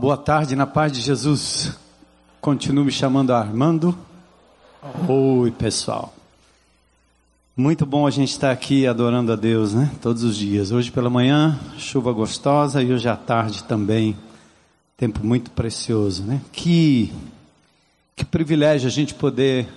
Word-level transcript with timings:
Boa 0.00 0.16
tarde, 0.16 0.56
na 0.56 0.66
paz 0.66 0.90
de 0.92 0.98
Jesus. 1.02 1.76
Continuo 2.40 2.86
me 2.86 2.90
chamando 2.90 3.34
Armando. 3.34 3.94
Oi, 5.06 5.50
pessoal. 5.50 6.14
Muito 7.54 7.84
bom 7.84 8.06
a 8.06 8.10
gente 8.10 8.30
estar 8.30 8.50
aqui 8.50 8.86
adorando 8.86 9.30
a 9.30 9.36
Deus, 9.36 9.74
né? 9.74 9.90
Todos 10.00 10.22
os 10.22 10.38
dias. 10.38 10.72
Hoje 10.72 10.90
pela 10.90 11.10
manhã, 11.10 11.60
chuva 11.76 12.14
gostosa 12.14 12.82
e 12.82 12.90
hoje 12.90 13.10
à 13.10 13.14
tarde 13.14 13.62
também. 13.64 14.16
Tempo 14.96 15.22
muito 15.22 15.50
precioso, 15.50 16.22
né? 16.22 16.40
Que, 16.50 17.12
que 18.16 18.24
privilégio 18.24 18.88
a 18.88 18.90
gente 18.90 19.12
poder 19.12 19.68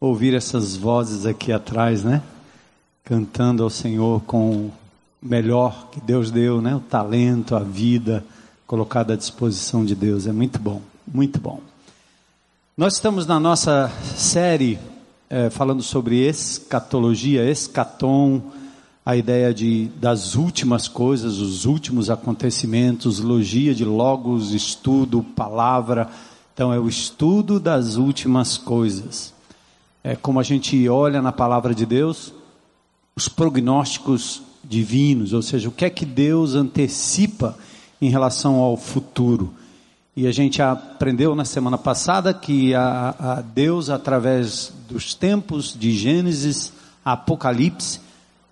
ouvir 0.00 0.34
essas 0.34 0.74
vozes 0.74 1.26
aqui 1.26 1.52
atrás, 1.52 2.02
né? 2.02 2.24
Cantando 3.04 3.62
ao 3.62 3.70
Senhor 3.70 4.20
com 4.22 4.50
o 4.50 4.72
melhor 5.22 5.90
que 5.92 6.00
Deus 6.00 6.32
deu, 6.32 6.60
né? 6.60 6.74
O 6.74 6.80
talento, 6.80 7.54
a 7.54 7.60
vida 7.60 8.24
colocado 8.66 9.12
à 9.12 9.16
disposição 9.16 9.84
de 9.84 9.94
Deus. 9.94 10.26
É 10.26 10.32
muito 10.32 10.58
bom, 10.58 10.80
muito 11.06 11.38
bom. 11.38 11.60
Nós 12.76 12.94
estamos 12.94 13.26
na 13.26 13.38
nossa 13.38 13.90
série 14.16 14.78
é, 15.30 15.50
falando 15.50 15.82
sobre 15.82 16.26
escatologia, 16.26 17.48
escatom, 17.50 18.42
a 19.06 19.16
ideia 19.16 19.52
de, 19.52 19.86
das 19.96 20.34
últimas 20.34 20.88
coisas, 20.88 21.38
os 21.38 21.66
últimos 21.66 22.08
acontecimentos, 22.08 23.20
logia 23.20 23.74
de 23.74 23.84
logos, 23.84 24.52
estudo, 24.52 25.22
palavra. 25.22 26.08
Então, 26.54 26.72
é 26.72 26.78
o 26.78 26.88
estudo 26.88 27.60
das 27.60 27.96
últimas 27.96 28.56
coisas. 28.56 29.34
É 30.02 30.16
como 30.16 30.40
a 30.40 30.42
gente 30.42 30.88
olha 30.88 31.20
na 31.20 31.32
palavra 31.32 31.74
de 31.74 31.84
Deus, 31.84 32.32
os 33.14 33.28
prognósticos 33.28 34.42
divinos, 34.62 35.32
ou 35.32 35.42
seja, 35.42 35.68
o 35.68 35.72
que 35.72 35.84
é 35.84 35.90
que 35.90 36.06
Deus 36.06 36.54
antecipa 36.54 37.56
em 38.04 38.10
relação 38.10 38.56
ao 38.56 38.76
futuro. 38.76 39.54
E 40.16 40.26
a 40.26 40.32
gente 40.32 40.60
aprendeu 40.60 41.34
na 41.34 41.44
semana 41.44 41.78
passada 41.78 42.32
que 42.32 42.74
a, 42.74 43.14
a 43.18 43.40
Deus, 43.40 43.90
através 43.90 44.72
dos 44.88 45.14
tempos 45.14 45.74
de 45.76 45.92
Gênesis 45.92 46.72
Apocalipse, 47.04 48.00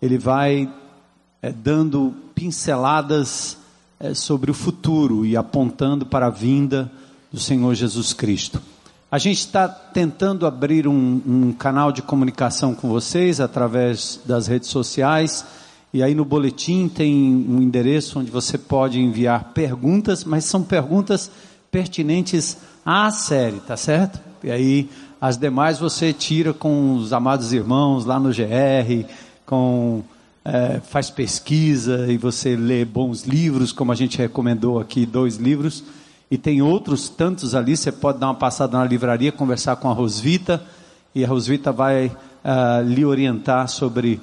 ele 0.00 0.18
vai 0.18 0.68
é, 1.40 1.52
dando 1.52 2.14
pinceladas 2.34 3.56
é, 4.00 4.14
sobre 4.14 4.50
o 4.50 4.54
futuro 4.54 5.24
e 5.24 5.36
apontando 5.36 6.04
para 6.04 6.26
a 6.26 6.30
vinda 6.30 6.90
do 7.30 7.38
Senhor 7.38 7.74
Jesus 7.74 8.12
Cristo. 8.12 8.60
A 9.10 9.18
gente 9.18 9.38
está 9.38 9.68
tentando 9.68 10.46
abrir 10.46 10.88
um, 10.88 11.20
um 11.26 11.52
canal 11.52 11.92
de 11.92 12.00
comunicação 12.00 12.74
com 12.74 12.88
vocês 12.88 13.40
através 13.40 14.18
das 14.24 14.46
redes 14.46 14.70
sociais 14.70 15.44
e 15.92 16.02
aí 16.02 16.14
no 16.14 16.24
boletim 16.24 16.88
tem 16.88 17.14
um 17.14 17.60
endereço 17.60 18.18
onde 18.18 18.30
você 18.30 18.56
pode 18.56 18.98
enviar 18.98 19.52
perguntas, 19.52 20.24
mas 20.24 20.44
são 20.44 20.62
perguntas 20.62 21.30
pertinentes 21.70 22.56
à 22.84 23.10
série, 23.10 23.60
tá 23.60 23.76
certo? 23.76 24.20
E 24.42 24.50
aí 24.50 24.88
as 25.20 25.36
demais 25.36 25.78
você 25.78 26.12
tira 26.12 26.52
com 26.52 26.94
os 26.94 27.12
amados 27.12 27.52
irmãos 27.52 28.04
lá 28.04 28.18
no 28.18 28.30
GR, 28.30 29.06
com 29.44 30.02
é, 30.44 30.80
faz 30.80 31.10
pesquisa 31.10 32.10
e 32.10 32.16
você 32.16 32.56
lê 32.56 32.84
bons 32.84 33.22
livros, 33.22 33.70
como 33.70 33.92
a 33.92 33.94
gente 33.94 34.18
recomendou 34.18 34.80
aqui, 34.80 35.06
dois 35.06 35.36
livros. 35.36 35.84
E 36.30 36.38
tem 36.38 36.62
outros 36.62 37.08
tantos 37.08 37.54
ali, 37.54 37.76
você 37.76 37.92
pode 37.92 38.18
dar 38.18 38.28
uma 38.28 38.34
passada 38.34 38.78
na 38.78 38.84
livraria, 38.84 39.30
conversar 39.30 39.76
com 39.76 39.90
a 39.90 39.92
Rosvita, 39.92 40.62
e 41.14 41.24
a 41.24 41.28
Rosvita 41.28 41.70
vai 41.70 42.06
uh, 42.06 42.82
lhe 42.82 43.04
orientar 43.04 43.68
sobre 43.68 44.18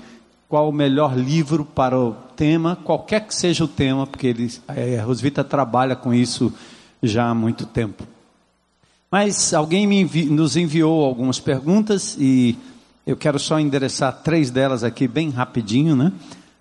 qual 0.49 0.67
o 0.67 0.73
melhor 0.73 1.15
livro 1.15 1.63
para 1.63 1.97
o 1.97 2.13
tema, 2.35 2.75
qualquer 2.75 3.27
que 3.27 3.35
seja 3.35 3.63
o 3.63 3.67
tema, 3.67 4.07
porque 4.07 4.25
ele, 4.25 4.51
a 4.67 5.03
Rosvita 5.03 5.43
trabalha 5.43 5.95
com 5.95 6.11
isso 6.11 6.51
já 7.03 7.29
há 7.29 7.35
muito 7.35 7.67
tempo. 7.67 8.03
Mas 9.11 9.53
alguém 9.53 9.85
envi, 9.93 10.25
nos 10.25 10.57
enviou 10.57 11.05
algumas 11.05 11.39
perguntas 11.39 12.17
e 12.19 12.57
eu 13.05 13.15
quero 13.15 13.37
só 13.37 13.59
endereçar 13.59 14.23
três 14.23 14.49
delas 14.49 14.83
aqui 14.83 15.07
bem 15.07 15.29
rapidinho, 15.29 15.95
né? 15.95 16.11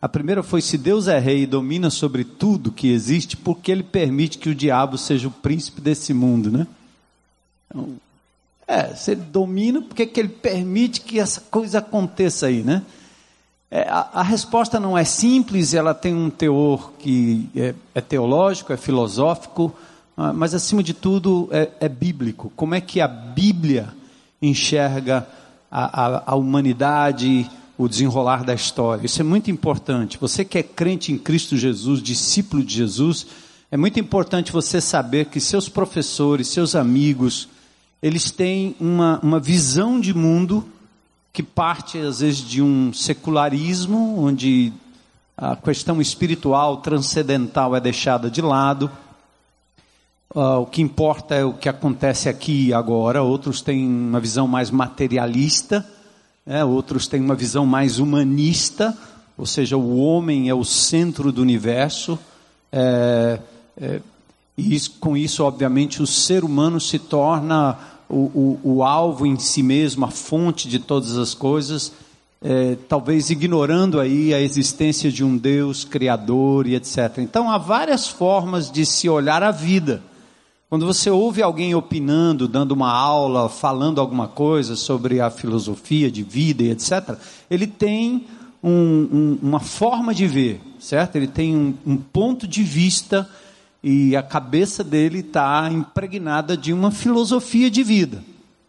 A 0.00 0.08
primeira 0.08 0.42
foi 0.42 0.60
se 0.60 0.76
Deus 0.76 1.08
é 1.08 1.18
rei 1.18 1.42
e 1.42 1.46
domina 1.46 1.88
sobre 1.88 2.24
tudo 2.24 2.70
que 2.70 2.92
existe, 2.92 3.38
por 3.38 3.58
que 3.58 3.72
ele 3.72 3.82
permite 3.82 4.36
que 4.36 4.50
o 4.50 4.54
diabo 4.54 4.98
seja 4.98 5.28
o 5.28 5.30
príncipe 5.30 5.80
desse 5.80 6.12
mundo, 6.12 6.50
né? 6.50 6.66
Então, 7.66 7.96
é, 8.66 8.94
se 8.94 9.12
ele 9.12 9.22
domina, 9.22 9.80
por 9.80 9.94
que, 9.94 10.04
que 10.04 10.20
ele 10.20 10.28
permite 10.28 11.00
que 11.00 11.18
essa 11.18 11.40
coisa 11.40 11.78
aconteça 11.78 12.46
aí, 12.46 12.62
né? 12.62 12.82
É, 13.70 13.82
a, 13.82 14.08
a, 14.14 14.22
resposta 14.22 14.80
não 14.80 14.96
é 14.96 15.04
simples, 15.04 15.74
ela 15.74 15.92
tem 15.92 16.14
um 16.14 16.30
teor 16.30 16.92
que 16.98 17.48
é, 17.54 17.74
é 17.94 18.00
teológico, 18.00 18.72
é 18.72 18.78
filosófico, 18.78 19.74
ah, 20.16 20.32
mas 20.32 20.54
acima 20.54 20.82
de 20.82 20.94
tudo 20.94 21.48
é, 21.52 21.68
é, 21.80 21.88
bíblico. 21.88 22.50
Como 22.56 22.74
é 22.74 22.80
que 22.80 22.98
a 22.98 23.06
Bíblia 23.06 23.94
enxerga 24.40 25.28
a, 25.70 26.06
a, 26.06 26.22
a 26.32 26.34
humanidade, 26.34 27.48
o 27.76 27.86
desenrolar 27.86 28.42
da 28.42 28.54
história? 28.54 29.04
Isso 29.04 29.20
é 29.20 29.24
muito 29.24 29.50
importante. 29.50 30.16
Você 30.18 30.46
que 30.46 30.56
é 30.56 30.62
crente 30.62 31.12
em 31.12 31.18
Cristo 31.18 31.54
Jesus, 31.54 32.02
discípulo 32.02 32.64
de 32.64 32.74
Jesus, 32.74 33.26
é 33.70 33.76
muito 33.76 34.00
importante 34.00 34.50
você 34.50 34.80
saber 34.80 35.26
que 35.26 35.40
seus 35.40 35.68
professores, 35.68 36.48
seus 36.48 36.74
amigos, 36.74 37.50
eles 38.02 38.30
têm 38.30 38.74
uma, 38.80 39.20
uma 39.22 39.38
visão 39.38 40.00
de 40.00 40.14
mundo 40.14 40.64
que 41.38 41.42
parte 41.44 41.98
às 41.98 42.18
vezes 42.18 42.40
de 42.40 42.60
um 42.60 42.92
secularismo, 42.92 44.24
onde 44.24 44.72
a 45.36 45.54
questão 45.54 46.00
espiritual, 46.00 46.78
transcendental 46.78 47.76
é 47.76 47.80
deixada 47.80 48.28
de 48.28 48.42
lado. 48.42 48.90
Uh, 50.34 50.62
o 50.62 50.66
que 50.66 50.82
importa 50.82 51.36
é 51.36 51.44
o 51.44 51.52
que 51.52 51.68
acontece 51.68 52.28
aqui 52.28 52.66
e 52.66 52.74
agora. 52.74 53.22
Outros 53.22 53.60
têm 53.60 53.86
uma 53.86 54.18
visão 54.18 54.48
mais 54.48 54.68
materialista, 54.68 55.88
né? 56.44 56.64
outros 56.64 57.06
têm 57.06 57.20
uma 57.20 57.36
visão 57.36 57.64
mais 57.64 58.00
humanista, 58.00 58.98
ou 59.36 59.46
seja, 59.46 59.76
o 59.76 59.96
homem 59.96 60.48
é 60.48 60.54
o 60.54 60.64
centro 60.64 61.30
do 61.30 61.40
universo. 61.40 62.18
É, 62.72 63.38
é, 63.80 64.00
e 64.56 64.74
isso, 64.74 64.96
com 64.98 65.16
isso, 65.16 65.44
obviamente, 65.44 66.02
o 66.02 66.06
ser 66.06 66.42
humano 66.42 66.80
se 66.80 66.98
torna 66.98 67.78
o, 68.08 68.16
o, 68.16 68.60
o 68.76 68.82
alvo 68.82 69.26
em 69.26 69.38
si 69.38 69.62
mesmo, 69.62 70.04
a 70.04 70.10
fonte 70.10 70.68
de 70.68 70.78
todas 70.78 71.16
as 71.18 71.34
coisas, 71.34 71.92
é, 72.42 72.76
talvez 72.88 73.30
ignorando 73.30 74.00
aí 74.00 74.32
a 74.32 74.40
existência 74.40 75.10
de 75.10 75.24
um 75.24 75.36
Deus 75.36 75.84
criador 75.84 76.66
e 76.66 76.74
etc. 76.74 77.18
Então 77.18 77.50
há 77.50 77.58
várias 77.58 78.08
formas 78.08 78.70
de 78.70 78.86
se 78.86 79.08
olhar 79.08 79.42
a 79.42 79.50
vida. 79.50 80.02
Quando 80.70 80.86
você 80.86 81.10
ouve 81.10 81.42
alguém 81.42 81.74
opinando, 81.74 82.46
dando 82.46 82.72
uma 82.72 82.92
aula, 82.92 83.48
falando 83.48 84.00
alguma 84.00 84.28
coisa 84.28 84.76
sobre 84.76 85.20
a 85.20 85.30
filosofia 85.30 86.10
de 86.10 86.22
vida 86.22 86.62
e 86.62 86.70
etc., 86.70 87.16
ele 87.50 87.66
tem 87.66 88.26
um, 88.62 88.70
um, 88.70 89.38
uma 89.42 89.60
forma 89.60 90.14
de 90.14 90.26
ver, 90.26 90.60
certo? 90.78 91.16
Ele 91.16 91.26
tem 91.26 91.56
um, 91.56 91.74
um 91.86 91.96
ponto 91.96 92.46
de 92.46 92.62
vista 92.62 93.28
e 93.82 94.16
a 94.16 94.22
cabeça 94.22 94.82
dele 94.82 95.20
está 95.20 95.68
impregnada 95.70 96.56
de 96.56 96.72
uma 96.72 96.90
filosofia 96.90 97.70
de 97.70 97.82
vida. 97.82 98.22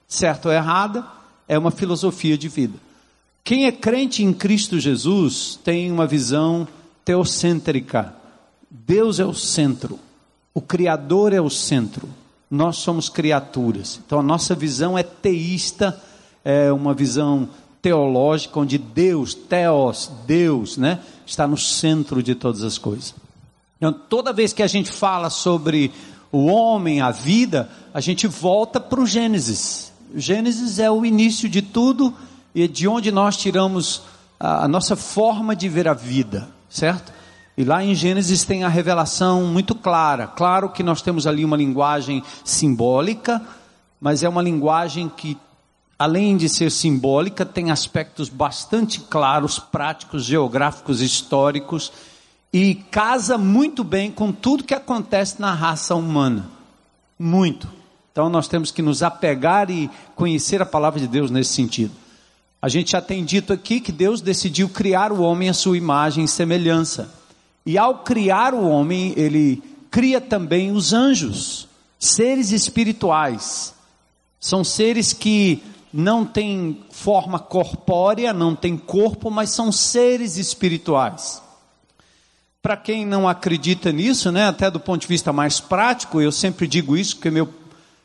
Certo 0.08 0.48
ou 0.48 0.52
errada, 0.52 1.06
é 1.48 1.58
uma 1.58 1.72
filosofia 1.72 2.38
de 2.38 2.48
vida. 2.48 2.78
Quem 3.44 3.66
é 3.66 3.72
crente 3.72 4.24
em 4.24 4.34
Cristo 4.34 4.80
Jesus 4.80 5.60
tem 5.64 5.92
uma 5.92 6.06
visão 6.06 6.68
teocêntrica. 7.04 8.14
Deus 8.70 9.20
é 9.20 9.26
o 9.26 9.34
centro, 9.34 10.00
o 10.54 10.62
Criador 10.62 11.34
é 11.34 11.42
o 11.42 11.50
centro, 11.50 12.08
nós 12.50 12.78
somos 12.78 13.10
criaturas. 13.10 14.00
Então 14.06 14.20
a 14.20 14.24
nossa 14.24 14.54
visão 14.54 14.96
é 14.96 15.02
teísta, 15.02 16.00
é 16.46 16.72
uma 16.72 16.94
visão 16.94 17.50
teológica, 17.82 18.60
onde 18.60 18.78
Deus, 18.78 19.34
Teos, 19.34 20.12
Deus, 20.28 20.78
né, 20.78 21.00
está 21.26 21.48
no 21.48 21.58
centro 21.58 22.22
de 22.22 22.36
todas 22.36 22.64
as 22.64 22.78
coisas. 22.78 23.16
Então, 23.80 23.94
toda 23.94 24.34
vez 24.34 24.52
que 24.52 24.62
a 24.62 24.68
gente 24.68 24.92
fala 24.92 25.30
sobre 25.30 25.94
o 26.30 26.48
homem, 26.48 27.00
a 27.00 27.12
vida, 27.12 27.70
a 27.94 28.02
gente 28.02 28.28
volta 28.28 28.78
para 28.78 29.00
o 29.00 29.08
Gênesis. 29.08 29.94
O 30.14 30.20
Gênesis 30.20 30.80
é 30.80 30.92
o 30.92 31.06
início 31.06 31.48
de 31.48 31.62
tudo 31.62 32.14
e 32.54 32.68
de 32.68 32.90
onde 32.90 33.10
nós 33.10 33.38
tiramos 33.38 34.02
a, 34.38 34.66
a 34.66 34.68
nossa 34.68 34.98
forma 34.98 35.56
de 35.56 35.70
ver 35.70 35.88
a 35.88 35.94
vida, 35.94 36.50
certo? 36.70 37.14
E 37.58 37.64
lá 37.64 37.82
em 37.82 37.96
Gênesis 37.96 38.44
tem 38.44 38.66
a 38.66 38.68
revelação 38.68 39.46
muito 39.46 39.74
clara. 39.74 40.28
Claro 40.28 40.70
que 40.70 40.84
nós 40.84 41.02
temos 41.02 41.26
ali 41.26 41.46
uma 41.46 41.56
linguagem 41.56 42.22
simbólica, 42.44 43.42
mas 44.00 44.24
é 44.24 44.30
uma 44.30 44.42
linguagem 44.42 45.08
que, 45.08 45.38
além 45.98 46.36
de 46.36 46.50
ser 46.50 46.70
simbólica, 46.70 47.46
tem 47.46 47.72
aspectos 47.72 48.28
bastante 48.28 49.00
claros, 49.00 49.58
práticos, 49.58 50.26
geográficos, 50.26 51.00
históricos 51.00 51.94
e 52.52 52.76
casa 52.76 53.38
muito 53.38 53.84
bem 53.84 54.12
com 54.12 54.32
tudo 54.32 54.64
que 54.64 54.74
acontece 54.74 55.40
na 55.40 55.54
raça 55.54 55.96
humana. 55.96 56.50
Muito. 57.18 57.68
Então 58.12 58.30
nós 58.30 58.48
temos 58.48 58.72
que 58.72 58.82
nos 58.82 59.04
apegar 59.04 59.70
e 59.70 59.90
conhecer 60.16 60.62
a 60.62 60.66
palavra 60.66 61.00
de 61.00 61.08
Deus 61.08 61.30
nesse 61.30 61.54
sentido. 61.54 61.94
A 62.62 62.68
gente 62.68 62.92
já 62.92 63.02
tem 63.02 63.24
dito 63.24 63.54
aqui 63.54 63.80
que 63.80 63.92
Deus 63.92 64.20
decidiu 64.20 64.68
criar 64.68 65.12
o 65.12 65.22
homem 65.22 65.48
à 65.48 65.54
sua 65.54 65.78
imagem 65.78 66.26
e 66.26 66.28
semelhança. 66.28 67.10
E 67.66 67.78
ao 67.78 68.00
criar 68.00 68.54
o 68.54 68.68
homem, 68.68 69.14
ele 69.16 69.64
cria 69.90 70.20
também 70.20 70.72
os 70.72 70.92
anjos, 70.92 71.68
seres 71.98 72.52
espirituais. 72.52 73.74
São 74.40 74.64
seres 74.64 75.14
que 75.14 75.62
não 75.94 76.26
têm 76.26 76.82
forma 76.92 77.40
corpórea, 77.40 78.34
não 78.34 78.56
têm 78.56 78.76
corpo, 78.78 79.30
mas 79.30 79.52
são 79.52 79.72
seres 79.72 80.38
espirituais. 80.38 81.42
Para 82.62 82.76
quem 82.76 83.06
não 83.06 83.28
acredita 83.28 83.90
nisso, 83.90 84.32
né, 84.34 84.46
até 84.46 84.70
do 84.70 84.82
ponto 84.82 85.02
de 85.02 85.08
vista 85.08 85.32
mais 85.32 85.62
prático, 85.62 86.20
eu 86.20 86.30
sempre 86.30 86.68
digo 86.68 86.98
isso, 86.98 87.16
porque 87.16 87.32
meu, 87.32 87.48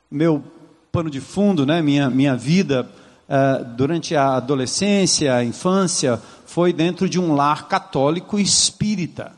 meu 0.08 0.44
pano 0.92 1.10
de 1.10 1.20
fundo, 1.20 1.66
né, 1.66 1.82
minha, 1.82 2.08
minha 2.08 2.36
vida 2.36 2.88
uh, 3.28 3.64
durante 3.76 4.14
a 4.14 4.36
adolescência, 4.36 5.34
a 5.34 5.44
infância, 5.44 6.22
foi 6.46 6.72
dentro 6.72 7.08
de 7.08 7.18
um 7.18 7.34
lar 7.34 7.66
católico 7.66 8.38
espírita. 8.38 9.32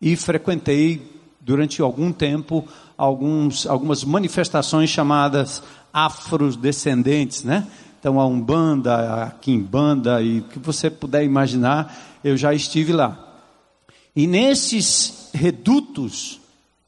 E 0.00 0.16
frequentei 0.16 1.06
durante 1.38 1.82
algum 1.82 2.10
tempo 2.10 2.66
alguns, 2.96 3.66
algumas 3.66 4.04
manifestações 4.04 4.88
chamadas 4.88 5.62
afrodescendentes, 5.92 7.44
né? 7.44 7.66
Então 8.00 8.18
a 8.18 8.26
Umbanda, 8.26 9.24
a 9.24 9.30
Quimbanda 9.32 10.22
e 10.22 10.38
o 10.38 10.44
que 10.44 10.58
você 10.58 10.88
puder 10.88 11.24
imaginar, 11.24 11.94
eu 12.24 12.38
já 12.38 12.54
estive 12.54 12.92
lá. 12.92 13.25
E 14.16 14.26
nesses 14.26 15.28
redutos, 15.34 16.40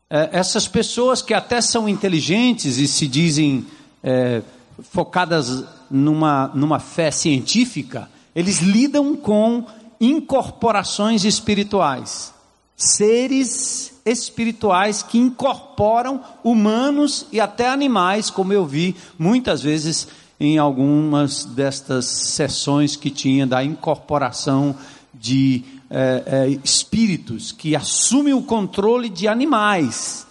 eh, 0.08 0.30
essas 0.32 0.66
pessoas 0.66 1.20
que 1.20 1.34
até 1.34 1.60
são 1.60 1.86
inteligentes 1.86 2.78
e 2.78 2.88
se 2.88 3.06
dizem 3.06 3.66
eh, 4.02 4.42
focadas 4.90 5.62
numa, 5.90 6.50
numa 6.54 6.80
fé 6.80 7.10
científica, 7.10 8.08
eles 8.34 8.60
lidam 8.60 9.14
com 9.14 9.66
incorporações 10.00 11.24
espirituais, 11.24 12.32
seres 12.74 13.92
espirituais 14.06 15.02
que 15.02 15.18
incorporam 15.18 16.22
humanos 16.42 17.26
e 17.30 17.40
até 17.40 17.68
animais, 17.68 18.30
como 18.30 18.54
eu 18.54 18.64
vi 18.64 18.96
muitas 19.18 19.60
vezes 19.60 20.08
em 20.40 20.56
algumas 20.56 21.44
destas 21.44 22.06
sessões 22.06 22.96
que 22.96 23.10
tinha 23.10 23.46
da 23.46 23.62
incorporação 23.62 24.74
de 25.12 25.64
é, 25.90 26.22
é, 26.26 26.48
espíritos 26.64 27.52
que 27.52 27.74
assumem 27.74 28.34
o 28.34 28.42
controle 28.42 29.08
de 29.08 29.26
animais. 29.26 30.26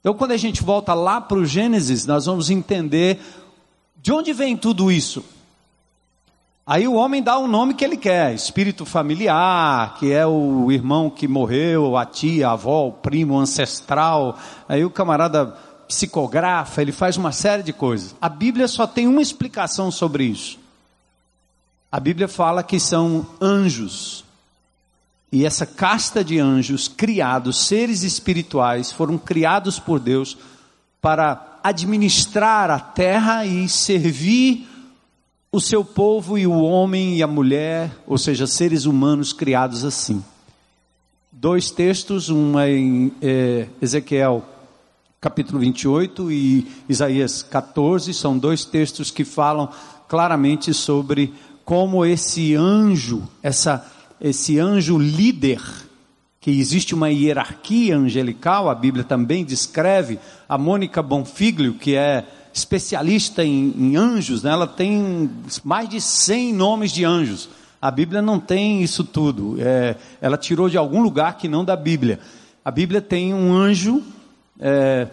Então, 0.00 0.14
quando 0.14 0.32
a 0.32 0.36
gente 0.36 0.62
volta 0.62 0.94
lá 0.94 1.20
para 1.20 1.38
o 1.38 1.46
Gênesis, 1.46 2.06
nós 2.06 2.26
vamos 2.26 2.50
entender 2.50 3.20
de 4.00 4.12
onde 4.12 4.32
vem 4.32 4.56
tudo 4.56 4.90
isso. 4.90 5.24
Aí 6.66 6.86
o 6.86 6.94
homem 6.94 7.22
dá 7.22 7.38
o 7.38 7.48
nome 7.48 7.72
que 7.72 7.82
ele 7.82 7.96
quer, 7.96 8.34
espírito 8.34 8.84
familiar, 8.84 9.94
que 9.98 10.12
é 10.12 10.26
o 10.26 10.70
irmão 10.70 11.08
que 11.08 11.26
morreu, 11.26 11.96
a 11.96 12.04
tia, 12.04 12.48
a 12.48 12.52
avó, 12.52 12.88
o 12.88 12.92
primo 12.92 13.38
ancestral. 13.38 14.38
Aí 14.68 14.84
o 14.84 14.90
camarada 14.90 15.56
psicografa, 15.88 16.82
ele 16.82 16.92
faz 16.92 17.16
uma 17.16 17.32
série 17.32 17.62
de 17.62 17.72
coisas. 17.72 18.14
A 18.20 18.28
Bíblia 18.28 18.68
só 18.68 18.86
tem 18.86 19.06
uma 19.06 19.22
explicação 19.22 19.90
sobre 19.90 20.24
isso. 20.24 20.58
A 21.90 21.98
Bíblia 21.98 22.28
fala 22.28 22.62
que 22.62 22.78
são 22.78 23.26
anjos. 23.40 24.27
E 25.30 25.44
essa 25.44 25.66
casta 25.66 26.24
de 26.24 26.38
anjos 26.38 26.88
criados, 26.88 27.66
seres 27.66 28.02
espirituais, 28.02 28.90
foram 28.90 29.18
criados 29.18 29.78
por 29.78 30.00
Deus 30.00 30.36
para 31.00 31.58
administrar 31.62 32.70
a 32.70 32.80
terra 32.80 33.44
e 33.44 33.68
servir 33.68 34.66
o 35.50 35.60
seu 35.60 35.84
povo 35.84 36.36
e 36.38 36.46
o 36.46 36.60
homem 36.60 37.16
e 37.16 37.22
a 37.22 37.26
mulher, 37.26 37.96
ou 38.06 38.18
seja, 38.18 38.46
seres 38.46 38.84
humanos 38.84 39.32
criados 39.32 39.84
assim. 39.84 40.22
Dois 41.32 41.70
textos, 41.70 42.30
um 42.30 42.58
é 42.58 42.70
em 42.72 43.12
é, 43.22 43.68
Ezequiel 43.80 44.44
capítulo 45.20 45.58
28 45.58 46.30
e 46.30 46.66
Isaías 46.88 47.42
14, 47.42 48.14
são 48.14 48.38
dois 48.38 48.64
textos 48.64 49.10
que 49.10 49.24
falam 49.24 49.68
claramente 50.06 50.72
sobre 50.72 51.34
como 51.64 52.04
esse 52.04 52.54
anjo, 52.54 53.28
essa, 53.42 53.84
esse 54.20 54.58
anjo 54.58 54.98
líder, 54.98 55.60
que 56.40 56.50
existe 56.50 56.94
uma 56.94 57.10
hierarquia 57.10 57.96
angelical, 57.96 58.68
a 58.68 58.74
Bíblia 58.74 59.04
também 59.04 59.44
descreve, 59.44 60.18
a 60.48 60.56
Mônica 60.56 61.02
Bonfiglio, 61.02 61.74
que 61.74 61.94
é 61.94 62.24
especialista 62.52 63.44
em, 63.44 63.74
em 63.76 63.96
anjos, 63.96 64.42
né? 64.42 64.50
ela 64.50 64.66
tem 64.66 65.30
mais 65.64 65.88
de 65.88 66.00
100 66.00 66.54
nomes 66.54 66.92
de 66.92 67.04
anjos. 67.04 67.48
A 67.80 67.90
Bíblia 67.90 68.20
não 68.20 68.40
tem 68.40 68.82
isso 68.82 69.04
tudo. 69.04 69.56
É, 69.60 69.94
ela 70.20 70.36
tirou 70.36 70.68
de 70.68 70.76
algum 70.76 71.00
lugar 71.00 71.36
que 71.36 71.48
não 71.48 71.64
da 71.64 71.76
Bíblia. 71.76 72.18
A 72.64 72.70
Bíblia 72.70 73.00
tem 73.00 73.32
um 73.32 73.54
anjo 73.54 74.02
é, 74.58 75.06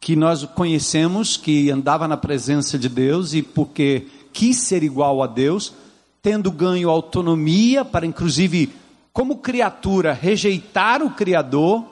que 0.00 0.16
nós 0.16 0.44
conhecemos, 0.44 1.36
que 1.36 1.70
andava 1.70 2.08
na 2.08 2.16
presença 2.16 2.78
de 2.78 2.88
Deus 2.88 3.34
e 3.34 3.42
porque 3.42 4.06
quis 4.32 4.56
ser 4.56 4.82
igual 4.82 5.22
a 5.22 5.26
Deus, 5.26 5.74
tendo 6.22 6.50
ganho 6.50 6.90
autonomia 6.90 7.84
para, 7.84 8.06
inclusive, 8.06 8.72
como 9.12 9.38
criatura, 9.38 10.12
rejeitar 10.12 11.02
o 11.02 11.10
Criador. 11.10 11.84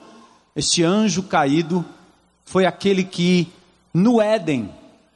Este 0.55 0.83
anjo 0.83 1.23
caído 1.23 1.83
foi 2.45 2.65
aquele 2.65 3.03
que, 3.03 3.47
no 3.93 4.21
Éden, 4.21 4.69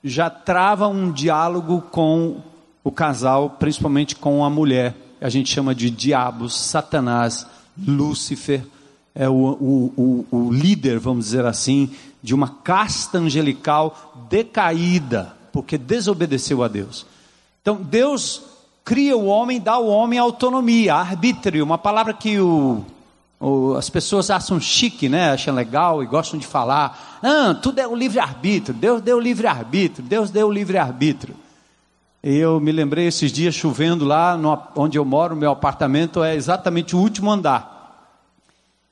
já 0.04 0.30
trava 0.30 0.88
um 0.88 1.12
diálogo 1.12 1.82
com 1.92 2.42
o 2.84 2.92
casal, 2.92 3.52
principalmente 3.52 4.16
com 4.16 4.44
a 4.44 4.50
mulher. 4.50 4.96
A 5.22 5.30
gente 5.30 5.50
chama 5.50 5.74
de 5.74 5.90
diabos, 5.90 6.60
Satanás, 6.60 7.48
Lúcifer, 7.78 8.66
é 9.16 9.30
o, 9.30 9.34
o, 9.34 10.26
o, 10.32 10.38
o 10.38 10.52
líder, 10.52 11.00
vamos 11.00 11.26
dizer 11.26 11.46
assim, 11.46 11.92
de 12.22 12.34
uma 12.34 12.50
casta 12.50 13.20
angelical 13.20 14.26
decaída, 14.30 15.36
porque 15.52 15.78
desobedeceu 15.78 16.64
a 16.64 16.68
Deus. 16.68 17.06
Então 17.62 17.76
Deus 17.76 18.42
cria 18.84 19.16
o 19.16 19.26
homem, 19.26 19.60
dá 19.60 19.74
ao 19.74 19.88
homem 19.88 20.20
autonomia, 20.20 20.96
arbítrio, 20.96 21.64
uma 21.64 21.78
palavra 21.78 22.14
que 22.14 22.40
o 22.40 22.84
as 23.78 23.90
pessoas 23.90 24.30
acham 24.30 24.58
chique, 24.58 25.10
né? 25.10 25.32
Acham 25.32 25.54
legal 25.54 26.02
e 26.02 26.06
gostam 26.06 26.40
de 26.40 26.48
falar. 26.48 27.20
Ah, 27.22 27.54
tudo 27.54 27.80
é 27.80 27.86
o 27.86 27.94
livre-arbítrio. 27.94 28.74
Deus 28.74 29.02
deu 29.02 29.18
o 29.18 29.20
livre-arbítrio. 29.20 30.08
Deus 30.08 30.32
deu 30.32 30.48
o 30.48 30.52
livre-arbítrio. 30.52 31.36
Eu 32.24 32.62
me 32.62 32.72
lembrei 32.72 33.08
esses 33.08 33.34
dias 33.34 33.54
chovendo 33.54 34.06
lá 34.06 34.38
no, 34.38 34.58
onde 34.78 34.98
eu 34.98 35.04
moro, 35.04 35.36
meu 35.36 35.52
apartamento 35.52 36.24
é 36.24 36.36
exatamente 36.36 36.96
o 36.96 37.00
último 37.00 37.30
andar. 37.30 38.24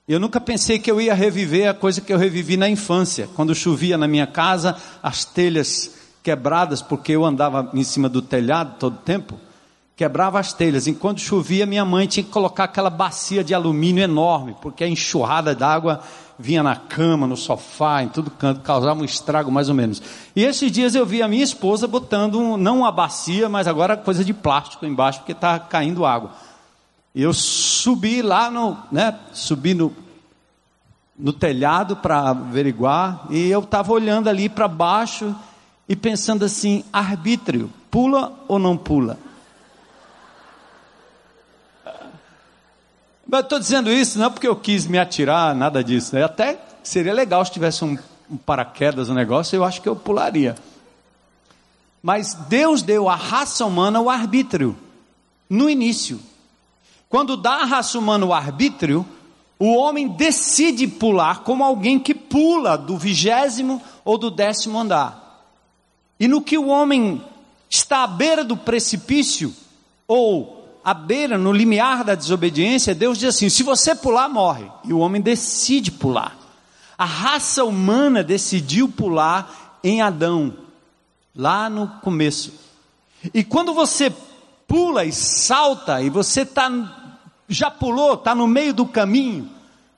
Eu 0.06 0.20
nunca 0.20 0.42
pensei 0.42 0.80
que 0.80 0.92
eu 0.92 1.00
ia 1.00 1.14
reviver 1.14 1.70
a 1.70 1.74
coisa 1.74 2.02
que 2.02 2.12
eu 2.12 2.18
revivi 2.18 2.58
na 2.58 2.68
infância. 2.68 3.30
Quando 3.34 3.56
chovia 3.56 3.98
na 3.98 4.06
minha 4.06 4.28
casa, 4.28 4.76
as 5.02 5.24
telhas 5.24 5.96
quebradas, 6.22 6.82
porque 6.82 7.14
eu 7.14 7.24
andava 7.24 7.72
em 7.74 7.86
cima 7.86 8.10
do 8.10 8.22
telhado 8.22 8.76
todo 8.78 8.96
o 8.96 8.98
tempo 8.98 9.40
quebrava 10.02 10.40
as 10.40 10.52
telhas. 10.52 10.88
Enquanto 10.88 11.22
chovia, 11.22 11.64
minha 11.64 11.86
mãe 11.86 12.08
tinha 12.08 12.24
que 12.24 12.32
colocar 12.32 12.64
aquela 12.64 12.90
bacia 12.90 13.44
de 13.44 13.54
alumínio 13.54 14.04
enorme, 14.04 14.56
porque 14.60 14.84
a 14.84 14.88
enxurrada 14.88 15.54
d'água 15.54 16.02
vinha 16.40 16.64
na 16.64 16.76
cama, 16.76 17.28
no 17.28 17.38
sofá, 17.38 18.02
em 18.02 18.10
tudo 18.10 18.32
canto, 18.32 18.62
causava 18.62 19.00
um 19.00 19.06
estrago 19.06 19.52
mais 19.52 19.70
ou 19.70 19.76
menos. 19.76 20.02
E 20.36 20.44
esses 20.44 20.72
dias 20.72 20.96
eu 20.96 21.06
vi 21.06 21.22
a 21.22 21.28
minha 21.28 21.44
esposa 21.44 21.88
botando, 21.88 22.40
um, 22.40 22.58
não 22.58 22.80
uma 22.80 22.92
bacia, 22.92 23.48
mas 23.48 23.68
agora 23.68 23.96
coisa 23.96 24.26
de 24.26 24.34
plástico 24.34 24.88
embaixo, 24.88 25.20
porque 25.20 25.34
estava 25.34 25.60
caindo 25.60 26.04
água. 26.04 26.32
E 27.14 27.22
eu 27.22 27.32
subi 27.32 28.24
lá 28.24 28.50
no, 28.50 28.76
né, 28.92 29.20
subi 29.34 29.76
no, 29.76 29.96
no 31.16 31.32
telhado 31.32 31.96
para 31.96 32.30
averiguar, 32.30 33.28
e 33.30 33.52
eu 33.52 33.60
estava 33.60 33.94
olhando 33.94 34.30
ali 34.30 34.50
para 34.50 34.68
baixo 34.68 35.36
e 35.88 35.96
pensando 35.96 36.44
assim, 36.44 36.84
arbítrio, 36.92 37.70
pula 37.92 38.34
ou 38.48 38.58
não 38.58 38.76
pula? 38.76 39.20
Mas 43.32 43.44
estou 43.46 43.60
dizendo 43.60 43.90
isso 43.90 44.20
não 44.20 44.26
é 44.26 44.30
porque 44.30 44.46
eu 44.46 44.58
quis 44.58 44.86
me 44.86 45.00
atirar, 45.00 45.56
nada 45.56 45.82
disso. 45.82 46.14
Né? 46.14 46.22
Até 46.22 46.60
seria 46.84 47.14
legal 47.14 47.46
se 47.46 47.52
tivesse 47.54 47.86
um, 47.86 47.98
um 48.30 48.36
paraquedas, 48.36 49.10
um 49.10 49.14
negócio, 49.14 49.56
eu 49.56 49.64
acho 49.64 49.82
que 49.82 49.88
eu 49.88 49.96
pularia. 49.96 50.54
Mas 52.04 52.34
Deus 52.34 52.82
deu 52.82 53.08
à 53.08 53.16
raça 53.16 53.66
humana 53.66 54.02
o 54.02 54.10
arbítrio, 54.10 54.78
no 55.50 55.70
início. 55.70 56.20
Quando 57.08 57.38
dá 57.38 57.62
à 57.62 57.66
raça 57.66 57.98
humana 57.98 58.26
o 58.26 58.34
arbítrio, 58.34 59.06
o 59.58 59.78
homem 59.78 60.10
decide 60.10 60.86
pular 60.86 61.40
como 61.44 61.64
alguém 61.64 61.98
que 61.98 62.14
pula 62.14 62.78
do 62.78 62.98
vigésimo 62.98 63.82
ou 64.04 64.18
do 64.18 64.30
décimo 64.30 64.78
andar. 64.78 65.46
E 66.20 66.28
no 66.28 66.42
que 66.42 66.58
o 66.58 66.68
homem 66.68 67.24
está 67.70 68.04
à 68.04 68.08
beira 68.08 68.44
do 68.44 68.58
precipício, 68.58 69.56
ou 70.06 70.61
à 70.84 70.94
beira, 70.94 71.38
no 71.38 71.52
limiar 71.52 72.04
da 72.04 72.16
desobediência, 72.16 72.96
Deus 72.96 73.18
diz 73.18 73.36
assim: 73.36 73.50
se 73.50 73.64
você 73.64 73.96
pular, 73.96 74.28
morre. 74.28 74.66
E 74.84 74.94
o 74.94 75.00
homem 75.00 75.22
decide 75.22 75.92
pular. 75.92 76.36
A 76.98 77.06
raça 77.06 77.64
humana 77.64 78.24
decidiu 78.24 78.88
pular 78.88 79.80
em 79.84 80.02
Adão, 80.02 80.54
lá 81.36 81.70
no 81.70 81.88
começo. 82.02 82.54
E 83.34 83.44
quando 83.44 83.74
você 83.74 84.14
pula 84.68 85.04
e 85.04 85.12
salta, 85.12 86.02
e 86.02 86.10
você 86.10 86.46
tá, 86.46 86.72
já 87.48 87.70
pulou, 87.70 88.14
está 88.14 88.34
no 88.36 88.48
meio 88.48 88.74
do 88.74 88.86
caminho, 88.86 89.50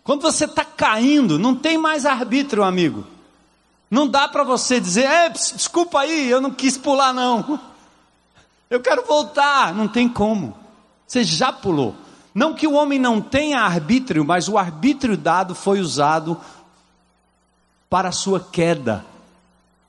Quando 0.03 0.21
você 0.21 0.45
está 0.45 0.65
caindo, 0.65 1.39
não 1.39 1.55
tem 1.55 1.77
mais 1.77 2.05
arbítrio, 2.05 2.63
amigo. 2.63 3.05
Não 3.89 4.07
dá 4.07 4.27
para 4.27 4.43
você 4.43 4.79
dizer, 4.79 5.05
é, 5.05 5.29
desculpa 5.29 6.01
aí, 6.01 6.29
eu 6.29 6.41
não 6.41 6.51
quis 6.51 6.77
pular 6.77 7.13
não. 7.13 7.59
Eu 8.73 8.79
quero 8.79 9.05
voltar. 9.05 9.71
Não 9.75 9.87
tem 9.87 10.09
como. 10.09 10.57
Você 11.13 11.23
já 11.23 11.53
pulou. 11.53 11.93
Não 12.33 12.55
que 12.55 12.65
o 12.65 12.73
homem 12.73 12.97
não 12.97 13.21
tenha 13.21 13.59
arbítrio, 13.59 14.25
mas 14.25 14.49
o 14.49 14.57
arbítrio 14.57 15.15
dado 15.15 15.53
foi 15.53 15.79
usado 15.79 16.35
para 17.87 18.09
a 18.09 18.11
sua 18.11 18.39
queda, 18.39 19.05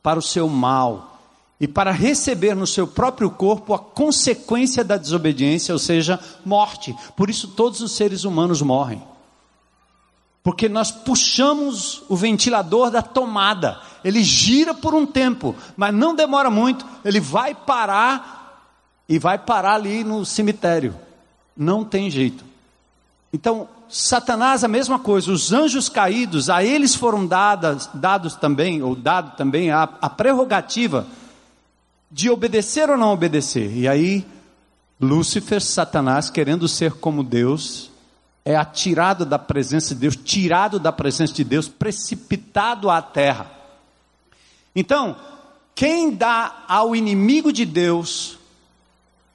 para 0.02 0.18
o 0.18 0.22
seu 0.22 0.46
mal 0.46 1.18
e 1.58 1.66
para 1.66 1.92
receber 1.92 2.54
no 2.54 2.66
seu 2.66 2.86
próprio 2.86 3.30
corpo 3.30 3.72
a 3.72 3.78
consequência 3.78 4.84
da 4.84 4.98
desobediência, 4.98 5.72
ou 5.72 5.78
seja, 5.78 6.20
morte. 6.44 6.94
Por 7.16 7.30
isso 7.30 7.48
todos 7.48 7.80
os 7.80 7.92
seres 7.92 8.24
humanos 8.24 8.60
morrem. 8.60 9.02
Porque 10.42 10.68
nós 10.68 10.90
puxamos 10.90 12.02
o 12.06 12.16
ventilador 12.16 12.90
da 12.90 13.00
tomada. 13.00 13.80
Ele 14.04 14.22
gira 14.22 14.74
por 14.74 14.94
um 14.94 15.06
tempo, 15.06 15.56
mas 15.74 15.94
não 15.94 16.14
demora 16.14 16.50
muito, 16.50 16.84
ele 17.02 17.18
vai 17.18 17.54
parar 17.54 18.60
e 19.08 19.18
vai 19.18 19.38
parar 19.38 19.76
ali 19.76 20.04
no 20.04 20.26
cemitério. 20.26 20.94
Não 21.56 21.84
tem 21.84 22.10
jeito. 22.10 22.44
Então, 23.32 23.68
Satanás 23.88 24.64
a 24.64 24.68
mesma 24.68 24.98
coisa, 24.98 25.32
os 25.32 25.52
anjos 25.52 25.88
caídos, 25.88 26.48
a 26.48 26.62
eles 26.64 26.94
foram 26.94 27.26
dadas, 27.26 27.88
dados 27.94 28.36
também, 28.36 28.82
ou 28.82 28.94
dado 28.94 29.36
também 29.36 29.70
a, 29.70 29.82
a 29.82 30.08
prerrogativa 30.08 31.06
de 32.10 32.30
obedecer 32.30 32.88
ou 32.88 32.96
não 32.96 33.12
obedecer. 33.12 33.76
E 33.76 33.88
aí, 33.88 34.24
Lúcifer, 35.00 35.60
Satanás, 35.60 36.30
querendo 36.30 36.68
ser 36.68 36.92
como 36.92 37.24
Deus, 37.24 37.90
é 38.44 38.54
atirado 38.54 39.24
da 39.24 39.38
presença 39.38 39.94
de 39.94 40.00
Deus, 40.02 40.16
tirado 40.16 40.78
da 40.78 40.92
presença 40.92 41.32
de 41.32 41.42
Deus, 41.42 41.68
precipitado 41.68 42.88
à 42.88 43.02
terra. 43.02 43.50
Então, 44.76 45.16
quem 45.74 46.14
dá 46.14 46.64
ao 46.68 46.94
inimigo 46.94 47.52
de 47.52 47.64
Deus 47.64 48.38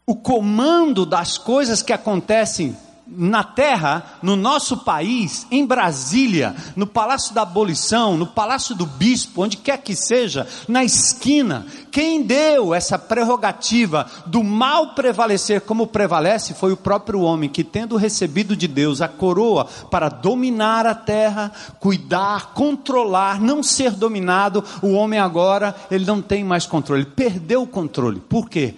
o 0.09 0.15
comando 0.15 1.05
das 1.05 1.37
coisas 1.37 1.83
que 1.83 1.93
acontecem 1.93 2.75
na 3.05 3.43
terra, 3.43 4.17
no 4.23 4.35
nosso 4.35 4.77
país, 4.77 5.45
em 5.51 5.63
Brasília, 5.63 6.55
no 6.75 6.87
Palácio 6.87 7.31
da 7.35 7.43
Abolição, 7.43 8.17
no 8.17 8.25
Palácio 8.25 8.73
do 8.73 8.87
Bispo, 8.87 9.43
onde 9.43 9.57
quer 9.57 9.77
que 9.77 9.95
seja, 9.95 10.47
na 10.67 10.83
esquina, 10.83 11.63
quem 11.91 12.23
deu 12.23 12.73
essa 12.73 12.97
prerrogativa 12.97 14.07
do 14.25 14.43
mal 14.43 14.95
prevalecer 14.95 15.61
como 15.61 15.85
prevalece 15.85 16.55
foi 16.55 16.71
o 16.71 16.77
próprio 16.77 17.21
homem 17.21 17.47
que, 17.47 17.63
tendo 17.63 17.95
recebido 17.95 18.55
de 18.55 18.67
Deus 18.67 19.03
a 19.03 19.07
coroa 19.07 19.65
para 19.91 20.09
dominar 20.09 20.87
a 20.87 20.95
terra, 20.95 21.51
cuidar, 21.79 22.55
controlar, 22.55 23.39
não 23.39 23.61
ser 23.61 23.91
dominado, 23.91 24.63
o 24.81 24.93
homem 24.93 25.19
agora, 25.19 25.75
ele 25.91 26.05
não 26.05 26.19
tem 26.19 26.43
mais 26.43 26.65
controle, 26.65 27.05
perdeu 27.05 27.61
o 27.61 27.67
controle. 27.67 28.19
Por 28.19 28.49
quê? 28.49 28.73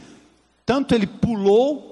Tanto 0.66 0.94
ele 0.94 1.08
pulou 1.08 1.92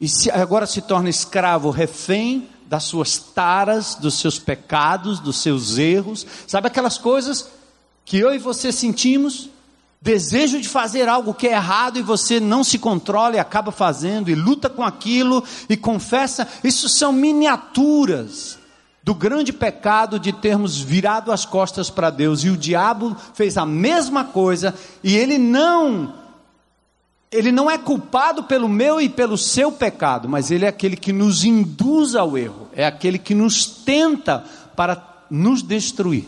e 0.00 0.08
se, 0.08 0.30
agora 0.30 0.66
se 0.66 0.82
torna 0.82 1.08
escravo, 1.08 1.70
refém 1.70 2.48
das 2.66 2.84
suas 2.84 3.18
taras, 3.18 3.94
dos 3.94 4.18
seus 4.18 4.38
pecados, 4.38 5.20
dos 5.20 5.40
seus 5.40 5.78
erros. 5.78 6.26
Sabe 6.46 6.66
aquelas 6.66 6.98
coisas 6.98 7.48
que 8.04 8.18
eu 8.18 8.34
e 8.34 8.38
você 8.38 8.72
sentimos? 8.72 9.48
Desejo 10.00 10.60
de 10.60 10.68
fazer 10.68 11.08
algo 11.08 11.34
que 11.34 11.48
é 11.48 11.52
errado 11.52 11.98
e 11.98 12.02
você 12.02 12.38
não 12.38 12.62
se 12.62 12.78
controla 12.78 13.36
e 13.36 13.38
acaba 13.38 13.72
fazendo 13.72 14.30
e 14.30 14.34
luta 14.34 14.68
com 14.68 14.84
aquilo 14.84 15.42
e 15.68 15.76
confessa. 15.76 16.46
Isso 16.62 16.88
são 16.88 17.12
miniaturas 17.12 18.58
do 19.02 19.14
grande 19.14 19.52
pecado 19.52 20.18
de 20.18 20.32
termos 20.32 20.78
virado 20.78 21.32
as 21.32 21.44
costas 21.44 21.88
para 21.88 22.10
Deus 22.10 22.44
e 22.44 22.50
o 22.50 22.56
diabo 22.56 23.16
fez 23.34 23.56
a 23.56 23.64
mesma 23.64 24.24
coisa 24.24 24.74
e 25.02 25.16
ele 25.16 25.38
não 25.38 26.25
ele 27.30 27.50
não 27.50 27.70
é 27.70 27.76
culpado 27.76 28.44
pelo 28.44 28.68
meu 28.68 29.00
e 29.00 29.08
pelo 29.08 29.36
seu 29.36 29.72
pecado, 29.72 30.28
mas 30.28 30.50
ele 30.50 30.64
é 30.64 30.68
aquele 30.68 30.96
que 30.96 31.12
nos 31.12 31.44
induz 31.44 32.14
ao 32.14 32.38
erro, 32.38 32.68
é 32.72 32.86
aquele 32.86 33.18
que 33.18 33.34
nos 33.34 33.66
tenta 33.66 34.44
para 34.74 35.24
nos 35.30 35.62
destruir. 35.62 36.24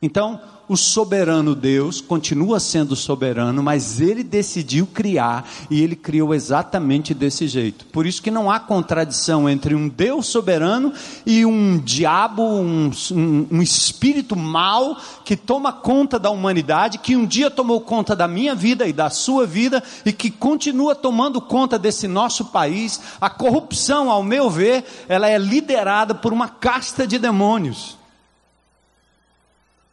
Então, 0.00 0.40
o 0.72 0.76
soberano 0.76 1.54
Deus 1.54 2.00
continua 2.00 2.58
sendo 2.58 2.96
soberano, 2.96 3.62
mas 3.62 4.00
ele 4.00 4.24
decidiu 4.24 4.86
criar 4.86 5.46
e 5.68 5.82
ele 5.82 5.94
criou 5.94 6.32
exatamente 6.34 7.12
desse 7.12 7.46
jeito. 7.46 7.84
Por 7.92 8.06
isso 8.06 8.22
que 8.22 8.30
não 8.30 8.50
há 8.50 8.58
contradição 8.58 9.46
entre 9.46 9.74
um 9.74 9.86
Deus 9.86 10.28
soberano 10.28 10.90
e 11.26 11.44
um 11.44 11.78
diabo, 11.78 12.42
um, 12.42 12.90
um, 13.10 13.46
um 13.50 13.60
espírito 13.60 14.34
mau 14.34 14.96
que 15.26 15.36
toma 15.36 15.74
conta 15.74 16.18
da 16.18 16.30
humanidade, 16.30 16.96
que 16.96 17.14
um 17.14 17.26
dia 17.26 17.50
tomou 17.50 17.82
conta 17.82 18.16
da 18.16 18.26
minha 18.26 18.54
vida 18.54 18.86
e 18.88 18.94
da 18.94 19.10
sua 19.10 19.46
vida 19.46 19.82
e 20.06 20.10
que 20.12 20.30
continua 20.30 20.94
tomando 20.94 21.38
conta 21.38 21.78
desse 21.78 22.08
nosso 22.08 22.46
país. 22.46 22.98
A 23.20 23.28
corrupção, 23.28 24.10
ao 24.10 24.22
meu 24.22 24.48
ver, 24.48 24.86
ela 25.06 25.28
é 25.28 25.36
liderada 25.36 26.14
por 26.14 26.32
uma 26.32 26.48
casta 26.48 27.06
de 27.06 27.18
demônios. 27.18 28.00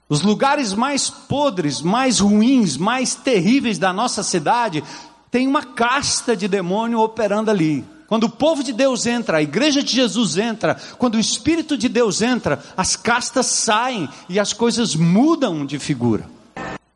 Os 0.10 0.24
lugares 0.24 0.74
mais 0.74 1.08
podres, 1.08 1.82
mais 1.82 2.20
ruins, 2.20 2.75
mais 2.75 3.13
terríveis 3.13 3.78
da 3.78 3.94
nossa 3.94 4.24
cidade, 4.24 4.84
tem 5.30 5.48
uma 5.48 5.62
casta 5.62 6.36
de 6.36 6.48
demônio 6.48 7.00
operando 7.00 7.51
ali. 7.51 7.86
Quando 8.08 8.24
o 8.24 8.30
povo 8.30 8.63
de 8.63 8.74
Deus 8.74 9.06
entra, 9.06 9.38
a 9.38 9.42
igreja 9.44 9.84
de 9.84 9.94
Jesus 9.94 10.36
entra, 10.36 10.75
quando 10.98 11.13
o 11.13 11.20
Espírito 11.20 11.78
de 11.78 11.88
Deus 11.88 12.24
entra, 12.24 12.60
as 12.75 12.96
castas 12.96 13.46
saem 13.46 14.10
e 14.28 14.39
as 14.39 14.51
coisas 14.51 14.96
mudam 14.96 15.63
de 15.63 15.78
figura. 15.78 16.28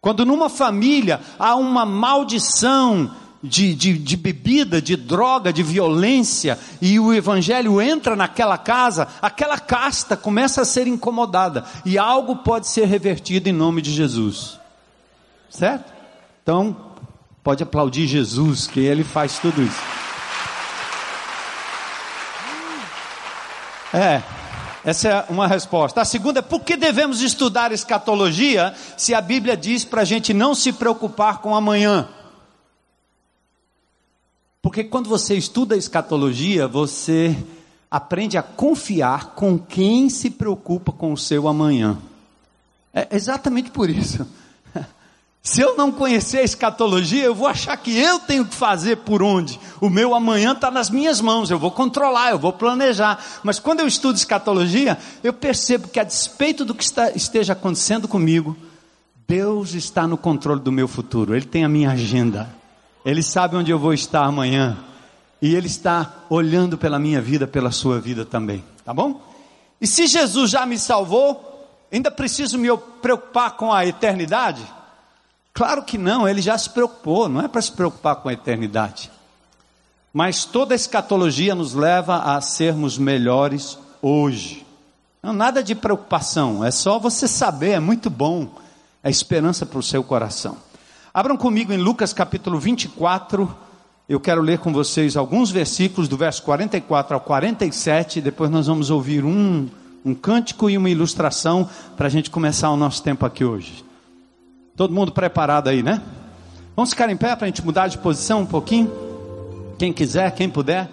Quando 0.02 0.26
numa 0.26 0.50
família 0.50 1.22
há 1.38 1.56
uma 1.56 1.86
maldição 1.86 3.12
de, 3.44 3.76
de, 3.76 3.98
de, 3.98 4.16
bebida, 4.16 4.82
de 4.82 4.96
droga, 4.96 5.52
de 5.52 5.62
violência, 5.62 6.58
e 6.82 6.98
o 6.98 7.14
evangelho 7.14 7.82
entra 7.82 8.16
naquela 8.16 8.58
casa, 8.58 9.08
aquela 9.22 9.60
casta 9.60 10.16
começa 10.16 10.62
a 10.62 10.66
ser 10.66 10.88
incomodada, 10.88 11.66
e 11.84 11.98
algo 11.98 12.38
pode 12.38 12.68
ser 12.68 12.86
revertido 12.86 13.50
em 13.50 13.54
nome 13.54 13.82
de 13.82 13.92
Jesus. 13.92 14.58
Certo? 15.50 15.92
Então, 16.42 16.76
pode 17.44 17.62
aplaudir 17.62 18.08
Jesus, 18.08 18.66
que 18.66 18.80
ele 18.80 19.04
faz 19.04 19.38
tudo 19.40 19.62
isso. 19.62 19.82
É, 23.94 24.24
essa 24.86 25.08
é 25.10 25.26
uma 25.30 25.48
resposta. 25.48 26.02
A 26.02 26.06
segunda 26.06 26.40
é 26.40 26.42
por 26.42 26.62
que 26.62 26.78
devemos 26.78 27.22
estudar 27.22 27.72
escatologia 27.74 28.74
se 28.98 29.14
a 29.14 29.22
Bíblia 29.22 29.56
diz 29.56 29.84
para 29.84 30.02
a 30.02 30.06
gente 30.06 30.34
não 30.34 30.56
se 30.56 30.72
preocupar 30.72 31.40
com 31.40 31.54
amanhã? 31.54 32.08
Porque 34.64 34.86
quando 34.86 35.10
você 35.10 35.36
estuda 35.36 35.76
escatologia, 35.76 36.70
você 36.70 37.36
aprende 37.92 38.38
a 38.38 38.42
confiar 38.42 39.36
com 39.36 39.60
quem 39.60 40.10
se 40.10 40.30
preocupa 40.30 40.90
com 40.90 41.12
o 41.12 41.18
seu 41.18 41.50
amanhã. 41.50 41.98
É 42.94 43.10
exatamente 43.12 43.72
por 43.72 43.90
isso. 43.90 44.26
Se 45.44 45.60
eu 45.60 45.76
não 45.76 45.92
conhecer 45.92 46.38
a 46.38 46.44
escatologia, 46.44 47.26
eu 47.26 47.36
vou 47.36 47.48
achar 47.48 47.76
que 47.76 47.94
eu 48.00 48.20
tenho 48.20 48.46
que 48.46 48.56
fazer 48.56 49.00
por 49.00 49.22
onde. 49.22 49.60
O 49.82 49.90
meu 49.90 50.16
amanhã 50.16 50.54
está 50.54 50.72
nas 50.72 50.90
minhas 50.90 51.20
mãos, 51.20 51.52
eu 51.52 51.60
vou 51.60 51.70
controlar, 51.70 52.32
eu 52.32 52.40
vou 52.40 52.54
planejar. 52.54 53.22
Mas 53.44 53.60
quando 53.60 53.82
eu 53.82 53.88
estudo 53.88 54.16
escatologia, 54.16 54.98
eu 55.22 55.34
percebo 55.34 55.90
que 55.90 56.00
a 56.00 56.06
despeito 56.06 56.64
do 56.64 56.74
que 56.74 56.86
está, 56.86 57.12
esteja 57.12 57.52
acontecendo 57.52 58.08
comigo, 58.08 58.56
Deus 59.28 59.74
está 59.74 60.08
no 60.08 60.18
controle 60.18 60.62
do 60.62 60.72
meu 60.72 60.88
futuro, 60.88 61.36
Ele 61.36 61.46
tem 61.46 61.66
a 61.66 61.70
minha 61.70 61.92
agenda. 61.92 62.63
Ele 63.06 63.22
sabe 63.22 63.56
onde 63.56 63.72
eu 63.72 63.80
vou 63.80 63.94
estar 63.94 64.24
amanhã. 64.24 64.78
E 65.42 65.56
Ele 65.56 65.68
está 65.68 66.14
olhando 66.30 66.78
pela 66.78 66.98
minha 66.98 67.22
vida, 67.22 67.46
pela 67.46 67.72
sua 67.72 68.00
vida 68.00 68.26
também. 68.26 68.64
Tá 68.86 68.94
bom? 68.94 69.22
E 69.80 69.88
se 69.88 70.08
Jesus 70.08 70.50
já 70.50 70.66
me 70.66 70.78
salvou, 70.78 71.68
ainda 71.92 72.10
preciso 72.10 72.58
me 72.58 72.70
preocupar 73.02 73.52
com 73.52 73.72
a 73.72 73.86
eternidade? 73.86 74.64
Claro 75.54 75.84
que 75.84 75.98
não, 75.98 76.28
ele 76.28 76.42
já 76.42 76.58
se 76.58 76.70
preocupou, 76.70 77.30
não 77.30 77.42
é 77.42 77.48
para 77.48 77.62
se 77.62 77.72
preocupar 77.72 78.16
com 78.16 78.30
a 78.30 78.34
eternidade. 78.34 79.12
Mas 80.12 80.46
toda 80.46 80.74
a 80.74 80.76
escatologia 80.76 81.54
nos 81.54 81.74
leva 81.74 82.18
a 82.18 82.42
sermos 82.42 82.98
melhores 82.98 83.78
hoje. 84.02 84.66
Não, 85.22 85.32
nada 85.32 85.64
de 85.64 85.76
preocupação, 85.76 86.64
é 86.64 86.72
só 86.72 86.98
você 86.98 87.28
saber, 87.28 87.72
é 87.72 87.80
muito 87.80 88.10
bom, 88.10 88.50
é 89.04 89.10
esperança 89.10 89.66
para 89.66 89.80
o 89.80 89.84
seu 89.84 90.04
coração. 90.04 90.58
Abram 91.16 91.38
comigo 91.38 91.72
em 91.72 91.78
Lucas 91.78 92.12
capítulo 92.12 92.60
24. 92.60 93.48
Eu 94.10 94.20
quero 94.20 94.42
ler 94.42 94.58
com 94.58 94.74
vocês 94.74 95.16
alguns 95.16 95.52
versículos 95.52 96.08
do 96.08 96.18
verso 96.18 96.42
44 96.42 97.14
ao 97.14 97.22
47. 97.22 98.20
Depois 98.20 98.50
nós 98.50 98.66
vamos 98.66 98.90
ouvir 98.90 99.24
um, 99.24 99.70
um 100.04 100.16
cântico 100.16 100.72
e 100.72 100.76
uma 100.76 100.90
ilustração 100.90 101.70
para 101.96 102.08
a 102.08 102.10
gente 102.10 102.32
começar 102.32 102.72
o 102.72 102.76
nosso 102.76 103.04
tempo 103.04 103.28
aqui 103.28 103.46
hoje. 103.46 103.86
Todo 104.76 104.92
mundo 104.92 105.12
preparado 105.12 105.68
aí, 105.68 105.84
né? 105.84 106.02
Vamos 106.76 106.90
ficar 106.90 107.08
em 107.12 107.16
pé 107.16 107.36
para 107.36 107.46
a 107.46 107.48
gente 107.48 107.64
mudar 107.64 107.90
de 107.90 108.00
posição 108.00 108.42
um 108.42 108.48
pouquinho? 108.48 108.92
Quem 109.78 109.94
quiser, 109.94 110.32
quem 110.32 110.50
puder. 110.50 110.90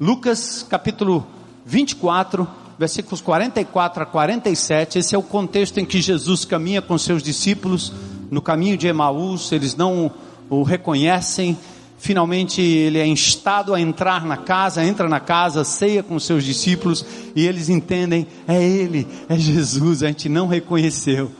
Lucas 0.00 0.66
capítulo 0.68 1.24
24, 1.64 2.48
versículos 2.76 3.20
44 3.20 4.02
a 4.02 4.06
47. 4.06 4.98
Esse 4.98 5.14
é 5.14 5.18
o 5.18 5.22
contexto 5.22 5.78
em 5.78 5.84
que 5.84 6.00
Jesus 6.00 6.44
caminha 6.44 6.82
com 6.82 6.98
seus 6.98 7.22
discípulos 7.22 7.92
no 8.32 8.40
caminho 8.40 8.78
de 8.78 8.86
Emaús, 8.86 9.52
eles 9.52 9.76
não 9.76 10.10
o 10.48 10.62
reconhecem. 10.62 11.54
Finalmente 11.98 12.62
ele 12.62 12.98
é 12.98 13.06
instado 13.06 13.74
a 13.74 13.80
entrar 13.80 14.24
na 14.24 14.38
casa, 14.38 14.82
entra 14.82 15.06
na 15.06 15.20
casa, 15.20 15.64
ceia 15.64 16.02
com 16.02 16.18
seus 16.18 16.42
discípulos 16.42 17.04
e 17.36 17.46
eles 17.46 17.68
entendem: 17.68 18.26
é 18.48 18.64
ele, 18.64 19.06
é 19.28 19.36
Jesus. 19.36 20.02
A 20.02 20.06
gente 20.06 20.30
não 20.30 20.46
reconheceu, 20.46 21.30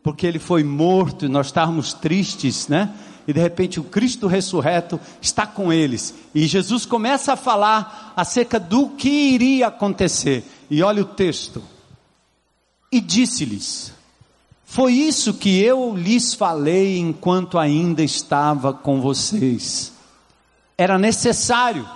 porque 0.00 0.28
ele 0.28 0.38
foi 0.38 0.62
morto 0.62 1.24
e 1.24 1.28
nós 1.28 1.46
estávamos 1.46 1.92
tristes, 1.92 2.68
né? 2.68 2.94
e 3.26 3.32
de 3.32 3.40
repente 3.40 3.80
o 3.80 3.84
Cristo 3.84 4.28
ressurreto 4.28 4.98
está 5.20 5.44
com 5.44 5.72
eles. 5.72 6.14
E 6.32 6.46
Jesus 6.46 6.86
começa 6.86 7.32
a 7.32 7.36
falar 7.36 8.12
acerca 8.16 8.60
do 8.60 8.90
que 8.90 9.10
iria 9.10 9.66
acontecer. 9.66 10.44
E 10.70 10.84
olha 10.84 11.02
o 11.02 11.04
texto. 11.04 11.60
E 12.92 13.00
disse-lhes: 13.00 13.97
Foi 14.70 14.92
isso 14.92 15.32
que 15.32 15.62
eu 15.62 15.96
lhes 15.96 16.34
falei 16.34 16.98
enquanto 16.98 17.58
ainda 17.58 18.02
estava 18.02 18.70
com 18.70 19.00
vocês. 19.00 19.94
Era 20.76 20.98
necessário 20.98 21.88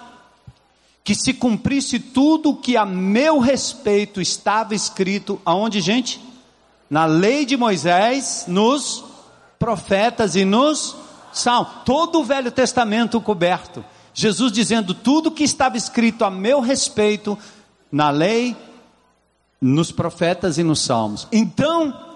que 1.05 1.15
se 1.15 1.35
cumprisse 1.35 1.99
tudo 1.99 2.49
o 2.49 2.57
que 2.57 2.75
a 2.79 2.87
meu 2.87 3.39
respeito 3.39 4.23
estava 4.23 4.75
escrito, 4.75 5.39
aonde, 5.45 5.83
gente? 5.83 6.19
Na 6.89 7.05
lei 7.05 7.45
de 7.45 7.59
Moisés, 7.59 8.47
nos 8.49 9.05
profetas 9.59 10.35
e 10.35 10.43
nos 10.43 10.97
São, 11.31 11.67
todo 11.85 12.21
o 12.21 12.25
Velho 12.25 12.51
Testamento 12.51 13.21
coberto. 13.21 13.85
Jesus 14.15 14.51
dizendo 14.51 14.95
tudo 14.95 15.31
que 15.31 15.45
estava 15.45 15.77
escrito 15.77 16.25
a 16.25 16.31
meu 16.31 16.59
respeito 16.61 17.39
na 17.93 18.09
lei, 18.09 18.57
nos 19.61 19.93
profetas 19.93 20.57
e 20.57 20.63
nos 20.63 20.81
salmos. 20.81 21.29
Então, 21.31 22.12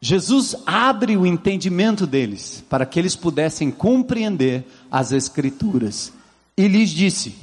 Jesus 0.00 0.56
abre 0.64 1.16
o 1.16 1.26
entendimento 1.26 2.06
deles 2.06 2.64
para 2.70 2.86
que 2.86 2.98
eles 2.98 3.14
pudessem 3.14 3.70
compreender 3.70 4.66
as 4.90 5.12
Escrituras. 5.12 6.12
E 6.56 6.66
lhes 6.66 6.90
disse: 6.90 7.36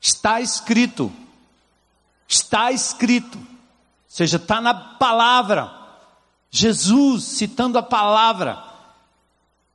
Está 0.00 0.40
escrito, 0.40 1.12
está 2.26 2.72
escrito, 2.72 3.36
ou 3.36 3.44
seja, 4.08 4.36
está 4.36 4.60
na 4.60 4.72
palavra. 4.72 5.78
Jesus 6.50 7.24
citando 7.24 7.78
a 7.78 7.82
palavra 7.82 8.70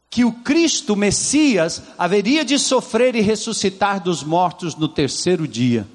que 0.09 0.25
o 0.25 0.31
Cristo, 0.31 0.93
o 0.93 0.95
Messias, 0.95 1.83
haveria 1.97 2.43
de 2.45 2.57
sofrer 2.57 3.15
e 3.15 3.21
ressuscitar 3.21 4.01
dos 4.01 4.23
mortos 4.23 4.75
no 4.75 4.87
terceiro 4.87 5.47
dia, 5.47 5.87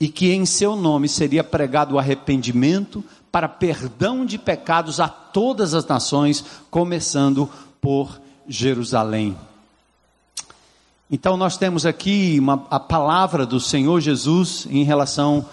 e 0.00 0.08
que 0.08 0.32
em 0.32 0.44
seu 0.44 0.76
nome 0.76 1.08
seria 1.08 1.42
pregado 1.42 1.94
o 1.94 1.98
arrependimento 1.98 3.04
para 3.30 3.48
perdão 3.48 4.24
de 4.24 4.38
pecados 4.38 5.00
a 5.00 5.08
todas 5.08 5.74
as 5.74 5.86
nações, 5.86 6.44
começando 6.70 7.48
por 7.80 8.20
Jerusalém. 8.46 9.36
Então 11.10 11.36
nós 11.36 11.56
temos 11.56 11.86
aqui 11.86 12.36
uma, 12.38 12.66
a 12.70 12.78
palavra 12.78 13.46
do 13.46 13.58
Senhor 13.58 14.00
Jesus 14.00 14.66
em 14.70 14.84
relação 14.84 15.46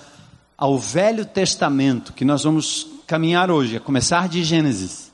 ao 0.58 0.78
Velho 0.78 1.26
Testamento, 1.26 2.14
que 2.14 2.26
nós 2.26 2.44
vamos 2.44 2.88
caminhar 3.08 3.52
hoje, 3.52 3.78
a 3.78 3.80
começar 3.80 4.28
de 4.28 4.44
Gênesis 4.44 5.12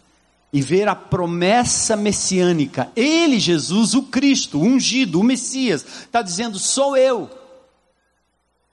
e 0.53 0.61
ver 0.61 0.87
a 0.87 0.95
promessa 0.95 1.95
messiânica. 1.95 2.89
Ele, 2.95 3.39
Jesus, 3.39 3.93
o 3.93 4.03
Cristo, 4.03 4.59
o 4.59 4.63
ungido, 4.63 5.19
o 5.19 5.23
Messias, 5.23 5.85
está 6.01 6.21
dizendo: 6.21 6.59
sou 6.59 6.97
eu. 6.97 7.29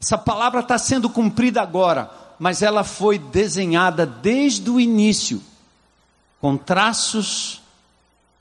Essa 0.01 0.17
palavra 0.17 0.61
está 0.61 0.79
sendo 0.79 1.11
cumprida 1.11 1.61
agora, 1.61 2.11
mas 2.39 2.63
ela 2.63 2.85
foi 2.85 3.19
desenhada 3.19 4.07
desde 4.07 4.71
o 4.71 4.79
início, 4.79 5.43
com 6.41 6.57
traços, 6.57 7.61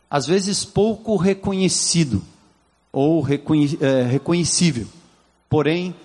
às 0.10 0.28
vezes 0.28 0.64
pouco 0.64 1.16
reconhecido 1.16 2.24
ou 2.92 3.22
reconhe 3.22 3.78
é, 3.82 4.04
reconhecível, 4.04 4.88
porém, 5.50 5.96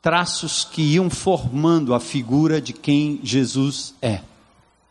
traços 0.00 0.64
que 0.64 0.82
iam 0.82 1.10
formando 1.10 1.94
a 1.94 2.00
figura 2.00 2.60
de 2.60 2.72
quem 2.72 3.20
Jesus 3.22 3.94
é. 4.00 4.20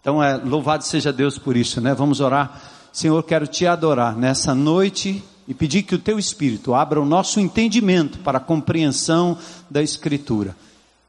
Então, 0.02 0.24
é, 0.24 0.38
louvado 0.38 0.84
seja 0.84 1.12
Deus 1.12 1.38
por 1.38 1.58
isso, 1.58 1.82
né? 1.82 1.94
Vamos 1.94 2.20
orar. 2.20 2.62
Senhor, 2.94 3.22
quero 3.24 3.46
te 3.46 3.66
adorar 3.66 4.16
nessa 4.16 4.56
noite 4.56 5.24
e 5.48 5.54
pedir 5.54 5.84
que 5.84 5.96
o 5.96 6.00
teu 6.00 6.18
Espírito 6.18 6.74
abra 6.74 7.02
o 7.02 7.06
nosso 7.06 7.40
entendimento 7.40 8.20
para 8.20 8.38
a 8.38 8.42
compreensão 8.42 9.38
da 9.70 9.82
Escritura. 9.82 10.56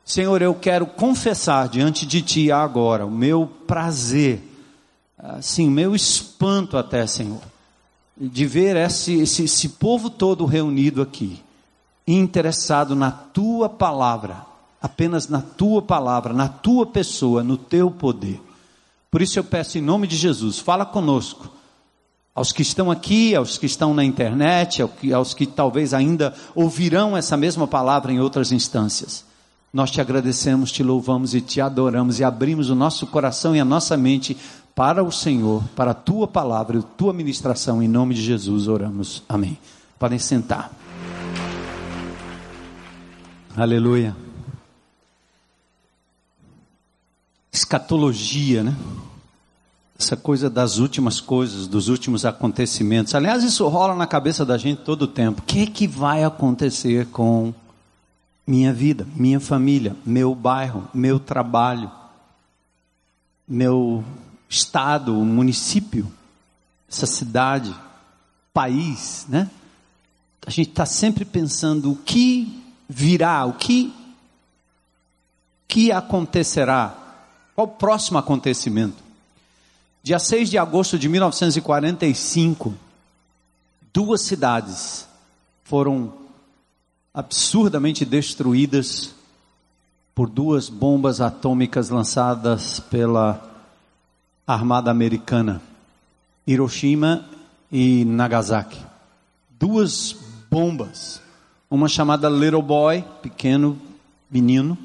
Senhor, 0.08 0.40
eu 0.40 0.54
quero 0.54 0.86
confessar 0.86 1.68
diante 1.68 2.06
de 2.06 2.22
ti 2.22 2.50
agora 2.50 3.04
o 3.04 3.10
meu 3.10 3.46
prazer, 3.66 4.42
assim, 5.18 5.68
o 5.68 5.70
meu 5.70 5.94
espanto 5.94 6.78
até, 6.78 7.06
Senhor, 7.06 7.42
de 8.16 8.46
ver 8.46 8.74
esse, 8.74 9.20
esse, 9.20 9.44
esse 9.44 9.68
povo 9.68 10.08
todo 10.08 10.46
reunido 10.46 11.02
aqui, 11.02 11.44
interessado 12.06 12.96
na 12.96 13.10
tua 13.10 13.68
palavra, 13.68 14.46
apenas 14.80 15.28
na 15.28 15.42
tua 15.42 15.82
palavra, 15.82 16.32
na 16.32 16.48
tua 16.48 16.86
pessoa, 16.86 17.44
no 17.44 17.58
teu 17.58 17.90
poder. 17.90 18.40
Por 19.10 19.20
isso 19.20 19.38
eu 19.38 19.44
peço 19.44 19.76
em 19.76 19.82
nome 19.82 20.06
de 20.06 20.16
Jesus, 20.16 20.58
fala 20.58 20.86
conosco. 20.86 21.50
Aos 22.34 22.50
que 22.50 22.62
estão 22.62 22.90
aqui, 22.90 23.34
aos 23.34 23.58
que 23.58 23.66
estão 23.66 23.92
na 23.92 24.02
internet, 24.02 24.82
aos 25.14 25.34
que 25.34 25.44
talvez 25.44 25.92
ainda 25.92 26.34
ouvirão 26.54 27.14
essa 27.14 27.36
mesma 27.36 27.68
palavra 27.68 28.10
em 28.10 28.20
outras 28.20 28.52
instâncias. 28.52 29.27
Nós 29.72 29.90
te 29.90 30.00
agradecemos, 30.00 30.72
te 30.72 30.82
louvamos 30.82 31.34
e 31.34 31.40
te 31.40 31.60
adoramos 31.60 32.20
e 32.20 32.24
abrimos 32.24 32.70
o 32.70 32.74
nosso 32.74 33.06
coração 33.06 33.54
e 33.54 33.60
a 33.60 33.64
nossa 33.64 33.96
mente 33.96 34.36
para 34.74 35.02
o 35.02 35.12
Senhor, 35.12 35.62
para 35.76 35.90
a 35.90 35.94
tua 35.94 36.26
palavra 36.26 36.76
e 36.76 36.80
a 36.80 36.82
tua 36.82 37.12
ministração. 37.12 37.82
Em 37.82 37.88
nome 37.88 38.14
de 38.14 38.22
Jesus 38.22 38.68
oramos. 38.68 39.22
Amém. 39.28 39.58
Podem 39.98 40.18
sentar. 40.18 40.72
Aleluia. 43.56 44.16
escatologia, 47.68 48.62
né? 48.62 48.74
Essa 49.98 50.16
coisa 50.16 50.48
das 50.48 50.78
últimas 50.78 51.20
coisas, 51.20 51.66
dos 51.66 51.88
últimos 51.88 52.24
acontecimentos. 52.24 53.14
Aliás, 53.14 53.42
isso 53.42 53.66
rola 53.66 53.96
na 53.96 54.06
cabeça 54.06 54.46
da 54.46 54.56
gente 54.56 54.82
todo 54.82 55.02
o 55.02 55.08
tempo. 55.08 55.42
O 55.42 55.44
que, 55.44 55.62
é 55.62 55.66
que 55.66 55.88
vai 55.88 56.22
acontecer 56.22 57.06
com 57.06 57.52
minha 58.48 58.72
vida, 58.72 59.06
minha 59.14 59.38
família, 59.38 59.94
meu 60.06 60.34
bairro, 60.34 60.88
meu 60.94 61.20
trabalho, 61.20 61.92
meu 63.46 64.02
estado, 64.48 65.12
município, 65.12 66.10
essa 66.90 67.04
cidade, 67.04 67.74
país, 68.52 69.26
né? 69.28 69.50
A 70.46 70.50
gente 70.50 70.70
está 70.70 70.86
sempre 70.86 71.26
pensando 71.26 71.92
o 71.92 71.96
que 71.96 72.64
virá, 72.88 73.44
o 73.44 73.52
que, 73.52 73.94
que 75.68 75.92
acontecerá 75.92 76.96
qual 77.54 77.66
o 77.66 77.70
próximo 77.70 78.16
acontecimento? 78.16 79.02
Dia 80.02 80.18
6 80.18 80.48
de 80.48 80.56
agosto 80.56 80.98
de 80.98 81.06
1945, 81.08 82.72
duas 83.92 84.22
cidades 84.22 85.06
foram 85.64 86.27
absurdamente 87.18 88.04
destruídas 88.04 89.12
por 90.14 90.30
duas 90.30 90.68
bombas 90.68 91.20
atômicas 91.20 91.88
lançadas 91.88 92.78
pela 92.78 93.42
Armada 94.46 94.92
Americana, 94.92 95.60
Hiroshima 96.46 97.28
e 97.72 98.04
Nagasaki. 98.04 98.78
Duas 99.58 100.14
bombas, 100.48 101.20
uma 101.68 101.88
chamada 101.88 102.28
Little 102.28 102.62
Boy, 102.62 103.04
pequeno 103.20 103.76
menino, 104.30 104.78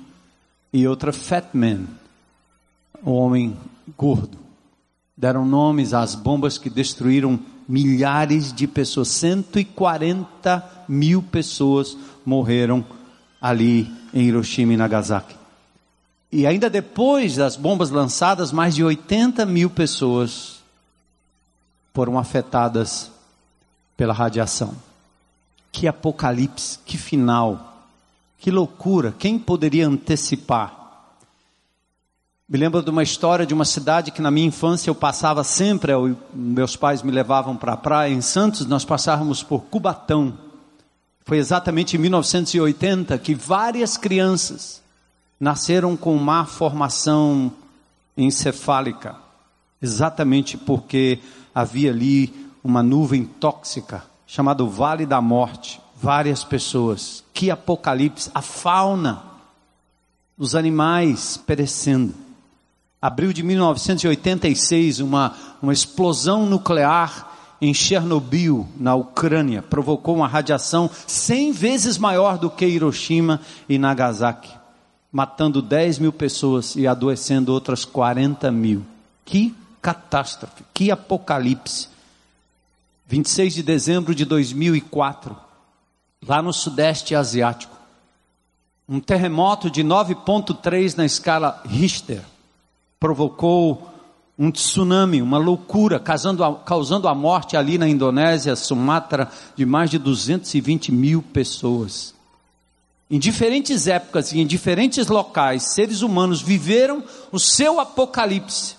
e 0.73 0.87
outra 0.87 1.13
Fat 1.13 1.49
Man, 1.53 1.83
o 3.03 3.11
homem 3.11 3.55
gordo. 3.95 4.39
Deram 5.15 5.45
nomes 5.45 5.93
às 5.93 6.15
bombas 6.15 6.57
que 6.57 6.71
destruíram 6.71 7.39
milhares 7.69 8.51
de 8.51 8.65
pessoas. 8.65 9.09
140 9.09 10.72
mil 10.87 11.21
pessoas 11.21 11.97
morreram 12.25 12.85
ali 13.41 13.91
em 14.13 14.23
Hiroshima 14.23 14.73
e 14.73 14.77
Nagasaki. 14.77 15.35
E 16.31 16.47
ainda 16.47 16.69
depois 16.69 17.35
das 17.35 17.55
bombas 17.55 17.89
lançadas, 17.91 18.51
mais 18.51 18.73
de 18.73 18.83
80 18.83 19.45
mil 19.45 19.69
pessoas 19.69 20.63
foram 21.93 22.17
afetadas 22.17 23.11
pela 23.95 24.13
radiação. 24.13 24.73
Que 25.71 25.87
apocalipse, 25.87 26.79
que 26.85 26.97
final, 26.97 27.85
que 28.39 28.49
loucura. 28.49 29.13
Quem 29.17 29.37
poderia 29.37 29.87
antecipar? 29.87 30.83
Me 32.49 32.59
lembro 32.59 32.83
de 32.83 32.89
uma 32.89 33.03
história 33.03 33.45
de 33.45 33.53
uma 33.53 33.65
cidade 33.65 34.11
que 34.11 34.21
na 34.21 34.29
minha 34.29 34.47
infância 34.47 34.89
eu 34.89 34.95
passava 34.95 35.43
sempre, 35.43 35.93
eu, 35.93 36.17
meus 36.33 36.75
pais 36.75 37.01
me 37.01 37.11
levavam 37.11 37.55
para 37.55 37.73
a 37.73 37.77
praia 37.77 38.11
em 38.11 38.21
Santos, 38.21 38.65
nós 38.65 38.83
passávamos 38.83 39.41
por 39.41 39.61
Cubatão. 39.65 40.37
Foi 41.25 41.37
exatamente 41.37 41.95
em 41.95 41.99
1980 41.99 43.17
que 43.17 43.33
várias 43.33 43.97
crianças 43.97 44.81
nasceram 45.39 45.95
com 45.95 46.15
má 46.17 46.45
formação 46.45 47.51
encefálica, 48.15 49.15
exatamente 49.81 50.57
porque 50.57 51.19
havia 51.53 51.91
ali 51.91 52.33
uma 52.63 52.83
nuvem 52.83 53.25
tóxica 53.25 54.03
chamada 54.27 54.63
Vale 54.63 55.05
da 55.05 55.21
Morte. 55.21 55.79
Várias 56.01 56.43
pessoas. 56.43 57.23
Que 57.33 57.49
apocalipse! 57.51 58.29
A 58.33 58.41
fauna, 58.41 59.23
os 60.37 60.55
animais 60.55 61.37
perecendo. 61.37 62.13
Abril 63.01 63.31
de 63.31 63.43
1986, 63.43 64.99
uma, 64.99 65.35
uma 65.61 65.73
explosão 65.73 66.45
nuclear 66.45 67.32
em 67.65 67.73
Chernobyl, 67.73 68.67
na 68.77 68.93
Ucrânia, 68.93 69.61
provocou 69.61 70.17
uma 70.17 70.27
radiação 70.27 70.89
100 71.07 71.53
vezes 71.53 71.97
maior 71.97 72.37
do 72.37 72.49
que 72.49 72.65
Hiroshima 72.65 73.39
e 73.69 73.77
Nagasaki, 73.77 74.51
matando 75.09 75.61
10 75.61 75.99
mil 75.99 76.11
pessoas 76.11 76.75
e 76.75 76.85
adoecendo 76.85 77.53
outras 77.53 77.85
40 77.85 78.51
mil. 78.51 78.83
Que 79.23 79.55
catástrofe, 79.81 80.65
que 80.73 80.91
apocalipse. 80.91 81.87
26 83.07 83.53
de 83.53 83.63
dezembro 83.63 84.13
de 84.13 84.25
2004, 84.25 85.33
lá 86.27 86.41
no 86.41 86.51
Sudeste 86.51 87.15
Asiático, 87.15 87.77
um 88.89 88.99
terremoto 88.99 89.71
de 89.71 89.85
9,3 89.85 90.97
na 90.97 91.05
escala 91.05 91.61
Richter 91.65 92.23
provocou 92.99 93.92
um 94.37 94.51
tsunami, 94.51 95.21
uma 95.21 95.37
loucura, 95.37 95.99
causando 95.99 96.43
a, 96.43 96.55
causando 96.55 97.07
a 97.07 97.13
morte 97.13 97.55
ali 97.55 97.77
na 97.77 97.87
Indonésia, 97.87 98.55
Sumatra, 98.55 99.29
de 99.55 99.65
mais 99.65 99.89
de 99.89 99.99
220 99.99 100.91
mil 100.91 101.21
pessoas. 101.21 102.13
Em 103.09 103.19
diferentes 103.19 103.85
épocas 103.85 104.31
e 104.31 104.39
em 104.39 104.47
diferentes 104.47 105.07
locais, 105.07 105.73
seres 105.73 106.01
humanos 106.01 106.41
viveram 106.41 107.03
o 107.31 107.39
seu 107.39 107.79
apocalipse. 107.79 108.75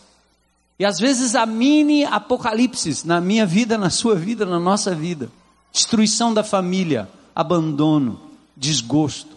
E 0.76 0.84
às 0.84 0.98
vezes 0.98 1.36
a 1.36 1.46
mini 1.46 2.04
apocalipse 2.04 3.06
na 3.06 3.20
minha 3.20 3.46
vida, 3.46 3.78
na 3.78 3.90
sua 3.90 4.16
vida, 4.16 4.44
na 4.44 4.58
nossa 4.58 4.92
vida. 4.92 5.30
Destruição 5.70 6.34
da 6.34 6.42
família, 6.42 7.08
abandono, 7.34 8.20
desgosto, 8.56 9.36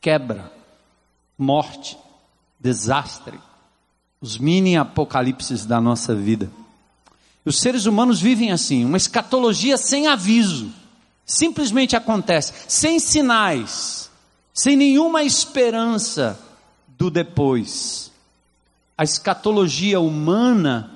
quebra, 0.00 0.52
morte, 1.36 1.98
desastre 2.60 3.36
os 4.20 4.38
mini 4.38 4.76
apocalipses 4.76 5.64
da 5.64 5.80
nossa 5.80 6.14
vida. 6.14 6.50
Os 7.44 7.60
seres 7.60 7.86
humanos 7.86 8.20
vivem 8.20 8.50
assim, 8.50 8.84
uma 8.84 8.96
escatologia 8.96 9.76
sem 9.76 10.08
aviso. 10.08 10.72
Simplesmente 11.24 11.94
acontece, 11.94 12.52
sem 12.68 12.98
sinais, 12.98 14.10
sem 14.52 14.76
nenhuma 14.76 15.22
esperança 15.22 16.38
do 16.88 17.10
depois. 17.10 18.10
A 18.98 19.04
escatologia 19.04 20.00
humana, 20.00 20.90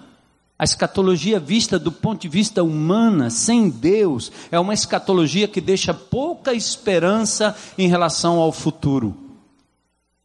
a 0.58 0.64
escatologia 0.64 1.38
vista 1.38 1.78
do 1.78 1.92
ponto 1.92 2.22
de 2.22 2.28
vista 2.28 2.64
humana, 2.64 3.30
sem 3.30 3.68
Deus, 3.68 4.32
é 4.50 4.58
uma 4.58 4.74
escatologia 4.74 5.46
que 5.46 5.60
deixa 5.60 5.94
pouca 5.94 6.52
esperança 6.52 7.56
em 7.78 7.88
relação 7.88 8.38
ao 8.38 8.50
futuro. 8.50 9.16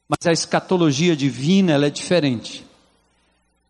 Mas 0.08 0.25
a 0.25 0.31
escatologia 0.31 1.15
divina, 1.15 1.73
ela 1.73 1.88
é 1.88 1.89
diferente. 1.89 2.64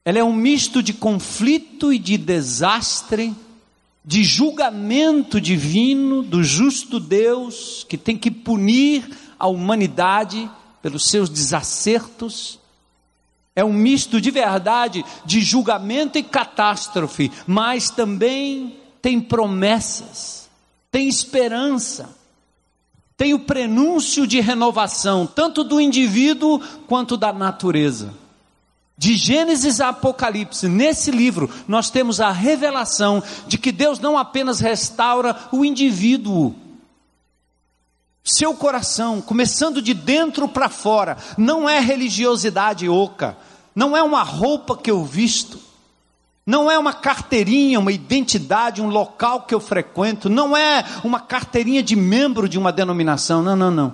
Ela 0.05 0.19
é 0.19 0.23
um 0.23 0.31
misto 0.31 0.83
de 0.83 0.93
conflito 0.93 1.91
e 1.91 1.97
de 1.97 2.15
desastre, 2.15 3.35
de 4.05 4.23
julgamento 4.23 5.41
divino 5.41 6.21
do 6.21 6.43
justo 6.43 6.99
Deus 6.99 7.83
que 7.89 7.97
tem 7.97 8.15
que 8.15 8.29
punir 8.29 9.03
a 9.39 9.47
humanidade 9.47 10.47
pelos 10.79 11.09
seus 11.09 11.27
desacertos. 11.27 12.59
É 13.55 13.65
um 13.65 13.73
misto 13.73 14.21
de 14.21 14.29
verdade, 14.29 15.03
de 15.25 15.41
julgamento 15.41 16.19
e 16.19 16.23
catástrofe, 16.23 17.31
mas 17.47 17.89
também 17.89 18.75
tem 19.01 19.19
promessas, 19.19 20.47
tem 20.91 21.07
esperança, 21.07 22.15
tem 23.17 23.33
o 23.33 23.39
prenúncio 23.39 24.27
de 24.27 24.39
renovação, 24.39 25.25
tanto 25.25 25.63
do 25.63 25.81
indivíduo 25.81 26.59
quanto 26.85 27.17
da 27.17 27.33
natureza. 27.33 28.24
De 28.97 29.15
Gênesis 29.15 29.81
a 29.81 29.89
Apocalipse, 29.89 30.69
nesse 30.69 31.11
livro, 31.11 31.49
nós 31.67 31.89
temos 31.89 32.21
a 32.21 32.31
revelação 32.31 33.21
de 33.45 33.57
que 33.57 33.71
Deus 33.71 33.99
não 33.99 34.17
apenas 34.17 34.61
restaura 34.61 35.35
o 35.51 35.65
indivíduo, 35.65 36.55
seu 38.23 38.55
coração, 38.55 39.21
começando 39.21 39.81
de 39.81 39.93
dentro 39.93 40.47
para 40.47 40.67
fora, 40.67 41.17
não 41.37 41.69
é 41.69 41.79
religiosidade 41.79 42.89
oca, 42.89 43.37
não 43.75 43.95
é 43.95 44.01
uma 44.01 44.23
roupa 44.23 44.75
que 44.75 44.89
eu 44.89 45.03
visto, 45.03 45.59
não 46.43 46.71
é 46.71 46.79
uma 46.79 46.93
carteirinha, 46.93 47.79
uma 47.79 47.91
identidade, 47.91 48.81
um 48.81 48.89
local 48.89 49.41
que 49.41 49.53
eu 49.53 49.59
frequento, 49.59 50.29
não 50.29 50.57
é 50.57 50.83
uma 51.03 51.19
carteirinha 51.19 51.83
de 51.83 51.95
membro 51.95 52.49
de 52.49 52.57
uma 52.57 52.71
denominação, 52.71 53.43
não, 53.43 53.55
não, 53.55 53.69
não. 53.69 53.93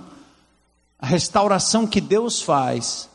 A 0.98 1.08
restauração 1.08 1.86
que 1.86 2.00
Deus 2.00 2.42
faz 2.42 3.11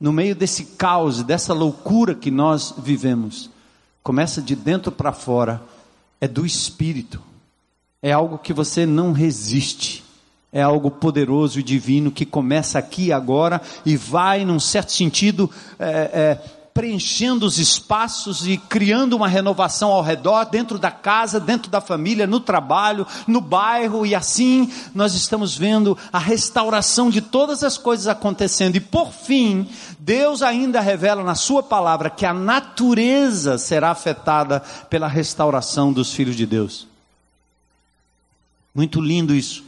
no 0.00 0.12
meio 0.12 0.34
desse 0.34 0.64
caos, 0.64 1.22
dessa 1.22 1.52
loucura 1.52 2.14
que 2.14 2.30
nós 2.30 2.74
vivemos, 2.78 3.50
começa 4.02 4.40
de 4.40 4.56
dentro 4.56 4.90
para 4.90 5.12
fora, 5.12 5.62
é 6.20 6.26
do 6.26 6.46
espírito, 6.46 7.20
é 8.02 8.12
algo 8.12 8.38
que 8.38 8.52
você 8.52 8.86
não 8.86 9.12
resiste, 9.12 10.02
é 10.52 10.62
algo 10.62 10.90
poderoso 10.90 11.60
e 11.60 11.62
divino 11.62 12.10
que 12.10 12.24
começa 12.24 12.78
aqui 12.78 13.12
agora 13.12 13.60
e 13.84 13.96
vai, 13.96 14.44
num 14.44 14.58
certo 14.58 14.92
sentido, 14.92 15.50
é, 15.78 15.88
é, 15.88 16.42
preenchendo 16.80 17.44
os 17.44 17.58
espaços 17.58 18.46
e 18.46 18.56
criando 18.56 19.12
uma 19.12 19.28
renovação 19.28 19.90
ao 19.90 20.02
redor, 20.02 20.46
dentro 20.46 20.78
da 20.78 20.90
casa, 20.90 21.38
dentro 21.38 21.70
da 21.70 21.78
família, 21.78 22.26
no 22.26 22.40
trabalho, 22.40 23.06
no 23.26 23.38
bairro, 23.38 24.06
e 24.06 24.14
assim 24.14 24.72
nós 24.94 25.12
estamos 25.12 25.54
vendo 25.54 25.98
a 26.10 26.18
restauração 26.18 27.10
de 27.10 27.20
todas 27.20 27.62
as 27.62 27.76
coisas 27.76 28.06
acontecendo. 28.06 28.76
E 28.76 28.80
por 28.80 29.12
fim, 29.12 29.68
Deus 29.98 30.40
ainda 30.40 30.80
revela 30.80 31.22
na 31.22 31.34
Sua 31.34 31.62
palavra 31.62 32.08
que 32.08 32.24
a 32.24 32.32
natureza 32.32 33.58
será 33.58 33.90
afetada 33.90 34.60
pela 34.88 35.06
restauração 35.06 35.92
dos 35.92 36.14
filhos 36.14 36.34
de 36.34 36.46
Deus. 36.46 36.88
Muito 38.74 39.02
lindo 39.02 39.34
isso. 39.34 39.62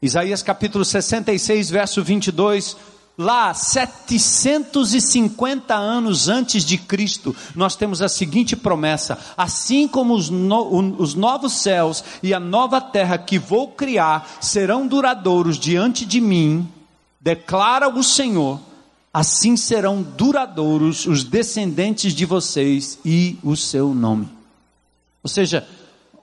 Isaías 0.00 0.42
capítulo 0.42 0.86
66, 0.86 1.68
verso 1.68 2.02
22 2.02 2.95
lá 3.18 3.52
750 3.54 5.74
anos 5.74 6.28
antes 6.28 6.62
de 6.64 6.76
Cristo, 6.76 7.34
nós 7.54 7.74
temos 7.74 8.02
a 8.02 8.08
seguinte 8.08 8.54
promessa: 8.54 9.18
assim 9.36 9.88
como 9.88 10.14
os, 10.14 10.28
no, 10.28 11.00
os, 11.00 11.14
novos 11.14 11.54
céus 11.54 12.04
e 12.22 12.34
a 12.34 12.40
nova 12.40 12.78
terra 12.80 13.16
que 13.16 13.38
vou 13.38 13.68
criar 13.68 14.28
serão 14.40 14.86
duradouros 14.86 15.58
diante 15.58 16.04
de 16.04 16.20
mim, 16.20 16.68
declara 17.20 17.88
o 17.88 18.04
Senhor, 18.04 18.60
assim 19.12 19.56
serão 19.56 20.02
duradouros 20.02 21.06
os 21.06 21.24
descendentes 21.24 22.14
de 22.14 22.26
vocês 22.26 22.98
e 23.04 23.38
o 23.42 23.56
seu 23.56 23.94
nome. 23.94 24.28
Ou 25.22 25.30
seja, 25.30 25.66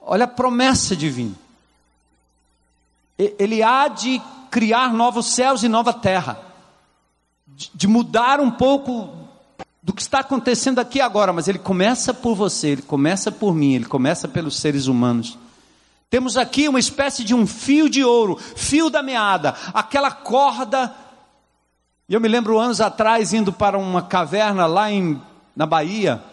olha 0.01 0.25
a 0.25 0.27
promessa 0.27 0.95
divina. 0.95 1.33
Ele 3.17 3.63
há 3.63 3.87
de 3.87 4.21
criar 4.49 4.91
novos 4.93 5.27
céus 5.27 5.61
e 5.63 5.69
nova 5.69 5.93
terra 5.93 6.52
de 7.55 7.87
mudar 7.87 8.39
um 8.39 8.51
pouco 8.51 9.23
do 9.81 9.91
que 9.93 10.01
está 10.01 10.19
acontecendo 10.19 10.79
aqui 10.79 11.01
agora, 11.01 11.33
mas 11.33 11.47
ele 11.47 11.59
começa 11.59 12.13
por 12.13 12.35
você, 12.35 12.69
ele 12.69 12.81
começa 12.81 13.31
por 13.31 13.53
mim, 13.53 13.73
ele 13.73 13.85
começa 13.85 14.27
pelos 14.27 14.57
seres 14.57 14.87
humanos. 14.87 15.37
Temos 16.09 16.37
aqui 16.37 16.69
uma 16.69 16.79
espécie 16.79 17.23
de 17.23 17.33
um 17.33 17.45
fio 17.45 17.89
de 17.89 18.03
ouro, 18.03 18.37
fio 18.37 18.89
da 18.89 19.03
meada, 19.03 19.55
aquela 19.73 20.11
corda. 20.11 20.93
E 22.07 22.13
eu 22.13 22.21
me 22.21 22.27
lembro 22.27 22.59
anos 22.59 22.79
atrás 22.79 23.33
indo 23.33 23.51
para 23.51 23.77
uma 23.77 24.01
caverna 24.01 24.65
lá 24.65 24.89
em, 24.89 25.21
na 25.55 25.65
Bahia, 25.65 26.23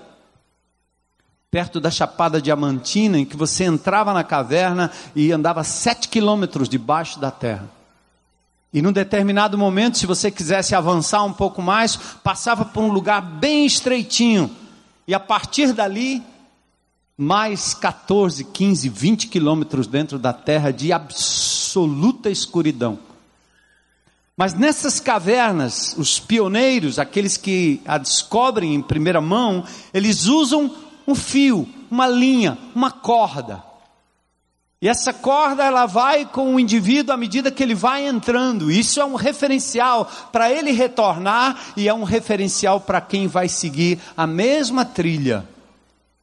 perto 1.51 1.81
da 1.81 1.91
Chapada 1.91 2.41
Diamantina, 2.41 3.19
em 3.19 3.25
que 3.25 3.37
você 3.37 3.65
entrava 3.65 4.13
na 4.13 4.23
caverna 4.23 4.93
e 5.17 5.33
andava 5.33 5.65
sete 5.65 6.09
quilômetros 6.09 6.69
debaixo 6.69 7.19
da 7.19 7.31
terra. 7.31 7.80
E 8.73 8.81
num 8.81 8.93
determinado 8.93 9.59
momento, 9.59 9.99
se 9.99 10.07
você 10.07 10.31
quisesse 10.31 10.75
avançar 10.75 11.25
um 11.25 11.33
pouco 11.33 11.61
mais, 11.61 11.97
passava 11.97 12.65
por 12.65 12.83
um 12.83 12.93
lugar 12.93 13.21
bem 13.21 13.67
estreitinho. 13.67 14.51
E 15.09 15.15
a 15.15 15.19
partir 15.19 15.73
dali, 15.73 16.23
mais 17.17 17.75
14, 17.75 18.45
15, 18.45 18.89
20 18.89 19.27
quilômetros 19.27 19.87
dentro 19.89 20.19
da 20.19 20.33
terra 20.33 20.71
de 20.71 20.93
absoluta 20.93 22.31
escuridão. 22.31 22.99
Mas 24.37 24.55
nessas 24.55 25.01
cavernas, 25.01 25.95
os 25.99 26.19
pioneiros, 26.19 26.99
aqueles 26.99 27.37
que 27.37 27.83
a 27.85 27.99
descobrem 27.99 28.75
em 28.75 28.81
primeira 28.81 29.21
mão, 29.21 29.65
eles 29.93 30.27
usam 30.27 30.75
um 31.07 31.15
fio, 31.15 31.69
uma 31.91 32.07
linha, 32.07 32.57
uma 32.75 32.91
corda. 32.91 33.70
E 34.83 34.89
essa 34.89 35.13
corda 35.13 35.63
ela 35.63 35.85
vai 35.85 36.25
com 36.25 36.55
o 36.55 36.61
indivíduo 36.61 37.13
à 37.13 37.17
medida 37.17 37.51
que 37.51 37.63
ele 37.63 37.75
vai 37.75 38.07
entrando. 38.07 38.71
Isso 38.71 38.99
é 38.99 39.05
um 39.05 39.15
referencial 39.15 40.11
para 40.33 40.51
ele 40.51 40.73
retornar 40.73 41.55
e 41.77 41.87
é 41.87 41.93
um 41.93 42.03
referencial 42.03 42.81
para 42.81 42.99
quem 42.99 43.27
vai 43.27 43.47
seguir 43.47 43.99
a 44.17 44.27
mesma 44.27 44.85
trilha. 44.87 45.47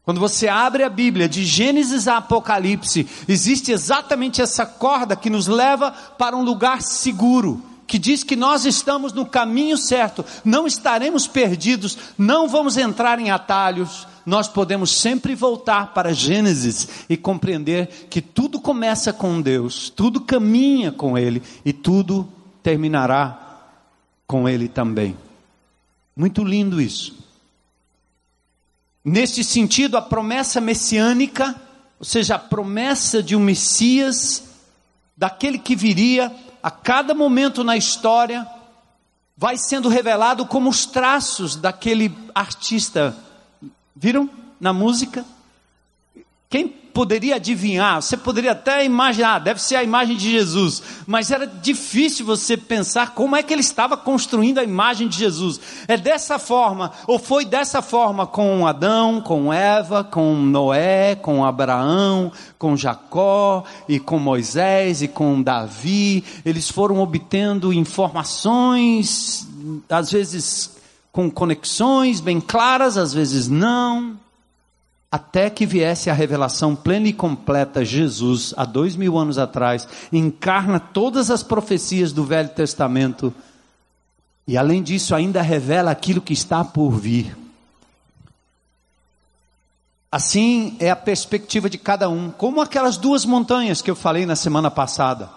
Quando 0.02 0.20
você 0.20 0.48
abre 0.48 0.84
a 0.84 0.90
Bíblia, 0.90 1.30
de 1.30 1.46
Gênesis 1.46 2.08
a 2.08 2.18
Apocalipse, 2.18 3.08
existe 3.28 3.72
exatamente 3.72 4.42
essa 4.42 4.66
corda 4.66 5.16
que 5.16 5.30
nos 5.30 5.48
leva 5.48 5.92
para 5.92 6.36
um 6.36 6.44
lugar 6.44 6.82
seguro, 6.82 7.62
que 7.88 7.98
diz 7.98 8.22
que 8.22 8.36
nós 8.36 8.66
estamos 8.66 9.14
no 9.14 9.26
caminho 9.26 9.78
certo, 9.78 10.24
não 10.44 10.68
estaremos 10.68 11.26
perdidos, 11.26 11.98
não 12.18 12.48
vamos 12.48 12.76
entrar 12.76 13.18
em 13.18 13.32
atalhos, 13.32 14.06
nós 14.26 14.50
podemos 14.50 14.92
sempre 14.92 15.34
voltar 15.34 15.94
para 15.94 16.14
Gênesis 16.14 17.06
e 17.10 17.16
compreender 17.16 18.08
que 18.10 18.22
tudo 18.22 18.60
começa 18.60 19.14
com 19.14 19.42
Deus, 19.42 19.90
tudo 19.90 20.20
caminha 20.20 20.92
com 20.92 21.18
Ele 21.18 21.42
e 21.64 21.72
tudo 21.72 22.28
terminará 22.62 23.62
com 24.28 24.50
Ele 24.50 24.68
também. 24.68 25.18
Muito 26.14 26.44
lindo 26.44 26.82
isso. 26.82 27.16
Neste 29.06 29.46
sentido, 29.46 29.96
a 29.96 30.02
promessa 30.02 30.60
messiânica, 30.60 31.56
ou 31.98 32.06
seja, 32.06 32.36
a 32.36 32.40
promessa 32.40 33.24
de 33.24 33.34
um 33.34 33.40
Messias, 33.40 34.44
daquele 35.16 35.58
que 35.58 35.74
viria 35.74 36.36
a 36.68 36.70
cada 36.70 37.14
momento 37.14 37.64
na 37.64 37.78
história, 37.78 38.46
vai 39.38 39.56
sendo 39.58 39.88
revelado 39.88 40.46
como 40.46 40.70
os 40.70 40.86
traços 40.86 41.56
daquele 41.56 42.14
artista 42.36 43.16
Viram 43.96 44.30
na 44.60 44.74
música? 44.74 45.26
Quem 46.50 46.68
poderia 46.98 47.36
adivinhar? 47.36 48.02
Você 48.02 48.18
poderia 48.18 48.54
até 48.54 48.84
imaginar, 48.84 49.38
deve 49.38 49.62
ser 49.62 49.76
a 49.76 49.84
imagem 49.84 50.18
de 50.18 50.32
Jesus, 50.32 50.82
mas 51.06 51.30
era 51.30 51.46
difícil 51.46 52.26
você 52.26 52.58
pensar 52.58 53.14
como 53.14 53.36
é 53.36 53.44
que 53.44 53.54
ele 53.54 53.62
estava 53.62 53.96
construindo 53.96 54.58
a 54.58 54.64
imagem 54.64 55.08
de 55.08 55.16
Jesus. 55.16 55.60
É 55.88 55.96
dessa 55.96 56.40
forma, 56.40 56.92
ou 57.06 57.20
foi 57.20 57.46
dessa 57.46 57.84
forma 57.84 58.26
com 58.26 58.66
Adão, 58.66 59.22
com 59.22 59.54
Eva, 59.54 60.04
com 60.04 60.34
Noé, 60.38 61.14
com 61.14 61.46
Abraão, 61.46 62.32
com 62.58 62.76
Jacó 62.76 63.64
e 63.88 64.00
com 64.00 64.18
Moisés 64.18 65.04
e 65.04 65.08
com 65.08 65.40
Davi. 65.40 66.24
Eles 66.44 66.68
foram 66.68 66.98
obtendo 66.98 67.72
informações, 67.72 69.48
às 69.88 70.12
vezes 70.12 70.76
com 71.12 71.30
conexões 71.30 72.20
bem 72.20 72.42
claras, 72.42 72.98
às 72.98 73.14
vezes 73.14 73.48
não, 73.48 74.18
até 75.12 75.50
que 75.50 75.66
viesse 75.66 76.10
a 76.10 76.14
revelação 76.14 76.76
plena 76.76 77.08
e 77.08 77.14
completa, 77.14 77.86
Jesus, 77.86 78.54
há 78.58 78.66
dois 78.66 78.96
mil 78.96 79.18
anos 79.18 79.38
atrás, 79.38 79.88
encarna 80.12 80.80
todas 80.80 81.32
as 81.32 81.42
profecias 81.42 82.12
do 82.12 82.26
Velho 82.26 82.50
Testamento 82.50 83.34
e, 84.46 84.58
além 84.58 84.84
disso, 84.84 85.16
ainda 85.16 85.42
revela 85.42 85.92
aquilo 85.92 86.22
que 86.22 86.34
está 86.34 86.64
por 86.64 86.92
vir. 86.92 87.38
Assim 90.12 90.76
é 90.80 90.90
a 90.90 90.96
perspectiva 90.96 91.70
de 91.70 91.78
cada 91.78 92.10
um, 92.10 92.32
como 92.32 92.62
aquelas 92.62 92.98
duas 92.98 93.26
montanhas 93.26 93.82
que 93.82 93.92
eu 93.92 93.96
falei 93.96 94.26
na 94.26 94.36
semana 94.36 94.72
passada. 94.72 95.30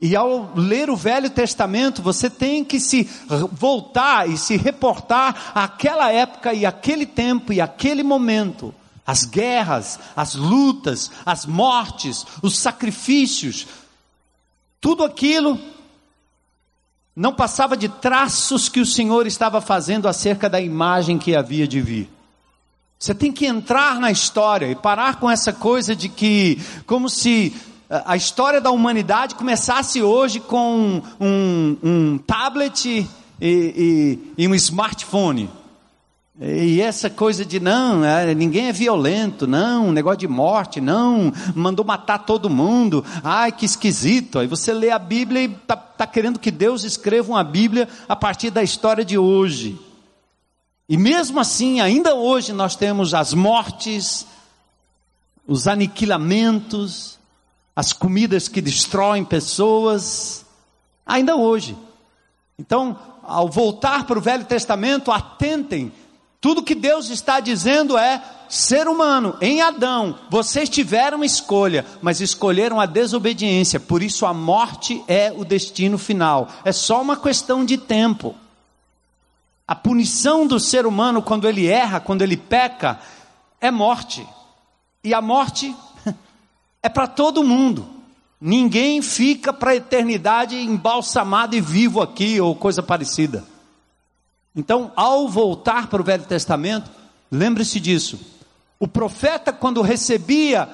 E 0.00 0.16
ao 0.16 0.52
ler 0.54 0.90
o 0.90 0.96
Velho 0.96 1.30
Testamento, 1.30 2.02
você 2.02 2.28
tem 2.28 2.64
que 2.64 2.80
se 2.80 3.08
voltar 3.52 4.28
e 4.28 4.36
se 4.36 4.56
reportar 4.56 5.52
àquela 5.54 6.10
época 6.10 6.52
e 6.52 6.66
aquele 6.66 7.06
tempo 7.06 7.52
e 7.52 7.60
aquele 7.60 8.02
momento. 8.02 8.74
As 9.06 9.24
guerras, 9.24 9.98
as 10.14 10.34
lutas, 10.34 11.10
as 11.26 11.44
mortes, 11.44 12.24
os 12.40 12.56
sacrifícios, 12.56 13.66
tudo 14.80 15.04
aquilo 15.04 15.58
não 17.14 17.32
passava 17.32 17.76
de 17.76 17.88
traços 17.88 18.68
que 18.68 18.80
o 18.80 18.86
Senhor 18.86 19.26
estava 19.26 19.60
fazendo 19.60 20.08
acerca 20.08 20.48
da 20.48 20.60
imagem 20.60 21.18
que 21.18 21.36
havia 21.36 21.68
de 21.68 21.80
vir. 21.80 22.10
Você 22.98 23.14
tem 23.14 23.32
que 23.32 23.46
entrar 23.46 23.98
na 23.98 24.10
história 24.10 24.66
e 24.66 24.76
parar 24.76 25.16
com 25.16 25.28
essa 25.28 25.52
coisa 25.52 25.94
de 25.94 26.08
que, 26.08 26.60
como 26.86 27.08
se 27.08 27.54
a 27.90 28.16
história 28.16 28.60
da 28.60 28.70
humanidade 28.70 29.34
começasse 29.34 30.00
hoje 30.00 30.40
com 30.40 31.02
um, 31.20 31.76
um 31.82 32.18
tablet 32.18 32.86
e, 32.88 33.06
e, 33.40 34.18
e, 34.38 34.48
um 34.48 34.54
smartphone. 34.54 35.50
E 36.40 36.80
essa 36.80 37.10
coisa 37.10 37.44
de 37.44 37.60
não, 37.60 38.02
é, 38.02 38.34
ninguém 38.34 38.68
é 38.68 38.72
violento, 38.72 39.46
não, 39.46 39.92
negócio 39.92 40.20
de 40.20 40.28
morte, 40.28 40.80
não, 40.80 41.30
mandou 41.54 41.84
matar 41.84 42.20
todo 42.20 42.48
mundo, 42.48 43.04
ai 43.22 43.52
que 43.52 43.66
esquisito. 43.66 44.38
Aí 44.38 44.46
você 44.46 44.72
lê 44.72 44.90
a 44.90 44.98
Bíblia 44.98 45.42
e 45.42 45.52
está 45.52 45.76
tá 45.76 46.06
querendo 46.06 46.38
que 46.38 46.50
Deus 46.50 46.84
escreva 46.84 47.32
uma 47.32 47.44
Bíblia 47.44 47.86
a 48.08 48.16
partir 48.16 48.50
da 48.50 48.62
história 48.62 49.04
de 49.04 49.18
hoje. 49.18 49.78
E 50.88 50.96
mesmo 50.96 51.38
assim, 51.38 51.80
ainda 51.80 52.14
hoje 52.14 52.52
nós 52.52 52.76
temos 52.76 53.12
as 53.12 53.34
mortes, 53.34 54.26
os 55.46 55.68
aniquilamentos, 55.68 57.18
as 57.76 57.92
comidas 57.92 58.48
que 58.48 58.62
destroem 58.62 59.24
pessoas, 59.24 60.46
ainda 61.04 61.36
hoje. 61.36 61.76
Então, 62.58 62.98
ao 63.22 63.48
voltar 63.48 64.06
para 64.06 64.18
o 64.18 64.22
Velho 64.22 64.44
Testamento, 64.44 65.10
atentem. 65.10 65.92
Tudo 66.42 66.64
que 66.64 66.74
Deus 66.74 67.08
está 67.08 67.38
dizendo 67.38 67.96
é: 67.96 68.20
ser 68.48 68.88
humano, 68.88 69.36
em 69.40 69.62
Adão, 69.62 70.18
vocês 70.28 70.68
tiveram 70.68 71.22
escolha, 71.22 71.86
mas 72.02 72.20
escolheram 72.20 72.80
a 72.80 72.84
desobediência, 72.84 73.78
por 73.78 74.02
isso 74.02 74.26
a 74.26 74.34
morte 74.34 75.04
é 75.06 75.32
o 75.32 75.44
destino 75.44 75.96
final. 75.96 76.48
É 76.64 76.72
só 76.72 77.00
uma 77.00 77.16
questão 77.16 77.64
de 77.64 77.78
tempo. 77.78 78.34
A 79.68 79.76
punição 79.76 80.44
do 80.44 80.58
ser 80.58 80.84
humano 80.84 81.22
quando 81.22 81.48
ele 81.48 81.68
erra, 81.68 82.00
quando 82.00 82.22
ele 82.22 82.36
peca, 82.36 82.98
é 83.60 83.70
morte. 83.70 84.26
E 85.04 85.14
a 85.14 85.22
morte 85.22 85.72
é 86.82 86.88
para 86.88 87.06
todo 87.06 87.44
mundo. 87.44 87.88
Ninguém 88.40 89.00
fica 89.00 89.52
para 89.52 89.70
a 89.70 89.76
eternidade 89.76 90.56
embalsamado 90.56 91.54
e 91.54 91.60
vivo 91.60 92.02
aqui 92.02 92.40
ou 92.40 92.56
coisa 92.56 92.82
parecida. 92.82 93.51
Então, 94.54 94.92
ao 94.94 95.28
voltar 95.28 95.86
para 95.86 96.02
o 96.02 96.04
Velho 96.04 96.24
Testamento, 96.24 96.90
lembre-se 97.30 97.80
disso. 97.80 98.20
O 98.78 98.86
profeta, 98.86 99.52
quando 99.52 99.80
recebia 99.80 100.68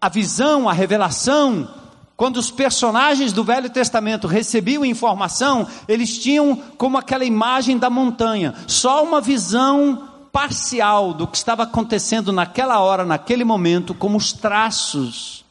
a 0.00 0.08
visão, 0.08 0.68
a 0.68 0.72
revelação, 0.72 1.68
quando 2.16 2.36
os 2.36 2.50
personagens 2.50 3.32
do 3.32 3.44
Velho 3.44 3.70
Testamento 3.70 4.26
recebiam 4.26 4.84
informação, 4.84 5.66
eles 5.86 6.18
tinham 6.18 6.56
como 6.76 6.98
aquela 6.98 7.24
imagem 7.24 7.78
da 7.78 7.88
montanha, 7.88 8.54
só 8.66 9.04
uma 9.04 9.20
visão 9.20 10.08
parcial 10.32 11.14
do 11.14 11.26
que 11.26 11.36
estava 11.36 11.62
acontecendo 11.62 12.32
naquela 12.32 12.80
hora, 12.80 13.04
naquele 13.04 13.44
momento, 13.44 13.94
como 13.94 14.18
os 14.18 14.32
traços 14.32 15.44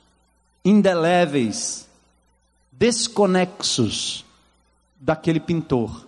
indeléveis, 0.64 1.88
desconexos 2.72 4.24
daquele 5.00 5.40
pintor, 5.40 6.07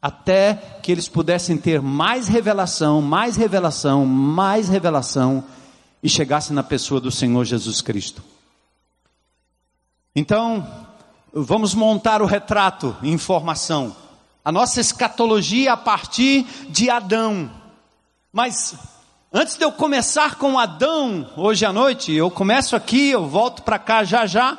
até 0.00 0.54
que 0.82 0.92
eles 0.92 1.08
pudessem 1.08 1.56
ter 1.56 1.80
mais 1.80 2.28
revelação, 2.28 3.00
mais 3.02 3.36
revelação, 3.36 4.04
mais 4.06 4.68
revelação 4.68 5.44
e 6.02 6.08
chegassem 6.08 6.54
na 6.54 6.62
pessoa 6.62 7.00
do 7.00 7.10
Senhor 7.10 7.44
Jesus 7.44 7.80
Cristo. 7.80 8.22
Então, 10.14 10.66
vamos 11.32 11.74
montar 11.74 12.22
o 12.22 12.26
retrato 12.26 12.96
em 13.02 13.12
informação. 13.12 13.94
A 14.44 14.52
nossa 14.52 14.80
escatologia 14.80 15.72
a 15.72 15.76
partir 15.76 16.46
de 16.70 16.88
Adão 16.88 17.50
mas 18.36 18.74
antes 19.32 19.56
de 19.56 19.64
eu 19.64 19.72
começar 19.72 20.34
com 20.34 20.58
Adão 20.58 21.26
hoje 21.38 21.64
à 21.64 21.72
noite, 21.72 22.12
eu 22.12 22.30
começo 22.30 22.76
aqui, 22.76 23.08
eu 23.08 23.26
volto 23.26 23.62
para 23.62 23.78
cá 23.78 24.04
já 24.04 24.26
já. 24.26 24.58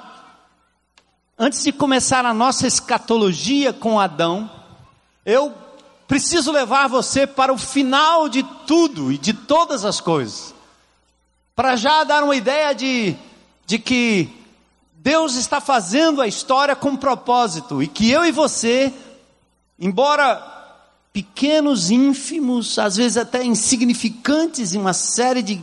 Antes 1.38 1.64
de 1.64 1.72
começar 1.72 2.26
a 2.26 2.34
nossa 2.34 2.66
escatologia 2.66 3.72
com 3.72 4.00
Adão, 4.00 4.50
eu 5.28 5.54
preciso 6.08 6.54
levar 6.54 6.88
você 6.88 7.28
para 7.28 7.52
o 7.52 7.58
final 7.58 8.30
de 8.30 8.42
tudo 8.66 9.12
e 9.12 9.18
de 9.18 9.34
todas 9.34 9.84
as 9.84 10.00
coisas. 10.00 10.56
Para 11.54 11.76
já 11.76 12.06
dar 12.06 12.24
uma 12.24 12.34
ideia 12.34 12.74
de, 12.74 13.14
de 13.66 13.78
que 13.78 14.30
Deus 14.94 15.36
está 15.36 15.60
fazendo 15.60 16.22
a 16.22 16.28
história 16.28 16.78
com 16.78 16.96
propósito 16.96 17.84
e 17.84 17.88
que 17.88 18.10
eu 18.10 18.24
e 18.24 18.32
você, 18.32 18.94
embora 19.78 20.42
pequenos, 21.12 21.92
ínfimos, 21.92 22.80
às 22.80 22.96
vezes 22.96 23.18
até 23.18 23.44
insignificantes 23.44 24.74
em 24.74 24.78
uma 24.78 24.94
série 24.94 25.42
de 25.42 25.62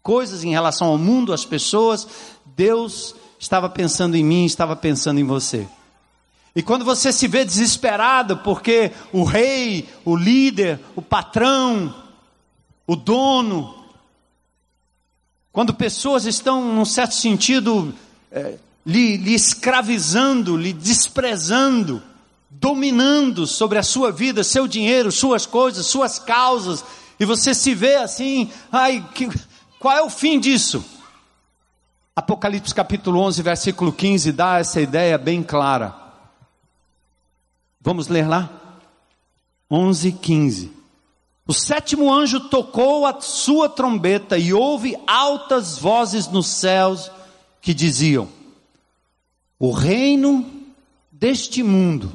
coisas 0.00 0.44
em 0.44 0.50
relação 0.50 0.86
ao 0.86 0.98
mundo, 0.98 1.32
às 1.32 1.44
pessoas, 1.44 2.06
Deus 2.46 3.16
estava 3.36 3.68
pensando 3.68 4.14
em 4.14 4.22
mim, 4.22 4.44
estava 4.44 4.76
pensando 4.76 5.18
em 5.18 5.24
você. 5.24 5.66
E 6.54 6.62
quando 6.62 6.84
você 6.84 7.12
se 7.12 7.26
vê 7.26 7.44
desesperado 7.44 8.38
porque 8.38 8.92
o 9.12 9.24
rei, 9.24 9.88
o 10.04 10.14
líder, 10.14 10.78
o 10.94 11.00
patrão, 11.00 11.94
o 12.86 12.94
dono, 12.94 13.82
quando 15.50 15.72
pessoas 15.72 16.26
estão, 16.26 16.74
num 16.74 16.84
certo 16.84 17.14
sentido, 17.14 17.94
é, 18.30 18.58
lhe, 18.84 19.16
lhe 19.16 19.34
escravizando, 19.34 20.56
lhe 20.56 20.72
desprezando, 20.72 22.02
dominando 22.50 23.46
sobre 23.46 23.78
a 23.78 23.82
sua 23.82 24.12
vida, 24.12 24.44
seu 24.44 24.66
dinheiro, 24.66 25.10
suas 25.10 25.46
coisas, 25.46 25.86
suas 25.86 26.18
causas, 26.18 26.84
e 27.18 27.24
você 27.24 27.54
se 27.54 27.74
vê 27.74 27.96
assim, 27.96 28.50
ai, 28.70 29.06
que, 29.14 29.28
qual 29.78 29.96
é 29.96 30.02
o 30.02 30.10
fim 30.10 30.38
disso? 30.38 30.84
Apocalipse 32.14 32.74
capítulo 32.74 33.20
11, 33.20 33.42
versículo 33.42 33.92
15 33.92 34.32
dá 34.32 34.58
essa 34.58 34.80
ideia 34.80 35.16
bem 35.16 35.42
clara. 35.42 36.01
Vamos 37.82 38.06
ler 38.06 38.28
lá? 38.28 38.48
11, 39.68 40.12
15. 40.12 40.70
O 41.46 41.52
sétimo 41.52 42.12
anjo 42.12 42.38
tocou 42.48 43.04
a 43.04 43.20
sua 43.20 43.68
trombeta 43.68 44.38
e 44.38 44.52
houve 44.52 44.96
altas 45.06 45.78
vozes 45.78 46.28
nos 46.28 46.46
céus 46.46 47.10
que 47.60 47.74
diziam: 47.74 48.28
O 49.58 49.72
reino 49.72 50.48
deste 51.10 51.62
mundo, 51.64 52.12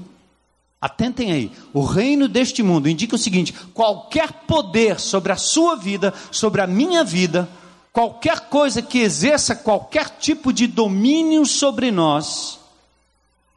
atentem 0.79 1.33
aí, 1.33 1.51
o 1.73 1.83
reino 1.83 2.29
deste 2.29 2.63
mundo 2.63 2.87
indica 2.87 3.15
o 3.15 3.19
seguinte: 3.19 3.53
qualquer 3.73 4.31
poder 4.47 5.01
sobre 5.01 5.33
a 5.33 5.37
sua 5.37 5.75
vida, 5.75 6.13
sobre 6.31 6.61
a 6.61 6.67
minha 6.67 7.03
vida, 7.03 7.49
qualquer 7.91 8.47
coisa 8.47 8.81
que 8.81 8.99
exerça 8.99 9.53
qualquer 9.53 10.11
tipo 10.11 10.53
de 10.53 10.65
domínio 10.65 11.45
sobre 11.45 11.91
nós, 11.91 12.57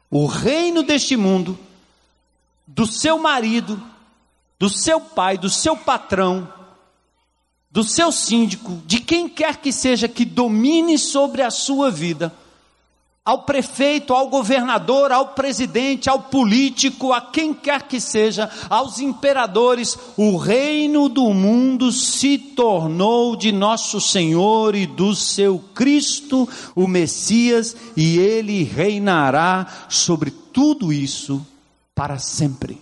o 0.09 0.25
reino 0.25 0.83
deste 0.83 1.15
mundo, 1.15 1.57
do 2.67 2.85
seu 2.85 3.17
marido, 3.17 3.81
do 4.59 4.69
seu 4.69 4.99
pai, 5.01 5.37
do 5.37 5.49
seu 5.49 5.75
patrão, 5.75 6.47
do 7.71 7.83
seu 7.83 8.11
síndico, 8.11 8.81
de 8.85 8.99
quem 8.99 9.27
quer 9.27 9.57
que 9.57 9.71
seja 9.71 10.07
que 10.07 10.25
domine 10.25 10.97
sobre 10.97 11.41
a 11.41 11.49
sua 11.49 11.89
vida, 11.89 12.33
ao 13.23 13.43
prefeito, 13.43 14.13
ao 14.13 14.27
governador, 14.27 15.11
ao 15.11 15.29
presidente, 15.29 16.09
ao 16.09 16.23
político, 16.23 17.13
a 17.13 17.21
quem 17.21 17.53
quer 17.53 17.83
que 17.83 17.99
seja, 17.99 18.49
aos 18.69 18.99
imperadores, 18.99 19.97
o 20.17 20.37
reino 20.37 21.07
do 21.07 21.33
mundo 21.33 21.91
se 21.91 22.37
tornou 22.37 23.35
de 23.35 23.51
nosso 23.51 24.01
Senhor 24.01 24.75
e 24.75 24.85
do 24.85 25.15
seu 25.15 25.59
Cristo, 25.73 26.49
o 26.75 26.87
Messias, 26.87 27.75
e 27.95 28.17
ele 28.17 28.63
reinará 28.63 29.67
sobre 29.87 30.31
tudo 30.31 30.91
isso 30.91 31.45
para 32.01 32.17
sempre. 32.17 32.81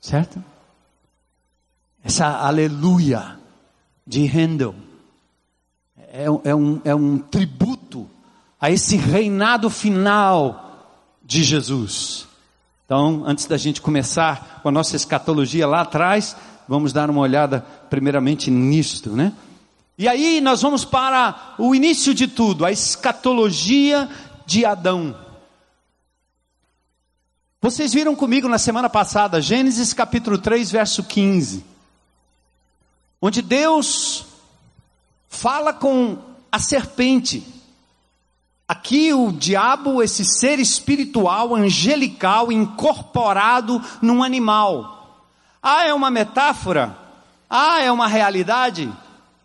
Certo? 0.00 0.42
Essa 2.02 2.26
aleluia 2.38 3.38
de 4.06 4.26
Handel 4.26 4.74
é, 6.08 6.24
é, 6.44 6.54
um, 6.54 6.80
é 6.82 6.94
um 6.94 7.18
tributo 7.18 8.08
a 8.58 8.70
esse 8.70 8.96
reinado 8.96 9.68
final 9.68 10.96
de 11.22 11.44
Jesus. 11.44 12.26
Então, 12.86 13.22
antes 13.26 13.44
da 13.44 13.58
gente 13.58 13.82
começar 13.82 14.60
com 14.62 14.70
a 14.70 14.72
nossa 14.72 14.96
escatologia 14.96 15.66
lá 15.66 15.82
atrás, 15.82 16.34
vamos 16.66 16.90
dar 16.90 17.10
uma 17.10 17.20
olhada 17.20 17.60
primeiramente 17.90 18.50
nisto, 18.50 19.10
né? 19.10 19.30
E 19.98 20.08
aí 20.08 20.40
nós 20.40 20.62
vamos 20.62 20.86
para 20.86 21.54
o 21.58 21.74
início 21.74 22.14
de 22.14 22.28
tudo, 22.28 22.64
a 22.64 22.72
escatologia 22.72 24.08
de 24.46 24.64
Adão. 24.64 25.23
Vocês 27.64 27.94
viram 27.94 28.14
comigo 28.14 28.46
na 28.46 28.58
semana 28.58 28.90
passada, 28.90 29.40
Gênesis 29.40 29.94
capítulo 29.94 30.36
3, 30.36 30.70
verso 30.70 31.02
15, 31.02 31.64
onde 33.22 33.40
Deus 33.40 34.26
fala 35.30 35.72
com 35.72 36.18
a 36.52 36.58
serpente. 36.58 37.42
Aqui 38.68 39.14
o 39.14 39.32
diabo, 39.32 40.02
esse 40.02 40.26
ser 40.26 40.58
espiritual, 40.58 41.54
angelical, 41.54 42.52
incorporado 42.52 43.82
num 44.02 44.22
animal. 44.22 45.24
Ah, 45.62 45.86
é 45.86 45.94
uma 45.94 46.10
metáfora? 46.10 46.94
Ah, 47.48 47.80
é 47.80 47.90
uma 47.90 48.06
realidade? 48.06 48.92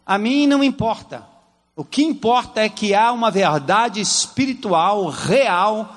A 0.05 0.17
mim 0.17 0.45
não 0.45 0.61
importa. 0.61 1.25
O 1.73 1.85
que 1.85 2.03
importa 2.03 2.59
é 2.59 2.67
que 2.67 2.93
há 2.93 3.13
uma 3.13 3.31
verdade 3.31 4.01
espiritual 4.01 5.07
real 5.07 5.95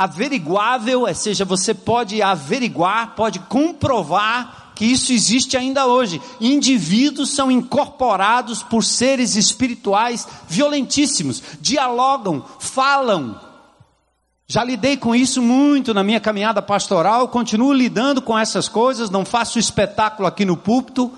averiguável, 0.00 1.02
ou 1.02 1.14
seja, 1.14 1.44
você 1.44 1.74
pode 1.74 2.22
averiguar, 2.22 3.14
pode 3.14 3.38
comprovar 3.38 4.72
que 4.74 4.86
isso 4.86 5.12
existe 5.12 5.58
ainda 5.58 5.84
hoje. 5.84 6.22
Indivíduos 6.40 7.34
são 7.34 7.50
incorporados 7.50 8.62
por 8.62 8.82
seres 8.82 9.36
espirituais 9.36 10.26
violentíssimos, 10.48 11.42
dialogam, 11.60 12.42
falam. 12.58 13.38
Já 14.46 14.64
lidei 14.64 14.96
com 14.96 15.14
isso 15.14 15.42
muito 15.42 15.92
na 15.92 16.02
minha 16.02 16.18
caminhada 16.18 16.62
pastoral, 16.62 17.28
continuo 17.28 17.70
lidando 17.70 18.22
com 18.22 18.38
essas 18.38 18.70
coisas, 18.70 19.10
não 19.10 19.26
faço 19.26 19.58
espetáculo 19.58 20.26
aqui 20.26 20.46
no 20.46 20.56
púlpito, 20.56 21.12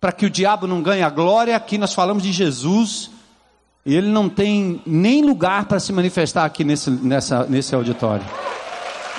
para 0.00 0.12
que 0.12 0.26
o 0.26 0.30
diabo 0.30 0.68
não 0.68 0.80
ganhe 0.80 1.02
a 1.02 1.10
glória, 1.10 1.56
aqui 1.56 1.76
nós 1.76 1.92
falamos 1.92 2.22
de 2.22 2.30
Jesus, 2.30 3.10
e 3.84 3.94
ele 3.94 4.08
não 4.08 4.28
tem 4.28 4.80
nem 4.86 5.22
lugar 5.22 5.64
para 5.64 5.80
se 5.80 5.92
manifestar 5.92 6.44
aqui 6.44 6.62
nesse, 6.62 6.90
nessa, 6.90 7.44
nesse 7.44 7.74
auditório. 7.74 8.24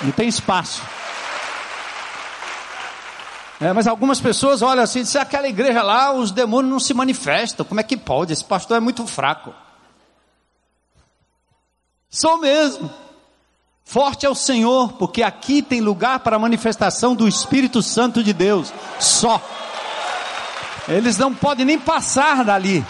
Não 0.02 0.10
tem 0.10 0.26
espaço. 0.26 0.82
É, 3.60 3.72
mas 3.72 3.86
algumas 3.86 4.20
pessoas 4.20 4.62
olham 4.62 4.82
assim, 4.82 5.04
se 5.04 5.18
aquela 5.18 5.48
igreja 5.48 5.82
lá, 5.82 6.12
os 6.12 6.30
demônios 6.30 6.72
não 6.72 6.80
se 6.80 6.92
manifestam. 6.94 7.64
Como 7.64 7.80
é 7.80 7.82
que 7.82 7.96
pode? 7.96 8.32
Esse 8.32 8.44
pastor 8.44 8.76
é 8.76 8.80
muito 8.80 9.06
fraco. 9.06 9.54
Sou 12.08 12.38
mesmo. 12.38 12.90
Forte 13.84 14.24
é 14.24 14.30
o 14.30 14.34
Senhor, 14.34 14.94
porque 14.94 15.22
aqui 15.22 15.60
tem 15.60 15.80
lugar 15.80 16.20
para 16.20 16.36
a 16.36 16.38
manifestação 16.38 17.14
do 17.14 17.28
Espírito 17.28 17.82
Santo 17.82 18.24
de 18.24 18.32
Deus. 18.32 18.72
Só. 18.98 19.42
Eles 20.88 21.18
não 21.18 21.34
podem 21.34 21.66
nem 21.66 21.78
passar 21.78 22.44
dali. 22.44 22.84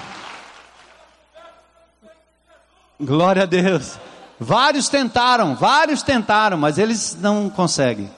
Glória 3.01 3.43
a 3.43 3.47
Deus. 3.47 3.99
Vários 4.39 4.89
tentaram, 4.89 5.55
vários 5.55 6.03
tentaram, 6.03 6.57
mas 6.57 6.79
eles 6.79 7.17
não 7.21 7.49
conseguem. 7.49 8.11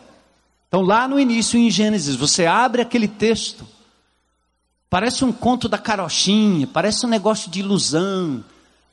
Então, 0.69 0.83
lá 0.83 1.09
no 1.09 1.19
início, 1.19 1.59
em 1.59 1.71
Gênesis, 1.71 2.17
você 2.17 2.47
abre 2.47 2.83
aquele 2.83 3.09
texto, 3.09 3.67
parece 4.91 5.25
um 5.25 5.33
conto 5.33 5.69
da 5.69 5.79
carochinha, 5.79 6.67
parece 6.67 7.07
um 7.07 7.09
negócio 7.09 7.51
de 7.51 7.61
ilusão. 7.61 8.45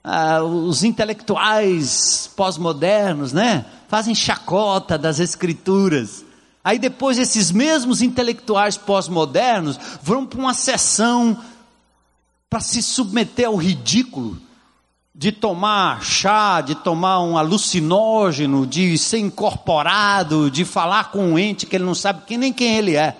Ah, 0.03 0.43
os 0.43 0.83
intelectuais 0.83 2.29
pós-modernos, 2.35 3.31
né? 3.31 3.65
Fazem 3.87 4.13
chacota 4.13 4.97
das 4.97 5.19
escrituras. 5.19 6.25
Aí 6.63 6.77
depois 6.77 7.17
esses 7.17 7.51
mesmos 7.51 8.01
intelectuais 8.01 8.77
pós-modernos 8.77 9.79
vão 10.01 10.25
para 10.25 10.39
uma 10.39 10.53
sessão 10.53 11.37
para 12.49 12.59
se 12.59 12.81
submeter 12.81 13.47
ao 13.47 13.55
ridículo 13.55 14.39
de 15.15 15.31
tomar 15.31 16.03
chá, 16.03 16.61
de 16.61 16.73
tomar 16.73 17.21
um 17.21 17.37
alucinógeno, 17.37 18.65
de 18.65 18.97
ser 18.97 19.19
incorporado, 19.19 20.49
de 20.49 20.65
falar 20.65 21.11
com 21.11 21.33
um 21.33 21.39
ente 21.39 21.67
que 21.67 21.75
ele 21.75 21.85
não 21.85 21.93
sabe 21.93 22.23
quem, 22.25 22.37
nem 22.37 22.51
quem 22.51 22.77
ele 22.77 22.95
é. 22.95 23.15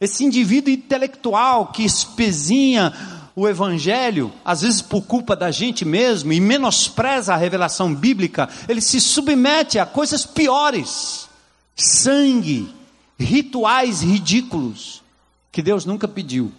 Esse 0.00 0.24
indivíduo 0.24 0.72
intelectual 0.72 1.66
que 1.68 1.84
espezinha 1.84 2.92
o 3.34 3.48
evangelho, 3.48 4.32
às 4.44 4.62
vezes 4.62 4.80
por 4.80 5.02
culpa 5.02 5.34
da 5.34 5.50
gente 5.50 5.84
mesmo, 5.84 6.32
e 6.32 6.40
menospreza 6.40 7.34
a 7.34 7.36
revelação 7.36 7.94
bíblica, 7.94 8.48
ele 8.68 8.80
se 8.80 9.00
submete 9.00 9.78
a 9.78 9.84
coisas 9.84 10.24
piores. 10.24 11.28
Sangue, 11.74 12.72
rituais 13.18 14.00
ridículos, 14.00 15.02
que 15.50 15.60
Deus 15.60 15.84
nunca 15.84 16.06
pediu. 16.06 16.52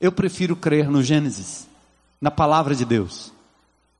Eu 0.00 0.10
prefiro 0.10 0.56
crer 0.56 0.88
no 0.88 1.02
Gênesis, 1.02 1.68
na 2.20 2.30
palavra 2.30 2.74
de 2.74 2.84
Deus. 2.84 3.35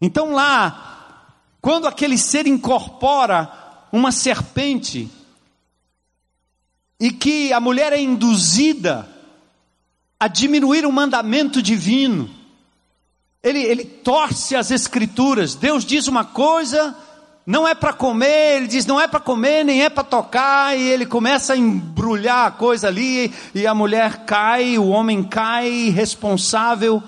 Então 0.00 0.32
lá, 0.32 1.34
quando 1.60 1.86
aquele 1.86 2.18
ser 2.18 2.46
incorpora 2.46 3.50
uma 3.90 4.12
serpente, 4.12 5.10
e 6.98 7.10
que 7.10 7.52
a 7.52 7.60
mulher 7.60 7.92
é 7.92 8.00
induzida 8.00 9.08
a 10.18 10.28
diminuir 10.28 10.86
o 10.86 10.92
mandamento 10.92 11.60
divino, 11.60 12.30
ele, 13.42 13.60
ele 13.60 13.84
torce 13.84 14.56
as 14.56 14.70
escrituras, 14.70 15.54
Deus 15.54 15.84
diz 15.84 16.08
uma 16.08 16.24
coisa, 16.24 16.96
não 17.46 17.68
é 17.68 17.74
para 17.74 17.92
comer, 17.92 18.56
ele 18.56 18.66
diz 18.66 18.86
não 18.86 19.00
é 19.00 19.06
para 19.06 19.20
comer, 19.20 19.64
nem 19.64 19.84
é 19.84 19.90
para 19.90 20.02
tocar, 20.02 20.76
e 20.76 20.82
ele 20.82 21.06
começa 21.06 21.52
a 21.52 21.56
embrulhar 21.56 22.46
a 22.46 22.50
coisa 22.50 22.88
ali, 22.88 23.32
e 23.54 23.66
a 23.66 23.74
mulher 23.74 24.24
cai, 24.24 24.78
o 24.78 24.88
homem 24.88 25.22
cai, 25.22 25.90
responsável 25.90 27.02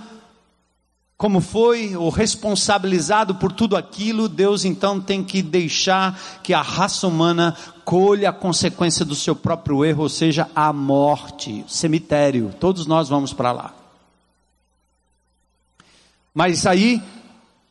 como 1.19 1.41
foi 1.41 1.97
o 1.97 2.11
responsabilizado 2.11 3.35
por 3.35 3.51
tudo 3.51 3.77
aquilo, 3.77 4.29
Deus 4.29 4.65
então 4.65 5.01
tem 5.01 5.25
que 5.25 5.43
deixar 5.43 6.17
que 6.45 6.55
a 6.55 6.63
raça 6.63 7.09
humana 7.09 7.57
colha 7.85 8.31
a 8.31 8.33
consequência 8.33 9.05
do 9.05 9.17
seu 9.17 9.35
próprio 9.35 9.85
erro, 9.85 10.05
ou 10.05 10.09
seja, 10.09 10.49
a 10.55 10.73
morte, 10.73 11.65
cemitério. 11.67 12.55
Todos 12.61 12.87
nós 12.87 13.09
vamos 13.09 13.33
para 13.33 13.51
lá. 13.51 13.75
Mas 16.33 16.65
aí 16.65 17.03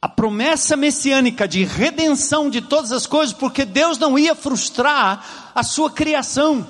a 0.01 0.09
promessa 0.09 0.75
messiânica 0.75 1.47
de 1.47 1.63
redenção 1.63 2.49
de 2.49 2.59
todas 2.59 2.91
as 2.91 3.07
coisas, 3.07 3.33
porque 3.33 3.63
Deus 3.63 3.97
não 3.97 4.19
ia 4.19 4.35
frustrar 4.35 5.51
a 5.55 5.63
sua 5.63 5.89
criação. 5.89 6.67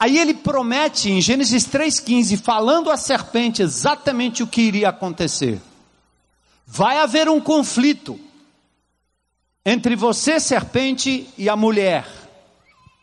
Aí 0.00 0.16
ele 0.16 0.32
promete 0.32 1.10
em 1.10 1.20
Gênesis 1.20 1.68
3,15, 1.68 2.40
falando 2.40 2.90
à 2.90 2.96
serpente 2.96 3.60
exatamente 3.60 4.42
o 4.42 4.46
que 4.46 4.62
iria 4.62 4.88
acontecer. 4.88 5.60
Vai 6.66 6.96
haver 6.96 7.28
um 7.28 7.38
conflito 7.38 8.18
entre 9.62 9.94
você, 9.94 10.40
serpente, 10.40 11.28
e 11.36 11.50
a 11.50 11.54
mulher, 11.54 12.08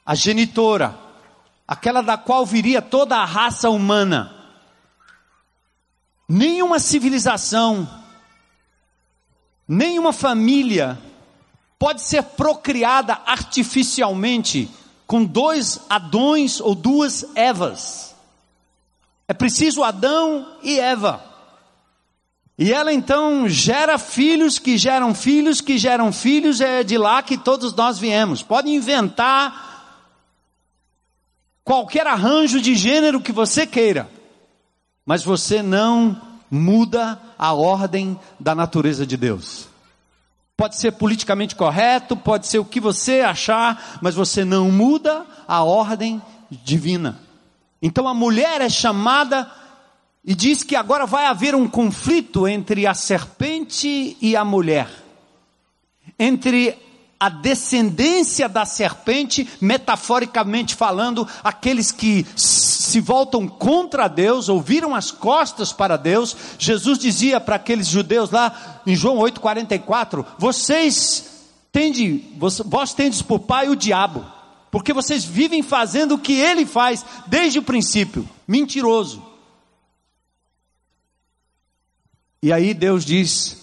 a 0.03 0.15
genitora, 0.15 0.97
aquela 1.67 2.01
da 2.01 2.17
qual 2.17 2.43
viria 2.43 2.81
toda 2.81 3.15
a 3.15 3.25
raça 3.25 3.69
humana. 3.69 4.33
Nenhuma 6.27 6.79
civilização, 6.79 7.87
nenhuma 9.67 10.11
família 10.11 10.97
pode 11.77 12.01
ser 12.01 12.23
procriada 12.23 13.21
artificialmente 13.23 14.67
com 15.07 15.23
dois 15.23 15.79
Adões 15.89 16.59
ou 16.59 16.75
duas 16.75 17.25
Evas. 17.33 18.13
É 19.27 19.33
preciso 19.33 19.83
Adão 19.83 20.57
e 20.61 20.79
Eva. 20.79 21.23
E 22.57 22.73
ela 22.73 22.91
então 22.91 23.47
gera 23.47 23.97
filhos 23.97 24.59
que 24.59 24.77
geram 24.77 25.13
filhos 25.13 25.61
que 25.61 25.77
geram 25.77 26.11
filhos, 26.11 26.59
é 26.59 26.83
de 26.83 26.97
lá 26.97 27.21
que 27.21 27.37
todos 27.37 27.73
nós 27.73 27.97
viemos. 27.97 28.41
Pode 28.41 28.69
inventar 28.69 29.65
qualquer 31.63 32.07
arranjo 32.07 32.59
de 32.59 32.73
gênero 32.75 33.21
que 33.21 33.31
você 33.31 33.67
queira, 33.67 34.09
mas 35.05 35.23
você 35.23 35.61
não 35.61 36.19
muda 36.49 37.21
a 37.37 37.53
ordem 37.53 38.19
da 38.39 38.55
natureza 38.55 39.05
de 39.05 39.15
Deus. 39.17 39.67
Pode 40.57 40.75
ser 40.75 40.93
politicamente 40.93 41.55
correto, 41.55 42.17
pode 42.17 42.47
ser 42.47 42.57
o 42.57 42.65
que 42.65 42.79
você 42.79 43.21
achar, 43.21 43.99
mas 44.01 44.15
você 44.15 44.43
não 44.43 44.71
muda 44.71 45.23
a 45.47 45.63
ordem 45.63 46.19
divina. 46.49 47.21
Então 47.79 48.07
a 48.07 48.13
mulher 48.13 48.59
é 48.59 48.67
chamada 48.67 49.49
e 50.25 50.33
diz 50.33 50.63
que 50.63 50.75
agora 50.75 51.05
vai 51.05 51.27
haver 51.27 51.53
um 51.53 51.67
conflito 51.67 52.47
entre 52.47 52.87
a 52.87 52.95
serpente 52.95 54.17
e 54.19 54.35
a 54.35 54.43
mulher. 54.43 54.89
Entre 56.17 56.77
a 57.19 57.29
descendência 57.29 58.47
da 58.47 58.65
serpente, 58.65 59.47
metaforicamente 59.59 60.75
falando, 60.75 61.27
aqueles 61.43 61.91
que 61.91 62.25
se 62.35 62.99
voltam 62.99 63.47
contra 63.47 64.07
Deus, 64.07 64.49
ouviram 64.49 64.93
as 64.93 65.09
costas 65.09 65.73
para 65.73 65.97
Deus. 65.97 66.35
Jesus 66.59 66.99
dizia 66.99 67.39
para 67.39 67.55
aqueles 67.55 67.87
judeus 67.87 68.29
lá 68.29 68.81
em 68.85 68.95
João 68.95 69.17
8:44, 69.17 70.25
vocês 70.37 71.25
tende, 71.71 72.23
vós 72.37 72.93
tendes 72.93 73.21
por 73.21 73.39
pai 73.39 73.67
o 73.69 73.75
diabo, 73.75 74.25
porque 74.69 74.93
vocês 74.93 75.23
vivem 75.23 75.63
fazendo 75.63 76.15
o 76.15 76.19
que 76.19 76.33
ele 76.33 76.65
faz 76.65 77.03
desde 77.25 77.59
o 77.59 77.63
princípio, 77.63 78.27
mentiroso. 78.47 79.25
E 82.43 82.53
aí 82.53 82.73
Deus 82.73 83.03
diz: 83.03 83.56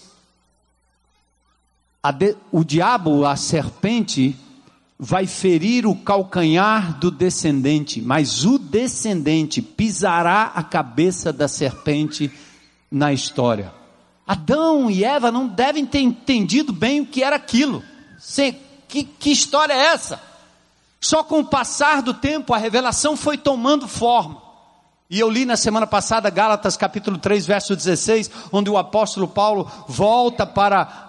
de, 2.11 2.35
o 2.51 2.63
diabo, 2.63 3.25
a 3.25 3.35
serpente, 3.35 4.35
vai 4.97 5.27
ferir 5.27 5.85
o 5.85 5.95
calcanhar 5.95 6.97
do 6.99 7.11
descendente, 7.11 8.01
mas 8.01 8.45
o 8.45 8.57
descendente 8.57 9.61
pisará 9.61 10.51
a 10.55 10.63
cabeça 10.63 11.33
da 11.33 11.47
serpente 11.47 12.31
na 12.89 13.11
história. 13.11 13.73
Adão 14.25 14.89
e 14.89 15.03
Eva 15.03 15.31
não 15.31 15.47
devem 15.47 15.85
ter 15.85 15.99
entendido 15.99 16.73
bem 16.73 17.01
o 17.01 17.05
que 17.05 17.23
era 17.23 17.35
aquilo. 17.35 17.83
que, 18.87 19.03
que 19.03 19.31
história 19.31 19.73
é 19.73 19.87
essa? 19.87 20.21
Só 20.99 21.23
com 21.23 21.41
o 21.41 21.45
passar 21.45 22.01
do 22.01 22.13
tempo 22.13 22.53
a 22.53 22.57
revelação 22.57 23.15
foi 23.15 23.37
tomando 23.37 23.87
forma. 23.87 24.41
E 25.07 25.19
eu 25.19 25.29
li 25.29 25.45
na 25.45 25.55
semana 25.55 25.85
passada 25.85 26.31
Gálatas 26.31 26.75
capítulo 26.75 27.19
3, 27.19 27.45
verso 27.45 27.75
16, 27.75 28.31
onde 28.51 28.71
o 28.71 28.77
apóstolo 28.77 29.27
Paulo 29.27 29.69
volta 29.87 30.47
para 30.47 31.04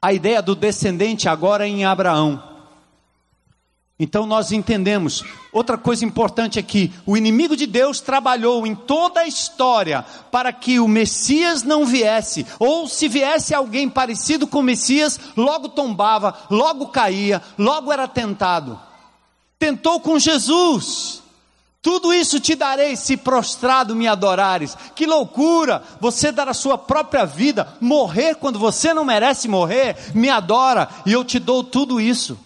a 0.00 0.12
ideia 0.12 0.42
do 0.42 0.54
descendente 0.54 1.28
agora 1.28 1.66
em 1.66 1.84
Abraão. 1.84 2.56
Então 3.98 4.26
nós 4.26 4.52
entendemos. 4.52 5.24
Outra 5.50 5.78
coisa 5.78 6.04
importante 6.04 6.58
aqui: 6.58 6.92
o 7.06 7.16
inimigo 7.16 7.56
de 7.56 7.66
Deus 7.66 8.00
trabalhou 8.00 8.66
em 8.66 8.74
toda 8.74 9.20
a 9.20 9.26
história 9.26 10.04
para 10.30 10.52
que 10.52 10.78
o 10.78 10.86
Messias 10.86 11.62
não 11.62 11.86
viesse, 11.86 12.46
ou 12.58 12.86
se 12.86 13.08
viesse 13.08 13.54
alguém 13.54 13.88
parecido 13.88 14.46
com 14.46 14.58
o 14.58 14.62
Messias, 14.62 15.18
logo 15.36 15.70
tombava, 15.70 16.36
logo 16.50 16.88
caía, 16.88 17.42
logo 17.58 17.90
era 17.90 18.06
tentado. 18.06 18.78
Tentou 19.58 19.98
com 20.00 20.18
Jesus. 20.18 21.22
Tudo 21.86 22.12
isso 22.12 22.40
te 22.40 22.56
darei 22.56 22.96
se 22.96 23.16
prostrado 23.16 23.94
me 23.94 24.08
adorares. 24.08 24.76
Que 24.92 25.06
loucura! 25.06 25.80
Você 26.00 26.32
dar 26.32 26.48
a 26.48 26.52
sua 26.52 26.76
própria 26.76 27.24
vida, 27.24 27.76
morrer 27.80 28.34
quando 28.34 28.58
você 28.58 28.92
não 28.92 29.04
merece 29.04 29.46
morrer, 29.46 29.96
me 30.12 30.28
adora 30.28 30.88
e 31.06 31.12
eu 31.12 31.24
te 31.24 31.38
dou 31.38 31.62
tudo 31.62 32.00
isso. 32.00 32.36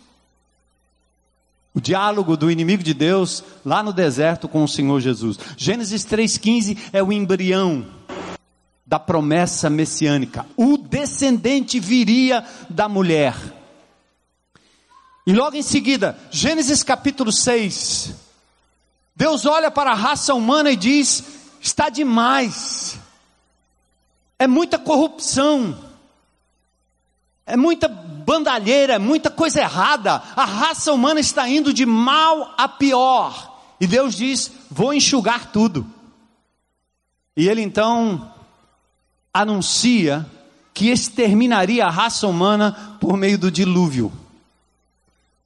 O 1.73 1.81
diálogo 1.81 2.37
do 2.37 2.51
inimigo 2.51 2.83
de 2.83 2.93
Deus 2.93 3.43
lá 3.65 3.83
no 3.83 3.95
deserto 3.95 4.47
com 4.47 4.63
o 4.63 4.69
Senhor 4.69 5.01
Jesus. 5.01 5.39
Gênesis 5.57 6.05
3,15 6.05 6.77
é 6.93 7.03
o 7.03 7.11
embrião 7.11 7.87
da 8.85 8.99
promessa 8.99 9.71
messiânica. 9.71 10.45
O 10.55 10.77
descendente 10.77 11.81
viria 11.81 12.45
da 12.69 12.91
mulher. 12.91 13.35
E 15.27 15.33
logo 15.33 15.57
em 15.57 15.63
seguida, 15.63 16.19
Gênesis 16.31 16.83
capítulo 16.83 17.33
6 17.33 18.29
Deus 19.21 19.45
olha 19.45 19.71
para 19.71 19.91
a 19.91 19.95
raça 19.95 20.33
humana 20.33 20.71
e 20.71 20.77
diz: 20.77 21.23
está 21.61 21.91
demais, 21.91 22.99
é 24.39 24.47
muita 24.47 24.79
corrupção, 24.79 25.79
é 27.45 27.55
muita 27.55 27.87
bandalheira, 27.87 28.95
é 28.95 28.99
muita 28.99 29.31
coisa 29.31 29.61
errada, 29.61 30.23
a 30.35 30.47
raça 30.47 30.91
humana 30.91 31.21
está 31.21 31.47
indo 31.47 31.71
de 31.71 31.85
mal 31.85 32.55
a 32.57 32.67
pior. 32.67 33.61
E 33.79 33.87
Deus 33.87 34.15
diz: 34.15 34.51
vou 34.71 34.95
enxugar 34.95 35.53
tudo. 35.53 35.87
E 37.37 37.47
ele 37.47 37.61
então 37.61 38.35
anuncia 39.35 40.25
que 40.73 40.89
exterminaria 40.89 41.85
a 41.85 41.91
raça 41.91 42.27
humana 42.27 42.97
por 42.99 43.19
meio 43.19 43.37
do 43.37 43.51
dilúvio. 43.51 44.11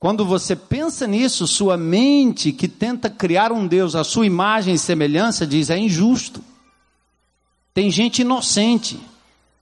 Quando 0.05 0.23
você 0.27 0.55
pensa 0.55 1.07
nisso, 1.07 1.47
sua 1.47 1.79
mente 1.79 2.53
que 2.53 2.69
tenta 2.69 3.09
criar 3.09 3.51
um 3.51 3.67
Deus 3.67 3.95
à 3.95 4.05
sua 4.05 4.27
imagem 4.27 4.75
e 4.75 4.79
semelhança 4.79 5.47
diz: 5.47 5.71
é 5.71 5.79
injusto. 5.79 6.45
Tem 7.73 7.91
gente 7.91 8.21
inocente. 8.21 9.01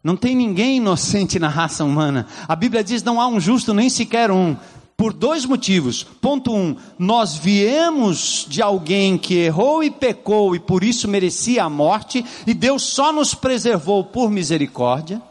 Não 0.03 0.16
tem 0.16 0.34
ninguém 0.34 0.78
inocente 0.78 1.38
na 1.38 1.47
raça 1.47 1.84
humana. 1.84 2.26
A 2.49 2.57
Bíblia 2.57 2.82
diz: 2.82 3.05
não 3.05 3.20
há 3.20 3.28
um 3.28 3.38
justo 3.38 3.72
nem 3.72 3.88
sequer 3.88 4.32
um. 4.32 4.57
Por 4.97 5.12
dois 5.12 5.45
motivos. 5.45 6.03
Ponto 6.03 6.53
um: 6.53 6.74
nós 6.99 7.36
viemos 7.36 8.45
de 8.49 8.61
alguém 8.61 9.16
que 9.16 9.36
errou 9.36 9.84
e 9.84 9.93
pecou 9.93 10.57
e 10.57 10.59
por 10.59 10.82
isso 10.82 11.07
merecia 11.07 11.62
a 11.62 11.70
morte, 11.70 12.24
e 12.45 12.53
Deus 12.53 12.82
só 12.82 13.12
nos 13.12 13.32
preservou 13.32 14.03
por 14.03 14.28
misericórdia. 14.28 15.22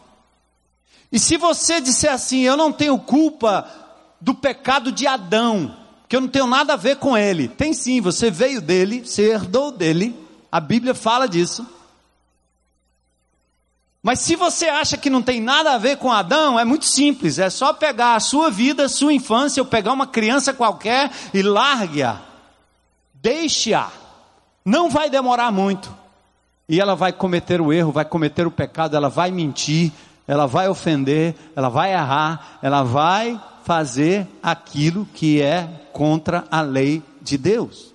E 1.11 1.19
se 1.19 1.35
você 1.35 1.81
disser 1.81 2.13
assim, 2.13 2.39
eu 2.43 2.55
não 2.55 2.71
tenho 2.71 2.97
culpa 2.97 3.80
do 4.21 4.35
pecado 4.35 4.91
de 4.91 5.07
Adão, 5.07 5.75
que 6.07 6.15
eu 6.15 6.21
não 6.21 6.27
tenho 6.27 6.45
nada 6.45 6.73
a 6.73 6.77
ver 6.77 6.97
com 6.97 7.17
ele. 7.17 7.47
Tem 7.47 7.73
sim, 7.73 7.99
você 7.99 8.29
veio 8.29 8.61
dele, 8.61 9.03
você 9.03 9.31
herdou 9.31 9.71
dele, 9.71 10.15
a 10.51 10.59
Bíblia 10.59 10.93
fala 10.93 11.27
disso. 11.27 11.65
Mas 14.03 14.19
se 14.19 14.35
você 14.35 14.67
acha 14.67 14.97
que 14.97 15.09
não 15.09 15.21
tem 15.21 15.39
nada 15.39 15.73
a 15.73 15.77
ver 15.77 15.97
com 15.97 16.11
Adão, 16.11 16.59
é 16.59 16.65
muito 16.65 16.85
simples, 16.85 17.37
é 17.39 17.49
só 17.49 17.71
pegar 17.71 18.15
a 18.15 18.19
sua 18.19 18.49
vida, 18.49 18.85
a 18.85 18.89
sua 18.89 19.13
infância, 19.13 19.61
ou 19.61 19.67
pegar 19.67 19.93
uma 19.93 20.07
criança 20.07 20.53
qualquer 20.53 21.11
e 21.33 21.41
largue-a. 21.41 22.19
Deixe-a. 23.13 23.91
Não 24.65 24.89
vai 24.89 25.09
demorar 25.09 25.51
muito. 25.51 25.95
E 26.67 26.79
ela 26.79 26.95
vai 26.95 27.11
cometer 27.11 27.61
o 27.61 27.71
erro, 27.71 27.91
vai 27.91 28.05
cometer 28.05 28.47
o 28.47 28.51
pecado, 28.51 28.95
ela 28.95 29.09
vai 29.09 29.29
mentir, 29.29 29.91
ela 30.27 30.47
vai 30.47 30.67
ofender, 30.67 31.35
ela 31.55 31.69
vai 31.69 31.93
errar, 31.93 32.57
ela 32.61 32.81
vai 32.81 33.39
fazer 33.63 34.27
aquilo 34.41 35.07
que 35.13 35.41
é 35.41 35.67
contra 35.93 36.45
a 36.49 36.61
lei 36.61 37.01
de 37.21 37.37
Deus. 37.37 37.93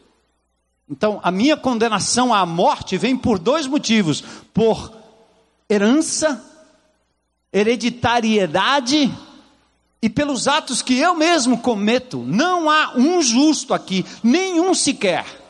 Então, 0.88 1.20
a 1.22 1.30
minha 1.30 1.56
condenação 1.56 2.32
à 2.32 2.46
morte 2.46 2.96
vem 2.96 3.16
por 3.16 3.38
dois 3.38 3.66
motivos: 3.66 4.22
por 4.54 4.92
herança, 5.68 6.42
hereditariedade 7.52 9.12
e 10.00 10.08
pelos 10.08 10.46
atos 10.46 10.82
que 10.82 10.98
eu 10.98 11.14
mesmo 11.14 11.58
cometo. 11.58 12.18
Não 12.18 12.70
há 12.70 12.92
um 12.96 13.20
justo 13.20 13.74
aqui, 13.74 14.04
nenhum 14.22 14.74
sequer. 14.74 15.45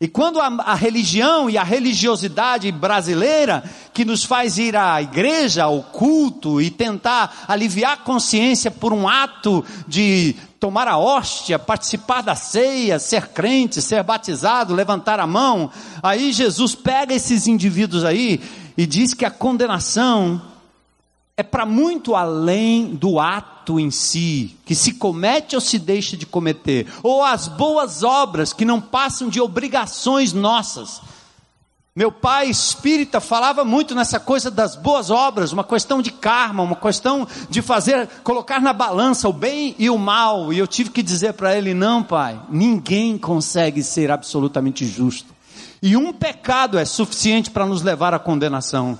E 0.00 0.06
quando 0.06 0.40
a, 0.40 0.46
a, 0.46 0.74
religião 0.76 1.50
e 1.50 1.58
a 1.58 1.64
religiosidade 1.64 2.70
brasileira, 2.70 3.64
que 3.92 4.04
nos 4.04 4.24
faz 4.24 4.56
ir 4.56 4.76
à 4.76 5.02
igreja, 5.02 5.64
ao 5.64 5.82
culto 5.82 6.60
e 6.60 6.70
tentar 6.70 7.46
aliviar 7.48 7.94
a 7.94 7.96
consciência 7.96 8.70
por 8.70 8.92
um 8.92 9.08
ato 9.08 9.64
de 9.88 10.36
tomar 10.60 10.86
a 10.86 10.96
hóstia, 10.96 11.58
participar 11.58 12.22
da 12.22 12.36
ceia, 12.36 13.00
ser 13.00 13.28
crente, 13.30 13.82
ser 13.82 14.04
batizado, 14.04 14.72
levantar 14.72 15.18
a 15.18 15.26
mão, 15.26 15.68
aí 16.00 16.32
Jesus 16.32 16.76
pega 16.76 17.12
esses 17.12 17.48
indivíduos 17.48 18.04
aí 18.04 18.40
e 18.76 18.86
diz 18.86 19.14
que 19.14 19.24
a 19.24 19.30
condenação 19.32 20.40
é 21.36 21.42
para 21.42 21.66
muito 21.66 22.14
além 22.14 22.94
do 22.94 23.18
ato 23.18 23.57
em 23.76 23.90
si, 23.90 24.56
que 24.64 24.72
se 24.72 24.92
comete 24.92 25.56
ou 25.56 25.60
se 25.60 25.80
deixa 25.80 26.16
de 26.16 26.24
cometer, 26.24 26.86
ou 27.02 27.24
as 27.24 27.48
boas 27.48 28.04
obras 28.04 28.52
que 28.52 28.64
não 28.64 28.80
passam 28.80 29.28
de 29.28 29.40
obrigações 29.40 30.32
nossas. 30.32 31.00
Meu 31.98 32.12
pai 32.12 32.48
espírita 32.48 33.20
falava 33.20 33.64
muito 33.64 33.92
nessa 33.92 34.20
coisa 34.20 34.52
das 34.52 34.76
boas 34.76 35.10
obras, 35.10 35.52
uma 35.52 35.64
questão 35.64 36.00
de 36.00 36.12
karma, 36.12 36.62
uma 36.62 36.76
questão 36.76 37.26
de 37.50 37.60
fazer, 37.60 38.06
colocar 38.22 38.60
na 38.60 38.72
balança 38.72 39.28
o 39.28 39.32
bem 39.32 39.74
e 39.80 39.90
o 39.90 39.98
mal. 39.98 40.52
E 40.52 40.58
eu 40.60 40.66
tive 40.68 40.90
que 40.90 41.02
dizer 41.02 41.32
para 41.32 41.58
ele: 41.58 41.74
não, 41.74 42.00
pai, 42.04 42.40
ninguém 42.48 43.18
consegue 43.18 43.82
ser 43.82 44.12
absolutamente 44.12 44.86
justo. 44.86 45.34
E 45.82 45.96
um 45.96 46.12
pecado 46.12 46.78
é 46.78 46.84
suficiente 46.84 47.50
para 47.50 47.66
nos 47.66 47.82
levar 47.82 48.14
à 48.14 48.18
condenação. 48.20 48.96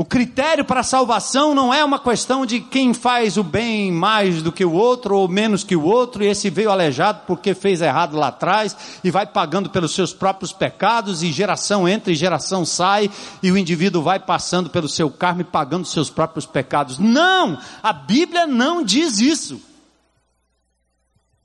O 0.00 0.04
critério 0.04 0.64
para 0.64 0.78
a 0.78 0.84
salvação 0.84 1.56
não 1.56 1.74
é 1.74 1.84
uma 1.84 1.98
questão 1.98 2.46
de 2.46 2.60
quem 2.60 2.94
faz 2.94 3.36
o 3.36 3.42
bem 3.42 3.90
mais 3.90 4.44
do 4.44 4.52
que 4.52 4.64
o 4.64 4.72
outro 4.72 5.16
ou 5.16 5.26
menos 5.26 5.64
que 5.64 5.74
o 5.74 5.82
outro, 5.82 6.22
e 6.22 6.28
esse 6.28 6.48
veio 6.48 6.70
aleijado 6.70 7.22
porque 7.26 7.52
fez 7.52 7.80
errado 7.80 8.16
lá 8.16 8.28
atrás 8.28 8.76
e 9.02 9.10
vai 9.10 9.26
pagando 9.26 9.70
pelos 9.70 9.92
seus 9.92 10.12
próprios 10.12 10.52
pecados, 10.52 11.24
e 11.24 11.32
geração 11.32 11.88
entra 11.88 12.12
e 12.12 12.14
geração 12.14 12.64
sai, 12.64 13.10
e 13.42 13.50
o 13.50 13.58
indivíduo 13.58 14.00
vai 14.00 14.20
passando 14.20 14.70
pelo 14.70 14.88
seu 14.88 15.10
karma 15.10 15.40
e 15.40 15.44
pagando 15.44 15.84
seus 15.84 16.08
próprios 16.08 16.46
pecados. 16.46 16.96
Não! 17.00 17.58
A 17.82 17.92
Bíblia 17.92 18.46
não 18.46 18.84
diz 18.84 19.18
isso. 19.18 19.60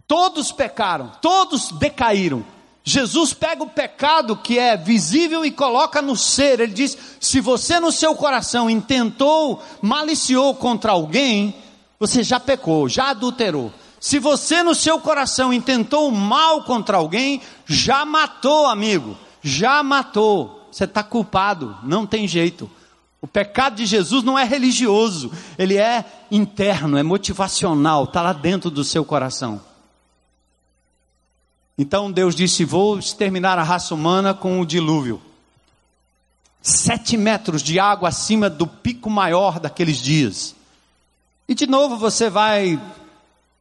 Todos 0.08 0.52
pecaram, 0.52 1.12
todos 1.20 1.72
decaíram. 1.72 2.46
Jesus 2.84 3.34
pega 3.34 3.64
o 3.64 3.70
pecado 3.70 4.36
que 4.36 4.60
é 4.60 4.76
visível 4.76 5.46
e 5.46 5.52
coloca 5.52 6.02
no 6.02 6.18
ser. 6.18 6.60
Ele 6.60 6.74
diz: 6.74 6.98
se 7.20 7.40
você 7.40 7.80
no 7.80 7.92
seu 7.92 8.14
coração 8.14 8.70
intentou, 8.70 9.64
maliciou 9.82 10.54
contra 10.56 10.92
alguém, 10.92 11.56
você 11.98 12.22
já 12.22 12.40
pecou, 12.40 12.90
já 12.90 13.12
adulterou. 13.12 13.72
Se 14.02 14.20
você 14.20 14.62
no 14.62 14.76
seu 14.76 15.00
coração 15.00 15.54
intentou 15.54 16.12
mal 16.12 16.64
contra 16.64 16.98
alguém, 16.98 17.42
já 17.66 18.04
matou, 18.04 18.68
amigo, 18.68 19.18
já 19.42 19.82
matou. 19.82 20.68
Você 20.70 20.84
está 20.84 21.02
culpado, 21.02 21.78
não 21.84 22.06
tem 22.06 22.28
jeito. 22.28 22.70
O 23.22 23.28
pecado 23.28 23.76
de 23.76 23.86
Jesus 23.86 24.22
não 24.22 24.38
é 24.38 24.44
religioso, 24.44 25.32
ele 25.58 25.78
é 25.78 26.04
interno, 26.30 26.98
é 26.98 27.04
motivacional, 27.04 28.04
está 28.04 28.22
lá 28.22 28.34
dentro 28.34 28.70
do 28.70 28.84
seu 28.84 29.06
coração. 29.06 29.62
Então 31.78 32.12
Deus 32.12 32.36
disse: 32.36 32.64
Vou 32.64 33.00
exterminar 33.00 33.58
a 33.58 33.64
raça 33.64 33.94
humana 33.94 34.34
com 34.34 34.60
o 34.60 34.66
dilúvio. 34.66 35.22
Sete 36.62 37.18
metros 37.18 37.62
de 37.62 37.80
água 37.80 38.10
acima 38.10 38.50
do 38.50 38.66
pico 38.66 39.10
maior 39.10 39.60
daqueles 39.60 39.98
dias. 39.98 40.56
E 41.48 41.54
de 41.54 41.68
novo 41.68 41.98
você 41.98 42.30
vai 42.30 42.82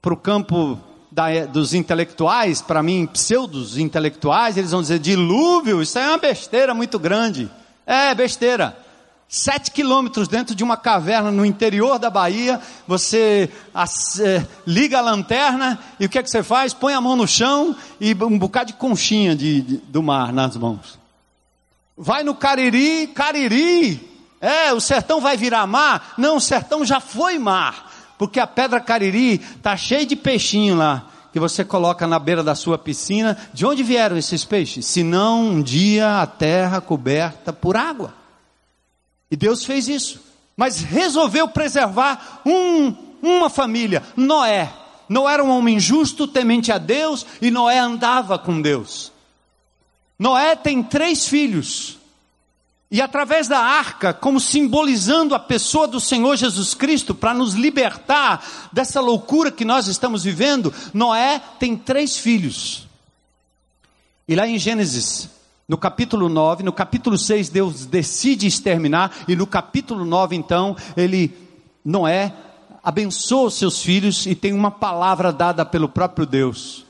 para 0.01 0.15
o 0.15 0.17
campo 0.17 0.79
da, 1.11 1.47
dos 1.47 1.75
intelectuais, 1.75 2.63
para 2.63 2.83
mim, 2.83 3.07
pseudos 3.07 3.77
intelectuais, 3.77 4.57
eles 4.57 4.71
vão 4.71 4.83
dizer: 4.83 4.99
dilúvio, 4.99 5.83
isso 5.83 5.99
é 5.99 6.09
uma 6.09 6.19
besteira 6.19 6.75
muito 6.75 6.99
grande. 6.99 7.51
É 7.87 8.15
besteira 8.15 8.82
sete 9.33 9.71
quilômetros 9.71 10.29
dentro 10.29 10.55
de 10.55 10.63
uma 10.63 10.77
caverna 10.77 11.31
no 11.33 11.47
interior 11.47 11.99
da 11.99 12.11
Bahia, 12.11 12.61
você 12.87 13.49
as, 13.73 14.21
é, 14.21 14.47
liga 14.67 14.99
a 14.99 15.01
lanterna 15.01 15.79
e 15.99 16.05
o 16.05 16.09
que 16.11 16.19
é 16.19 16.23
que 16.23 16.29
você 16.29 16.43
faz? 16.43 16.75
Põe 16.75 16.93
a 16.93 17.01
mão 17.01 17.17
no 17.17 17.27
chão 17.27 17.75
e 17.99 18.13
um 18.13 18.39
bocado 18.39 18.67
de 18.67 18.73
conchinha 18.75 19.35
de, 19.35 19.63
de, 19.63 19.77
do 19.79 20.03
mar 20.03 20.35
nas 20.35 20.55
mãos. 20.55 20.99
Vai 21.97 22.23
no 22.23 22.35
Cariri, 22.35 23.07
Cariri, 23.07 24.07
é, 24.39 24.71
o 24.75 24.81
sertão 24.81 25.19
vai 25.19 25.35
virar 25.35 25.67
mar? 25.67 26.13
Não, 26.19 26.37
o 26.37 26.41
sertão 26.41 26.85
já 26.85 27.01
foi 27.01 27.39
mar, 27.39 27.91
porque 28.19 28.39
a 28.39 28.47
pedra 28.47 28.81
Cariri 28.81 29.41
está 29.57 29.79
cheia 29.79 30.05
de 30.05 30.15
peixinho 30.15 30.77
lá, 30.77 31.07
que 31.33 31.41
você 31.41 31.65
coloca 31.65 32.07
na 32.07 32.19
beira 32.19 32.43
da 32.43 32.55
sua 32.55 32.77
piscina. 32.77 33.39
De 33.55 33.65
onde 33.65 33.83
vieram 33.83 34.19
esses 34.19 34.45
peixes? 34.45 34.85
Se 34.85 35.03
não 35.03 35.43
um 35.43 35.63
dia 35.63 36.21
a 36.21 36.27
terra 36.27 36.83
coberta 36.83 37.51
por 37.51 37.79
água. 37.79 38.21
E 39.33 39.37
Deus 39.37 39.65
fez 39.65 39.89
isso. 39.89 40.21
Mas 40.55 40.83
resolveu 40.83 41.49
preservar 41.49 42.43
um, 42.45 42.95
uma 43.23 43.49
família, 43.49 44.03
Noé. 44.15 44.71
Noé 45.09 45.33
era 45.33 45.43
um 45.43 45.49
homem 45.49 45.81
justo, 45.81 46.29
temente 46.29 46.71
a 46.71 46.77
Deus, 46.77 47.25
e 47.41 47.51
Noé 47.51 47.79
andava 47.79 48.39
com 48.39 48.61
Deus. 48.61 49.11
Noé 50.19 50.55
tem 50.55 50.83
três 50.83 51.27
filhos. 51.27 51.97
E 52.91 53.01
através 53.01 53.49
da 53.49 53.59
arca, 53.59 54.13
como 54.13 54.39
simbolizando 54.39 55.35
a 55.35 55.39
pessoa 55.39 55.89
do 55.89 55.99
Senhor 55.99 56.37
Jesus 56.37 56.75
Cristo, 56.75 57.15
para 57.15 57.33
nos 57.33 57.55
libertar 57.55 58.69
dessa 58.71 59.01
loucura 59.01 59.51
que 59.51 59.65
nós 59.65 59.87
estamos 59.87 60.25
vivendo, 60.25 60.75
Noé 60.93 61.41
tem 61.59 61.75
três 61.75 62.19
filhos. 62.19 62.87
E 64.29 64.35
lá 64.35 64.47
em 64.47 64.59
Gênesis 64.59 65.31
no 65.73 65.79
capítulo 65.79 66.29
9, 66.29 66.63
no 66.63 66.71
capítulo 66.71 67.17
6, 67.17 67.49
Deus 67.49 67.87
decide 67.87 68.47
exterminar, 68.47 69.25
e 69.27 69.35
no 69.35 69.47
capítulo 69.47 70.05
9, 70.05 70.37
então, 70.37 70.77
ele, 70.95 71.35
Noé, 71.83 72.31
abençoa 72.85 73.47
os 73.47 73.55
seus 73.55 73.83
filhos 73.83 74.27
e 74.27 74.35
tem 74.35 74.53
uma 74.53 74.71
palavra 74.71 75.33
dada 75.33 75.65
pelo 75.65 75.89
próprio 75.89 76.27
Deus. 76.27 76.85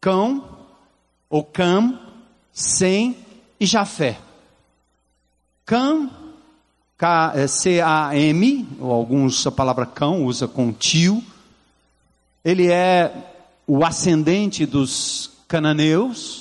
Cão, 0.00 0.42
ou 1.28 1.44
Cam, 1.44 2.00
Sem 2.54 3.14
e 3.60 3.66
Jafé. 3.66 4.18
Cam, 5.66 6.08
C-A-M, 7.46 8.66
ou 8.80 8.92
alguns 8.92 9.46
a 9.46 9.52
palavra 9.52 9.84
cão 9.84 10.24
usa 10.24 10.48
com 10.48 10.72
tio. 10.72 11.22
Ele 12.42 12.72
é 12.72 13.12
o 13.66 13.84
ascendente 13.84 14.64
dos 14.64 15.32
cananeus 15.46 16.39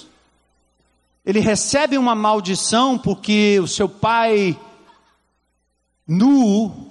ele 1.29 1.39
recebe 1.41 1.95
uma 1.95 2.15
maldição 2.15 2.97
porque 2.97 3.59
o 3.59 3.67
seu 3.67 3.87
pai 3.87 4.59
nu, 6.07 6.89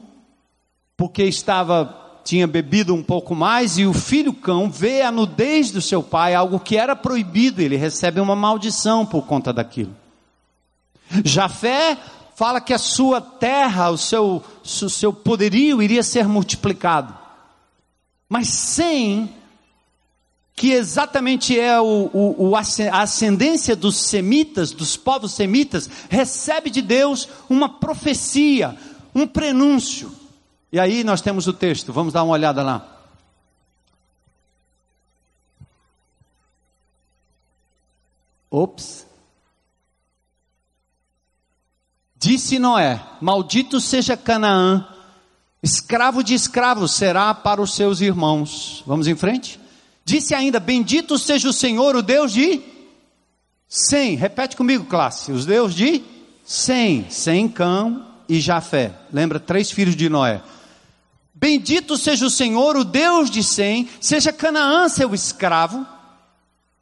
porque 0.96 1.24
estava 1.24 2.20
tinha 2.22 2.46
bebido 2.46 2.94
um 2.94 3.02
pouco 3.02 3.34
mais 3.34 3.78
e 3.78 3.84
o 3.84 3.92
filho 3.92 4.32
cão 4.32 4.70
vê 4.70 5.02
a 5.02 5.10
nudez 5.10 5.72
do 5.72 5.82
seu 5.82 6.04
pai, 6.04 6.36
algo 6.36 6.60
que 6.60 6.76
era 6.76 6.94
proibido, 6.94 7.60
ele 7.60 7.76
recebe 7.76 8.20
uma 8.20 8.36
maldição 8.36 9.04
por 9.04 9.26
conta 9.26 9.52
daquilo. 9.52 9.96
Jafé 11.24 11.98
fala 12.36 12.60
que 12.60 12.72
a 12.72 12.78
sua 12.78 13.20
terra, 13.20 13.90
o 13.90 13.98
seu, 13.98 14.44
o 14.62 14.88
seu 14.88 15.12
poderio 15.12 15.82
iria 15.82 16.04
ser 16.04 16.28
multiplicado. 16.28 17.12
Mas 18.28 18.46
sem 18.46 19.34
que 20.58 20.72
exatamente 20.72 21.58
é 21.58 21.80
o, 21.80 22.10
o, 22.12 22.56
a 22.56 23.00
ascendência 23.00 23.76
dos 23.76 23.96
semitas, 23.96 24.72
dos 24.72 24.96
povos 24.96 25.30
semitas, 25.32 25.88
recebe 26.10 26.68
de 26.68 26.82
Deus 26.82 27.28
uma 27.48 27.78
profecia, 27.78 28.76
um 29.14 29.24
prenúncio. 29.24 30.10
E 30.72 30.80
aí 30.80 31.04
nós 31.04 31.20
temos 31.20 31.46
o 31.46 31.52
texto, 31.52 31.92
vamos 31.92 32.12
dar 32.12 32.24
uma 32.24 32.32
olhada 32.32 32.64
lá. 32.64 33.06
Ops. 38.50 39.06
Disse 42.16 42.58
Noé: 42.58 43.00
Maldito 43.20 43.80
seja 43.80 44.16
Canaã, 44.16 44.88
escravo 45.62 46.24
de 46.24 46.34
escravos 46.34 46.90
será 46.90 47.32
para 47.32 47.62
os 47.62 47.74
seus 47.76 48.00
irmãos. 48.00 48.82
Vamos 48.84 49.06
em 49.06 49.14
frente? 49.14 49.67
Disse 50.08 50.34
ainda: 50.34 50.58
Bendito 50.58 51.18
seja 51.18 51.50
o 51.50 51.52
Senhor, 51.52 51.94
o 51.94 52.00
Deus 52.00 52.32
de 52.32 52.62
Sem. 53.68 54.16
Repete 54.16 54.56
comigo, 54.56 54.86
classe. 54.86 55.30
Os 55.30 55.44
Deus 55.44 55.74
de 55.74 56.02
Sem. 56.46 57.10
Sem, 57.10 57.46
Cão 57.46 58.06
e 58.26 58.40
Jafé. 58.40 58.94
Lembra, 59.12 59.38
três 59.38 59.70
filhos 59.70 59.94
de 59.94 60.08
Noé. 60.08 60.40
Bendito 61.34 61.98
seja 61.98 62.24
o 62.24 62.30
Senhor, 62.30 62.74
o 62.74 62.84
Deus 62.84 63.30
de 63.30 63.44
Sem. 63.44 63.86
Seja 64.00 64.32
Canaã 64.32 64.88
seu 64.88 65.12
escravo. 65.14 65.86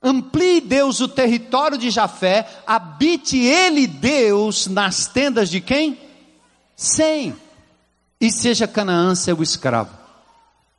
Amplie 0.00 0.60
Deus 0.60 1.00
o 1.00 1.08
território 1.08 1.76
de 1.76 1.90
Jafé. 1.90 2.48
Habite 2.64 3.36
ele, 3.36 3.88
Deus, 3.88 4.68
nas 4.68 5.08
tendas 5.08 5.50
de 5.50 5.60
quem? 5.60 5.98
Sem. 6.76 7.34
E 8.20 8.30
seja 8.30 8.68
Canaã 8.68 9.16
seu 9.16 9.42
escravo. 9.42 9.90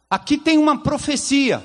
Aqui 0.10 0.38
tem 0.38 0.58
uma 0.58 0.78
profecia 0.78 1.62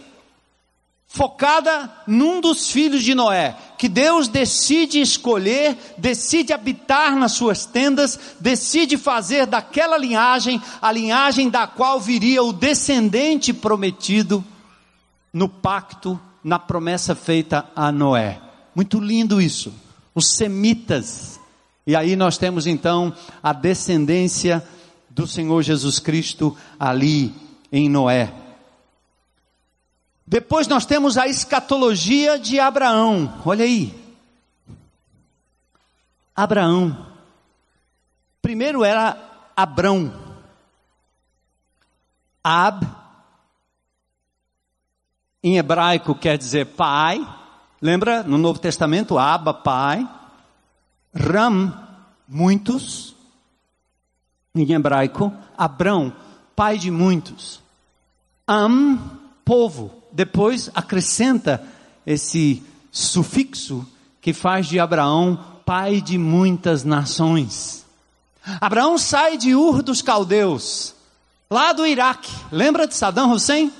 focada 1.12 1.92
num 2.06 2.40
dos 2.40 2.70
filhos 2.70 3.02
de 3.02 3.14
Noé, 3.14 3.54
que 3.76 3.86
Deus 3.86 4.28
decide 4.28 4.98
escolher, 4.98 5.76
decide 5.98 6.54
habitar 6.54 7.14
nas 7.14 7.32
suas 7.32 7.66
tendas, 7.66 8.18
decide 8.40 8.96
fazer 8.96 9.46
daquela 9.46 9.98
linhagem 9.98 10.60
a 10.80 10.90
linhagem 10.90 11.50
da 11.50 11.66
qual 11.66 12.00
viria 12.00 12.42
o 12.42 12.50
descendente 12.50 13.52
prometido 13.52 14.42
no 15.30 15.50
pacto, 15.50 16.18
na 16.42 16.58
promessa 16.58 17.14
feita 17.14 17.68
a 17.76 17.92
Noé. 17.92 18.40
Muito 18.74 18.98
lindo 18.98 19.38
isso. 19.38 19.70
Os 20.14 20.34
semitas. 20.34 21.38
E 21.86 21.94
aí 21.94 22.16
nós 22.16 22.38
temos 22.38 22.66
então 22.66 23.12
a 23.42 23.52
descendência 23.52 24.66
do 25.10 25.26
Senhor 25.26 25.62
Jesus 25.62 25.98
Cristo 25.98 26.56
ali 26.80 27.34
em 27.70 27.86
Noé. 27.86 28.32
Depois 30.32 30.66
nós 30.66 30.86
temos 30.86 31.18
a 31.18 31.28
escatologia 31.28 32.38
de 32.38 32.58
Abraão. 32.58 33.38
Olha 33.44 33.66
aí. 33.66 33.94
Abraão. 36.34 37.06
Primeiro 38.40 38.82
era 38.82 39.14
Abrão. 39.54 40.10
Ab, 42.42 42.82
em 45.42 45.58
hebraico 45.58 46.14
quer 46.14 46.38
dizer 46.38 46.64
pai. 46.64 47.20
Lembra 47.78 48.22
no 48.22 48.38
Novo 48.38 48.58
Testamento? 48.58 49.18
Abba, 49.18 49.52
pai. 49.52 50.08
Ram, 51.14 51.78
muitos. 52.26 53.14
Em 54.54 54.72
hebraico. 54.72 55.30
Abrão, 55.58 56.10
pai 56.56 56.78
de 56.78 56.90
muitos. 56.90 57.60
Am, 58.48 58.98
povo 59.44 60.00
depois 60.12 60.70
acrescenta 60.74 61.62
esse 62.06 62.62
sufixo 62.90 63.86
que 64.20 64.32
faz 64.32 64.66
de 64.66 64.78
Abraão 64.78 65.38
pai 65.64 66.00
de 66.00 66.18
muitas 66.18 66.84
nações. 66.84 67.84
Abraão 68.60 68.98
sai 68.98 69.36
de 69.36 69.54
Ur 69.54 69.82
dos 69.82 70.02
Caldeus, 70.02 70.94
lá 71.50 71.72
do 71.72 71.86
Iraque. 71.86 72.32
Lembra 72.50 72.86
de 72.86 72.94
Saddam 72.94 73.30
Hussein? 73.30 73.72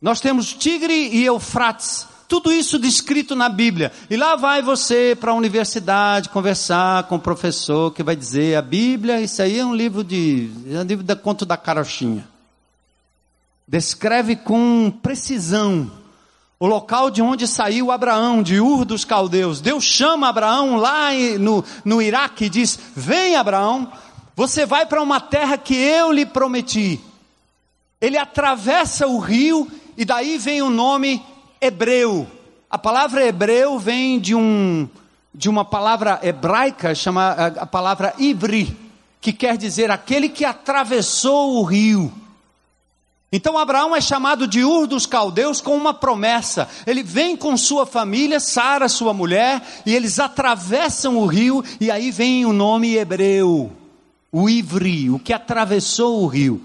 Nós 0.00 0.20
temos 0.20 0.52
Tigre 0.52 1.08
e 1.08 1.24
Eufrates, 1.24 2.06
tudo 2.28 2.52
isso 2.52 2.78
descrito 2.78 3.34
na 3.34 3.48
Bíblia. 3.48 3.92
E 4.08 4.16
lá 4.16 4.36
vai 4.36 4.62
você 4.62 5.16
para 5.18 5.32
a 5.32 5.34
universidade 5.34 6.28
conversar 6.28 7.04
com 7.04 7.16
o 7.16 7.20
professor 7.20 7.92
que 7.92 8.02
vai 8.02 8.14
dizer: 8.14 8.56
a 8.56 8.62
Bíblia, 8.62 9.20
isso 9.20 9.42
aí 9.42 9.58
é 9.58 9.66
um 9.66 9.74
livro 9.74 10.04
de. 10.04 10.50
É 10.70 10.78
um 10.78 10.84
livro 10.84 11.04
da 11.04 11.16
conto 11.16 11.44
da 11.44 11.56
carochinha 11.56 12.33
descreve 13.66 14.36
com 14.36 14.92
precisão 15.02 15.90
o 16.58 16.66
local 16.66 17.10
de 17.10 17.20
onde 17.20 17.46
saiu 17.46 17.90
Abraão, 17.90 18.42
de 18.42 18.60
Ur 18.60 18.84
dos 18.84 19.04
Caldeus. 19.04 19.60
Deus 19.60 19.84
chama 19.84 20.28
Abraão 20.28 20.76
lá 20.76 21.10
no, 21.38 21.64
no 21.84 22.00
Iraque 22.00 22.46
e 22.46 22.48
diz: 22.48 22.78
Vem, 22.94 23.36
Abraão, 23.36 23.92
você 24.36 24.64
vai 24.64 24.86
para 24.86 25.02
uma 25.02 25.20
terra 25.20 25.58
que 25.58 25.74
eu 25.74 26.12
lhe 26.12 26.24
prometi. 26.24 27.00
Ele 28.00 28.16
atravessa 28.16 29.06
o 29.06 29.18
rio 29.18 29.70
e 29.96 30.04
daí 30.04 30.38
vem 30.38 30.62
o 30.62 30.70
nome 30.70 31.22
hebreu. 31.60 32.26
A 32.70 32.78
palavra 32.78 33.26
hebreu 33.26 33.78
vem 33.78 34.18
de, 34.18 34.34
um, 34.34 34.88
de 35.34 35.48
uma 35.48 35.64
palavra 35.64 36.18
hebraica, 36.22 36.94
chama 36.94 37.32
a 37.32 37.66
palavra 37.66 38.14
ibri, 38.18 38.76
que 39.20 39.32
quer 39.32 39.56
dizer 39.56 39.90
aquele 39.90 40.28
que 40.28 40.44
atravessou 40.44 41.56
o 41.56 41.62
rio. 41.62 42.12
Então 43.36 43.58
Abraão 43.58 43.96
é 43.96 44.00
chamado 44.00 44.46
de 44.46 44.62
Ur 44.62 44.86
dos 44.86 45.06
Caldeus 45.06 45.60
com 45.60 45.76
uma 45.76 45.92
promessa. 45.92 46.68
Ele 46.86 47.02
vem 47.02 47.36
com 47.36 47.56
sua 47.56 47.84
família, 47.84 48.38
Sara, 48.38 48.88
sua 48.88 49.12
mulher, 49.12 49.60
e 49.84 49.92
eles 49.92 50.20
atravessam 50.20 51.18
o 51.18 51.26
rio, 51.26 51.60
e 51.80 51.90
aí 51.90 52.12
vem 52.12 52.46
o 52.46 52.52
nome 52.52 52.94
hebreu, 52.94 53.72
o 54.30 54.48
Ivri, 54.48 55.10
o 55.10 55.18
que 55.18 55.32
atravessou 55.32 56.22
o 56.22 56.28
rio. 56.28 56.64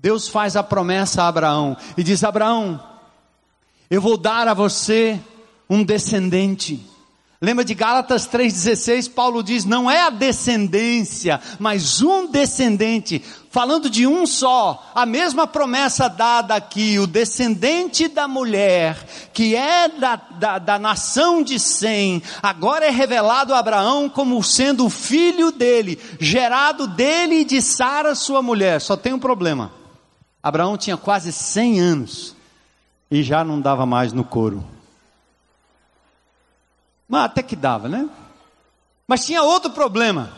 Deus 0.00 0.26
faz 0.26 0.56
a 0.56 0.64
promessa 0.64 1.22
a 1.22 1.28
Abraão 1.28 1.76
e 1.96 2.02
diz: 2.02 2.24
Abraão, 2.24 2.82
eu 3.88 4.00
vou 4.00 4.16
dar 4.16 4.48
a 4.48 4.54
você 4.54 5.16
um 5.68 5.84
descendente. 5.84 6.84
Lembra 7.42 7.64
de 7.64 7.72
Gálatas 7.72 8.28
3,16? 8.28 9.10
Paulo 9.10 9.42
diz: 9.42 9.64
não 9.64 9.90
é 9.90 10.02
a 10.02 10.10
descendência, 10.10 11.40
mas 11.58 12.02
um 12.02 12.30
descendente, 12.30 13.24
falando 13.50 13.88
de 13.88 14.06
um 14.06 14.26
só, 14.26 14.90
a 14.94 15.06
mesma 15.06 15.46
promessa 15.46 16.06
dada 16.06 16.54
aqui, 16.54 16.98
o 16.98 17.06
descendente 17.06 18.08
da 18.08 18.28
mulher, 18.28 18.94
que 19.32 19.56
é 19.56 19.88
da, 19.88 20.16
da, 20.16 20.58
da 20.58 20.78
nação 20.78 21.42
de 21.42 21.58
Sem, 21.58 22.22
agora 22.42 22.84
é 22.84 22.90
revelado 22.90 23.54
a 23.54 23.58
Abraão 23.58 24.06
como 24.06 24.42
sendo 24.44 24.84
o 24.84 24.90
filho 24.90 25.50
dele, 25.50 25.98
gerado 26.20 26.86
dele 26.86 27.36
e 27.36 27.44
de 27.46 27.62
Sara, 27.62 28.14
sua 28.14 28.42
mulher. 28.42 28.82
Só 28.82 28.98
tem 28.98 29.14
um 29.14 29.18
problema: 29.18 29.72
Abraão 30.42 30.76
tinha 30.76 30.98
quase 30.98 31.32
100 31.32 31.80
anos 31.80 32.36
e 33.10 33.22
já 33.22 33.42
não 33.42 33.58
dava 33.58 33.86
mais 33.86 34.12
no 34.12 34.24
couro. 34.24 34.62
Mas 37.10 37.24
até 37.24 37.42
que 37.42 37.56
dava, 37.56 37.88
né? 37.88 38.08
Mas 39.06 39.26
tinha 39.26 39.42
outro 39.42 39.70
problema. 39.72 40.32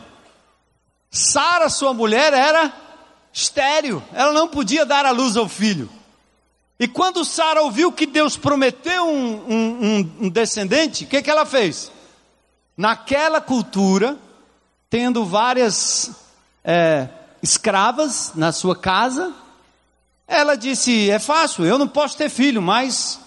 Sara, 1.11 1.69
sua 1.69 1.93
mulher, 1.93 2.33
era 2.33 2.73
estéril. 3.33 4.03
Ela 4.15 4.33
não 4.33 4.49
podia 4.49 4.87
dar 4.87 5.05
à 5.05 5.11
luz 5.11 5.37
ao 5.37 5.47
filho. 5.49 5.89
E 6.81 6.89
quando 6.89 7.25
Sara 7.25 7.63
ouviu 7.63 7.93
que 7.93 8.07
Deus 8.07 8.37
prometeu 8.37 9.07
um, 9.07 9.35
um, 9.53 10.11
um 10.23 10.29
descendente, 10.31 11.05
o 11.05 11.07
que, 11.07 11.23
que 11.23 11.31
ela 11.31 11.45
fez? 11.45 11.93
Naquela 12.77 13.41
cultura, 13.41 14.17
tendo 14.89 15.25
várias 15.25 16.11
é, 16.65 17.07
escravas 17.43 18.33
na 18.35 18.51
sua 18.51 18.75
casa, 18.75 19.33
ela 20.27 20.57
disse: 20.57 21.11
É 21.11 21.19
fácil, 21.19 21.67
eu 21.67 21.79
não 21.79 21.87
posso 21.87 22.17
ter 22.17 22.31
filho, 22.31 22.63
mas 22.63 23.21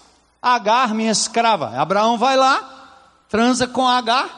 Agar, 0.45 0.93
minha 0.93 1.11
escrava. 1.11 1.69
Abraão 1.81 2.19
vai 2.19 2.37
lá, 2.37 2.74
transa 3.29 3.67
com 3.67 3.87
H. 3.87 4.29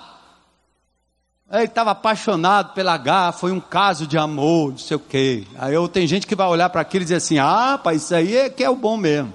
Ele 1.52 1.64
estava 1.64 1.92
apaixonado 1.92 2.74
pela 2.74 2.94
H, 2.94 3.32
foi 3.34 3.54
um 3.54 3.60
caso 3.62 4.06
de 4.06 4.18
amor, 4.18 4.72
não 4.72 4.78
sei 4.78 4.98
o 4.98 5.00
quê. 5.00 5.48
Aí 5.58 5.74
eu, 5.74 5.88
tem 5.88 6.06
gente 6.06 6.28
que 6.28 6.36
vai 6.36 6.48
olhar 6.48 6.70
para 6.70 6.82
aquilo 6.82 7.04
e 7.04 7.06
dizer 7.06 7.16
assim: 7.16 7.40
ah, 7.40 7.80
pai, 7.82 7.96
isso 7.96 8.14
aí 8.14 8.36
é 8.36 8.50
que 8.50 8.64
é 8.64 8.70
o 8.70 8.76
bom 8.76 8.98
mesmo. 8.98 9.34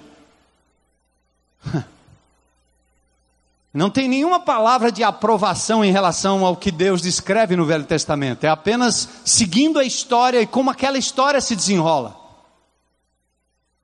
Não 3.74 3.88
tem 3.88 4.06
nenhuma 4.06 4.38
palavra 4.38 4.92
de 4.92 5.02
aprovação 5.02 5.82
em 5.82 5.90
relação 5.90 6.44
ao 6.44 6.54
que 6.54 6.70
Deus 6.70 7.00
descreve 7.00 7.56
no 7.56 7.64
Velho 7.64 7.84
Testamento. 7.84 8.44
É 8.44 8.48
apenas 8.50 9.08
seguindo 9.24 9.78
a 9.78 9.84
história 9.84 10.42
e 10.42 10.46
como 10.46 10.68
aquela 10.68 10.98
história 10.98 11.40
se 11.40 11.56
desenrola. 11.56 12.14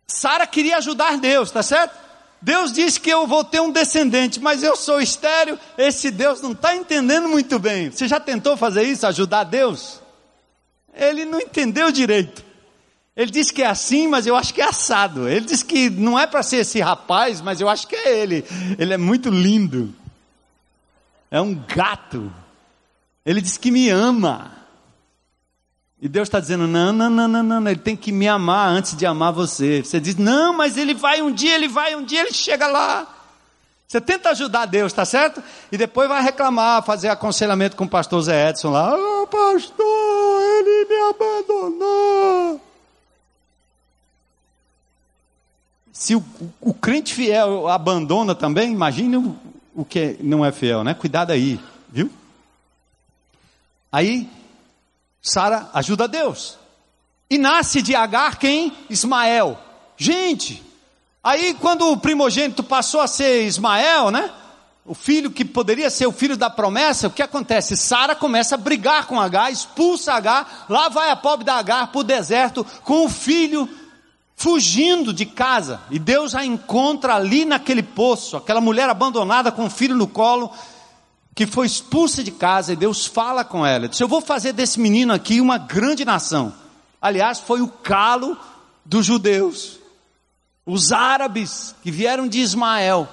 Sara 0.07 0.47
queria 0.47 0.77
ajudar 0.77 1.17
Deus, 1.17 1.51
tá 1.51 1.63
certo? 1.63 2.08
Deus 2.41 2.73
disse 2.73 3.01
que 3.01 3.11
eu 3.11 3.27
vou 3.27 3.43
ter 3.43 3.61
um 3.61 3.73
descendente, 3.73 4.41
mas 4.41 4.63
eu 4.63 4.77
sou 4.77 5.01
estéreo. 5.01 5.59
Esse 5.77 6.11
Deus 6.11 6.41
não 6.41 6.53
está 6.53 6.75
entendendo 6.75 7.29
muito 7.29 7.59
bem. 7.59 7.91
Você 7.91 8.07
já 8.07 8.21
tentou 8.21 8.57
fazer 8.57 8.83
isso, 8.83 9.07
ajudar 9.07 9.45
Deus? 9.45 10.01
Ele 10.95 11.25
não 11.25 11.41
entendeu 11.41 11.91
direito. 11.91 12.45
Ele 13.17 13.31
disse 13.33 13.53
que 13.53 13.63
é 13.63 13.67
assim, 13.67 14.07
mas 14.07 14.29
eu 14.29 14.37
acho 14.37 14.55
que 14.55 14.61
é 14.61 14.69
assado. 14.69 15.29
Ele 15.29 15.47
disse 15.47 15.65
que 15.65 15.91
não 15.91 16.17
é 16.17 16.27
para 16.27 16.43
ser 16.43 16.59
esse 16.59 16.81
rapaz, 16.81 17.41
mas 17.41 17.61
eu 17.61 17.69
acho 17.69 17.89
que 17.89 17.97
é 17.97 18.17
ele. 18.17 18.45
Ele 18.79 18.95
é 18.95 18.97
muito 18.97 19.29
lindo. 19.29 19.93
É 21.29 21.41
um 21.41 21.55
gato. 21.55 22.33
Ele 23.27 23.41
disse 23.41 23.59
que 23.59 23.73
me 23.73 23.89
ama. 23.91 24.58
E 26.01 26.09
Deus 26.09 26.29
está 26.29 26.39
dizendo: 26.39 26.67
não, 26.67 26.93
não, 26.93 27.11
não, 27.11 27.29
não, 27.29 27.43
não, 27.43 27.71
ele 27.71 27.81
tem 27.81 27.97
que 27.97 28.13
me 28.13 28.29
amar 28.29 28.69
antes 28.69 28.97
de 28.97 29.05
amar 29.05 29.33
você. 29.33 29.83
Você 29.83 29.99
diz: 29.99 30.17
não, 30.17 30.57
mas 30.57 30.77
ele 30.77 30.95
vai 30.95 31.21
um 31.21 31.33
dia, 31.33 31.55
ele 31.55 31.69
vai 31.69 31.97
um 31.97 32.05
dia, 32.05 32.21
ele 32.21 32.33
chega 32.33 32.67
lá. 32.67 33.15
Você 33.87 34.01
tenta 34.03 34.31
ajudar 34.31 34.67
Deus, 34.67 34.93
tá 34.93 35.05
certo? 35.05 35.43
E 35.73 35.79
depois 35.79 36.09
vai 36.09 36.23
reclamar, 36.23 36.85
fazer 36.85 37.09
aconselhamento 37.09 37.75
com 37.75 37.85
o 37.85 37.89
pastor 37.89 38.21
Zé 38.21 38.51
Edson 38.51 38.71
lá. 38.71 38.91
Ah, 38.91 39.23
oh, 39.23 39.27
pastor, 39.27 40.43
ele 40.43 40.85
me 40.85 41.11
abandonou. 41.11 42.61
Se 45.91 46.15
o, 46.15 46.19
o, 46.19 46.71
o 46.71 46.75
crente 46.75 47.15
fiel 47.15 47.67
abandona 47.67 48.35
também, 48.35 48.71
imagine 48.71 49.17
o, 49.17 49.35
o 49.75 49.85
que 49.87 50.19
não 50.21 50.45
é 50.45 50.53
fiel, 50.53 50.85
né? 50.85 50.93
Cuidado 50.93 51.33
aí, 51.33 51.59
viu? 51.91 52.11
Aí 53.91 54.29
Sara 55.21 55.69
ajuda 55.75 56.09
Deus. 56.09 56.59
E 57.31 57.37
nasce 57.37 57.83
de 57.83 57.95
Agar 57.95 58.39
quem? 58.39 58.73
Ismael. 58.89 59.59
Gente, 59.97 60.63
aí 61.23 61.55
quando 61.55 61.91
o 61.91 61.97
primogênito 61.97 62.63
passou 62.63 63.01
a 63.01 63.07
ser 63.07 63.45
Ismael, 63.45 64.11
né? 64.11 64.31
O 64.87 64.95
filho 64.95 65.31
que 65.31 65.45
poderia 65.45 65.91
ser 65.91 66.07
o 66.07 66.13
filho 66.13 66.37
da 66.37 66.49
promessa, 66.49 67.09
o 67.09 67.11
que 67.11 67.23
acontece? 67.23 67.77
Sara 67.77 68.15
começa 68.15 68.55
a 68.55 68.59
brigar 68.59 69.07
com 69.07 69.21
Agar, 69.21 69.53
expulsa 69.53 70.15
Agar, 70.15 70.65
lá 70.69 70.89
vai 70.89 71.11
a 71.11 71.17
pobre 71.17 71.45
da 71.45 71.57
Agar 71.57 71.89
para 71.89 72.01
o 72.01 72.05
deserto 72.05 72.65
com 72.85 73.05
o 73.05 73.09
filho 73.09 73.69
fugindo 74.39 75.13
de 75.13 75.27
casa, 75.27 75.81
e 75.91 75.99
Deus 75.99 76.33
a 76.33 76.45
encontra 76.45 77.17
ali 77.17 77.45
naquele 77.45 77.83
poço, 77.83 78.37
aquela 78.37 78.61
mulher 78.61 78.89
abandonada 78.89 79.51
com 79.51 79.65
um 79.65 79.71
filho 79.71 79.97
no 79.97 80.07
colo, 80.07 80.53
que 81.39 81.47
foi 81.47 81.69
expulsa 81.69 82.25
de 82.25 82.33
casa, 82.33 82.73
e 82.73 82.77
Deus 82.77 83.07
fala 83.07 83.45
com 83.45 83.65
ela: 83.65 83.87
diz, 83.87 84.01
Eu 84.01 84.09
vou 84.09 84.21
fazer 84.21 84.53
desse 84.53 84.81
menino 84.81 85.13
aqui 85.13 85.41
uma 85.41 85.57
grande 85.57 86.05
nação. 86.05 86.53
Aliás, 87.01 87.39
foi 87.39 87.63
o 87.63 87.69
calo 87.69 88.37
dos 88.85 89.07
judeus, 89.07 89.79
os 90.67 90.91
árabes 90.91 91.77
que 91.81 91.93
vieram 91.93 92.27
de 92.27 92.41
Ismael. 92.41 93.09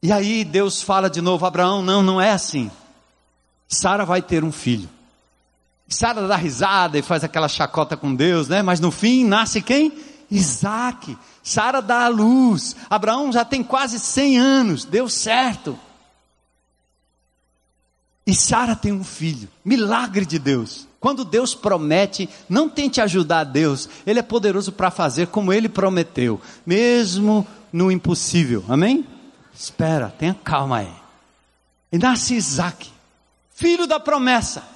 E 0.00 0.12
aí 0.12 0.44
Deus 0.44 0.80
fala 0.80 1.10
de 1.10 1.20
novo: 1.20 1.44
Abraão, 1.44 1.82
não, 1.82 2.00
não 2.00 2.20
é 2.20 2.30
assim. 2.30 2.70
Sara 3.66 4.04
vai 4.04 4.22
ter 4.22 4.44
um 4.44 4.52
filho. 4.52 4.88
Sara 5.88 6.28
dá 6.28 6.36
risada 6.36 6.96
e 6.96 7.02
faz 7.02 7.24
aquela 7.24 7.48
chacota 7.48 7.96
com 7.96 8.14
Deus, 8.14 8.46
né? 8.46 8.62
Mas 8.62 8.78
no 8.78 8.92
fim 8.92 9.24
nasce 9.24 9.60
quem? 9.60 9.92
Isaac. 10.30 11.18
Sara 11.44 11.82
dá 11.82 12.06
a 12.06 12.08
luz. 12.08 12.74
Abraão 12.88 13.30
já 13.30 13.44
tem 13.44 13.62
quase 13.62 14.00
100 14.00 14.38
anos. 14.38 14.84
Deu 14.86 15.10
certo. 15.10 15.78
E 18.26 18.34
Sara 18.34 18.74
tem 18.74 18.90
um 18.90 19.04
filho. 19.04 19.48
Milagre 19.62 20.24
de 20.24 20.38
Deus. 20.38 20.88
Quando 20.98 21.22
Deus 21.22 21.54
promete, 21.54 22.30
não 22.48 22.66
tente 22.66 22.98
ajudar 22.98 23.44
Deus. 23.44 23.90
Ele 24.06 24.18
é 24.18 24.22
poderoso 24.22 24.72
para 24.72 24.90
fazer 24.90 25.26
como 25.26 25.52
ele 25.52 25.68
prometeu, 25.68 26.40
mesmo 26.64 27.46
no 27.70 27.92
impossível. 27.92 28.64
Amém? 28.66 29.06
Espera, 29.52 30.08
tenha 30.18 30.32
calma 30.32 30.78
aí. 30.78 30.92
E 31.92 31.98
nasce 31.98 32.34
Isaac, 32.34 32.90
filho 33.54 33.86
da 33.86 34.00
promessa. 34.00 34.73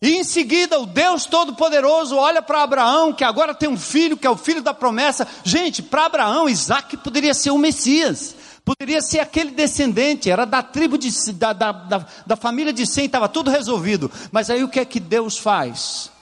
E 0.00 0.16
em 0.16 0.22
seguida, 0.22 0.78
o 0.78 0.86
Deus 0.86 1.26
Todo-Poderoso 1.26 2.16
olha 2.16 2.40
para 2.40 2.62
Abraão, 2.62 3.12
que 3.12 3.24
agora 3.24 3.52
tem 3.52 3.68
um 3.68 3.76
filho, 3.76 4.16
que 4.16 4.26
é 4.26 4.30
o 4.30 4.36
filho 4.36 4.62
da 4.62 4.72
promessa. 4.72 5.26
Gente, 5.42 5.82
para 5.82 6.06
Abraão, 6.06 6.48
Isaac 6.48 6.96
poderia 6.98 7.34
ser 7.34 7.50
o 7.50 7.58
Messias, 7.58 8.36
poderia 8.64 9.00
ser 9.02 9.18
aquele 9.18 9.50
descendente, 9.50 10.30
era 10.30 10.44
da 10.44 10.62
tribo 10.62 10.96
de, 10.96 11.10
da, 11.32 11.52
da, 11.52 11.72
da, 11.72 12.06
da 12.24 12.36
família 12.36 12.72
de 12.72 12.86
Sem, 12.86 13.06
estava 13.06 13.28
tudo 13.28 13.50
resolvido. 13.50 14.08
Mas 14.30 14.50
aí 14.50 14.62
o 14.62 14.68
que 14.68 14.78
é 14.78 14.84
que 14.84 15.00
Deus 15.00 15.36
faz? 15.36 16.12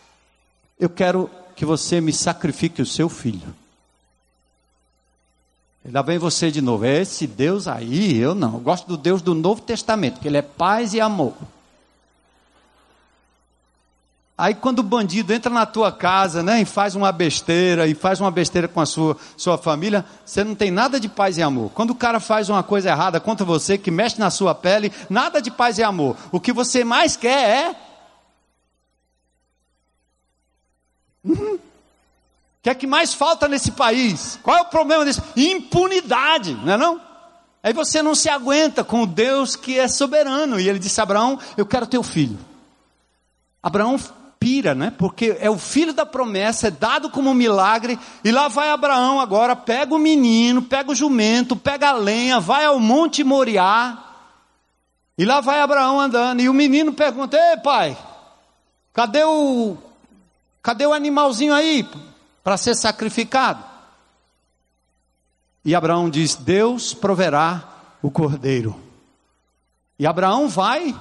Eu 0.81 0.89
quero 0.89 1.31
que 1.55 1.67
você 1.67 2.01
me 2.01 2.15
sacrifique 2.15 2.81
o 2.81 2.87
seu 2.87 3.11
filho. 3.11 3.55
Lá 5.93 6.03
vem 6.03 6.19
você 6.19 6.51
de 6.51 6.63
novo. 6.63 6.85
Esse 6.85 7.27
Deus 7.27 7.69
aí, 7.69 8.17
eu 8.17 8.35
não. 8.35 8.55
Eu 8.55 8.61
gosto 8.61 8.89
do 8.89 8.97
Deus 8.97 9.21
do 9.21 9.35
Novo 9.35 9.61
Testamento, 9.61 10.19
que 10.19 10.27
ele 10.27 10.39
é 10.39 10.43
paz 10.43 10.95
e 10.95 11.01
amor. 11.01 11.35
Aí 14.39 14.55
quando 14.55 14.81
o 14.81 14.83
bandido 14.83 15.33
entra 15.33 15.51
na 15.51 15.65
tua 15.65 15.91
casa, 15.91 16.43
né, 16.43 16.61
e 16.61 16.67
faz 16.67 16.95
uma 16.95 17.11
besteira, 17.11 17.87
e 17.87 17.95
faz 17.95 18.21
uma 18.21 18.31
besteira 18.31 18.69
com 18.69 18.81
a 18.83 18.87
sua, 18.87 19.17
sua 19.35 19.57
família, 19.57 20.05
você 20.27 20.45
não 20.45 20.55
tem 20.55 20.71
nada 20.71 21.01
de 21.01 21.09
paz 21.09 21.39
e 21.39 21.43
amor. 21.43 21.71
Quando 21.73 21.91
o 21.91 21.95
cara 21.95 22.21
faz 22.21 22.51
uma 22.51 22.63
coisa 22.63 22.91
errada 22.91 23.19
contra 23.19 23.47
você, 23.47 23.79
que 23.79 23.91
mexe 23.91 24.19
na 24.19 24.29
sua 24.31 24.55
pele, 24.55 24.93
nada 25.09 25.41
de 25.41 25.51
paz 25.51 25.79
e 25.79 25.83
amor. 25.83 26.17
O 26.31 26.39
que 26.39 26.53
você 26.53 26.85
mais 26.85 27.17
quer 27.17 27.49
é... 27.49 27.77
Uhum. 31.27 31.55
O 31.55 31.61
que 32.63 32.71
é 32.71 32.75
que 32.75 32.87
mais 32.87 33.15
falta 33.15 33.49
nesse 33.49 33.73
país? 33.73 34.39
Qual 34.43 34.57
é 34.57 34.61
o 34.61 34.67
problema 34.67 35.05
desse? 35.05 35.21
Impunidade, 35.37 36.55
não 36.55 36.73
é 36.73 36.77
não? 36.77 37.01
Aí 37.63 37.73
você 37.73 38.01
não 38.01 38.15
se 38.15 38.29
aguenta 38.29 38.85
com 38.85 39.03
o 39.03 39.07
Deus 39.07 39.57
que 39.57 39.77
é 39.77 39.89
soberano. 39.89 40.61
E 40.61 40.69
ele 40.69 40.79
disse 40.79 41.01
Abraão, 41.01 41.39
eu 41.57 41.67
quero 41.67 41.87
teu 41.87 42.03
filho. 42.03 42.39
Abraão 43.61 43.99
pira, 44.39 44.75
né? 44.75 44.93
Porque 44.97 45.37
é 45.41 45.51
o 45.51 45.59
filho 45.59 45.93
da 45.93 46.07
promessa, 46.07 46.69
é 46.69 46.71
dado 46.71 47.11
como 47.11 47.31
um 47.31 47.35
milagre, 47.35 47.99
e 48.25 48.31
lá 48.31 48.49
vai 48.49 48.71
Abraão 48.71 49.21
agora, 49.21 49.57
pega 49.57 49.95
o 49.95 49.99
menino, 49.99 50.63
pega 50.63 50.91
o 50.91 50.95
jumento, 50.95 51.57
pega 51.57 51.91
a 51.91 51.93
lenha, 51.93 52.41
vai 52.41 52.65
ao 52.65 52.79
Monte 52.79 53.25
Moriá, 53.25 54.03
e 55.19 55.25
lá 55.25 55.41
vai 55.41 55.61
Abraão 55.61 56.01
andando, 56.01 56.41
e 56.41 56.49
o 56.49 56.55
menino 56.55 56.93
pergunta: 56.93 57.37
Ei 57.37 57.57
pai, 57.59 57.97
cadê 58.93 59.25
o, 59.25 59.77
cadê 60.63 60.87
o 60.87 60.93
animalzinho 60.93 61.55
aí 61.55 61.89
para 62.45 62.57
ser 62.57 62.75
sacrificado? 62.75 63.65
E 65.65 65.75
Abraão 65.75 66.09
diz: 66.09 66.37
Deus 66.37 66.95
proverá 66.95 67.65
o 68.03 68.11
cordeiro. 68.11 68.81
E 69.99 70.07
Abraão 70.07 70.49
vai 70.49 70.95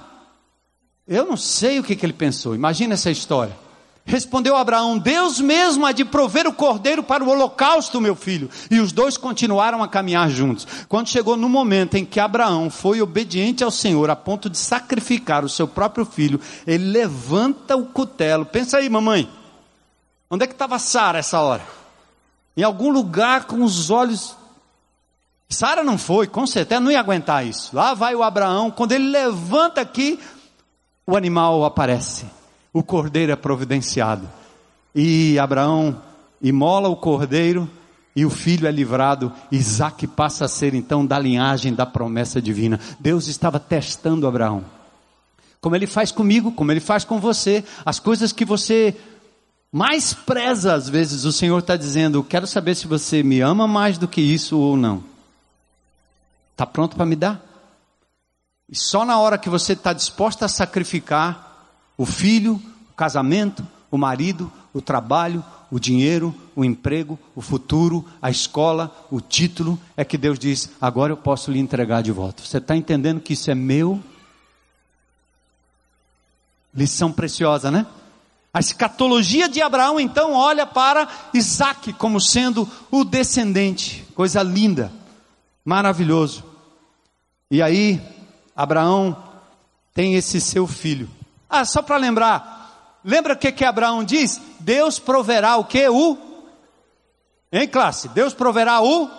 eu 1.08 1.26
não 1.26 1.38
sei 1.38 1.80
o 1.80 1.84
que, 1.84 1.96
que 1.96 2.06
ele 2.06 2.14
pensou, 2.14 2.56
imagina 2.56 2.94
essa 2.94 3.12
história. 3.12 3.66
Respondeu 4.06 4.56
Abraão: 4.56 5.00
Deus 5.00 5.42
mesmo 5.42 5.86
há 5.86 5.92
de 5.92 6.06
prover 6.06 6.48
o 6.48 6.54
cordeiro 6.54 7.02
para 7.02 7.24
o 7.24 7.30
holocausto, 7.30 8.00
meu 8.00 8.16
filho. 8.16 8.50
E 8.70 8.80
os 8.80 8.92
dois 8.92 9.18
continuaram 9.18 9.82
a 9.82 9.88
caminhar 9.88 10.30
juntos. 10.30 10.68
Quando 10.88 11.10
chegou 11.10 11.36
no 11.36 11.50
momento 11.50 11.96
em 11.96 12.06
que 12.06 12.20
Abraão 12.20 12.70
foi 12.70 13.02
obediente 13.02 13.64
ao 13.64 13.72
Senhor 13.72 14.10
a 14.12 14.16
ponto 14.16 14.48
de 14.48 14.60
sacrificar 14.60 15.44
o 15.44 15.50
seu 15.50 15.68
próprio 15.68 16.06
filho, 16.06 16.40
ele 16.68 16.86
levanta 16.86 17.76
o 17.76 17.88
cutelo. 17.88 18.46
Pensa 18.46 18.78
aí, 18.78 18.88
mamãe. 18.90 19.28
Onde 20.30 20.44
é 20.44 20.48
que 20.48 20.54
estava 20.54 20.78
Sara 20.78 21.18
essa 21.18 21.40
hora? 21.40 21.64
Em 22.56 22.62
algum 22.62 22.92
lugar 22.92 23.46
com 23.46 23.64
os 23.64 23.90
olhos. 23.90 24.36
Sara 25.50 25.84
não 25.84 25.98
foi, 25.98 26.28
com 26.28 26.46
certeza 26.46 26.82
não 26.82 26.92
ia 26.92 27.00
aguentar 27.00 27.46
isso. 27.46 27.76
Lá 27.76 27.94
vai 27.94 28.14
o 28.16 28.24
Abraão, 28.24 28.70
quando 28.70 28.92
ele 28.92 29.10
levanta 29.10 29.82
aqui, 29.82 30.20
o 31.08 31.16
animal 31.16 31.64
aparece, 31.64 32.26
o 32.74 32.84
cordeiro 32.84 33.32
é 33.32 33.36
providenciado. 33.36 34.28
E 34.94 35.38
Abraão 35.38 36.02
imola 36.42 36.90
o 36.90 36.96
cordeiro 36.96 37.70
e 38.16 38.26
o 38.26 38.30
filho 38.30 38.68
é 38.68 38.72
livrado. 38.72 39.32
Isaac 39.52 40.08
passa 40.08 40.46
a 40.46 40.48
ser 40.48 40.74
então 40.74 41.06
da 41.06 41.20
linhagem 41.20 41.74
da 41.74 41.86
promessa 41.86 42.42
divina. 42.42 42.80
Deus 43.00 43.28
estava 43.28 43.60
testando 43.60 44.28
Abraão. 44.28 44.64
Como 45.60 45.76
ele 45.76 45.88
faz 45.88 46.12
comigo, 46.12 46.52
como 46.52 46.72
ele 46.72 46.80
faz 46.80 47.04
com 47.04 47.20
você, 47.20 47.64
as 47.86 48.00
coisas 48.00 48.32
que 48.32 48.46
você 48.46 48.96
mais 49.72 50.14
preza 50.14 50.74
às 50.74 50.88
vezes, 50.88 51.26
o 51.26 51.32
Senhor 51.32 51.60
está 51.60 51.76
dizendo: 51.76 52.24
Quero 52.24 52.48
saber 52.48 52.76
se 52.76 52.88
você 52.88 53.22
me 53.22 53.42
ama 53.42 53.68
mais 53.68 53.98
do 53.98 54.08
que 54.08 54.22
isso 54.22 54.58
ou 54.58 54.78
não. 54.78 55.04
Está 56.52 56.66
pronto 56.66 56.96
para 56.96 57.06
me 57.06 57.16
dar? 57.16 57.44
E 58.70 58.76
só 58.76 59.06
na 59.06 59.20
hora 59.20 59.38
que 59.38 59.50
você 59.50 59.74
está 59.74 59.94
disposto 59.94 60.44
a 60.44 60.48
sacrificar 60.48 61.68
o 61.98 62.06
filho, 62.06 62.62
o 62.92 62.94
casamento, 62.96 63.66
o 63.92 63.98
marido, 63.98 64.52
o 64.74 64.82
trabalho, 64.82 65.44
o 65.72 65.80
dinheiro, 65.80 66.34
o 66.56 66.66
emprego, 66.66 67.18
o 67.36 67.42
futuro, 67.42 68.06
a 68.22 68.30
escola, 68.30 68.94
o 69.12 69.22
título, 69.22 69.80
é 69.96 70.04
que 70.04 70.18
Deus 70.18 70.40
diz: 70.40 70.70
agora 70.82 71.14
eu 71.14 71.18
posso 71.18 71.52
lhe 71.52 71.60
entregar 71.60 72.02
de 72.02 72.12
volta. 72.12 72.44
Você 72.44 72.58
está 72.58 72.76
entendendo 72.76 73.22
que 73.22 73.34
isso 73.34 73.50
é 73.52 73.56
meu? 73.56 74.02
Lição 76.74 77.12
preciosa, 77.12 77.72
né? 77.72 77.86
A 78.54 78.60
escatologia 78.60 79.50
de 79.50 79.62
Abraão 79.62 80.00
então 80.00 80.34
olha 80.34 80.66
para 80.66 81.10
Isaac 81.34 81.92
como 81.94 82.22
sendo 82.22 82.70
o 82.90 83.04
descendente, 83.04 84.06
coisa 84.16 84.42
linda, 84.42 84.92
maravilhoso. 85.64 86.44
E 87.52 87.62
aí, 87.62 88.02
Abraão 88.56 89.18
tem 89.94 90.16
esse 90.16 90.40
seu 90.40 90.66
filho. 90.66 91.10
Ah, 91.50 91.66
só 91.66 91.82
para 91.82 91.98
lembrar, 91.98 93.00
lembra 93.04 93.34
o 93.34 93.38
que, 93.38 93.52
que 93.52 93.66
Abraão 93.66 94.04
diz? 94.04 94.40
Deus 94.60 95.00
proverá 95.00 95.58
o 95.58 95.66
que? 95.66 95.88
O? 95.90 96.18
Em 97.52 97.68
classe, 97.68 98.08
Deus 98.10 98.34
proverá 98.34 98.82
o 98.82 99.10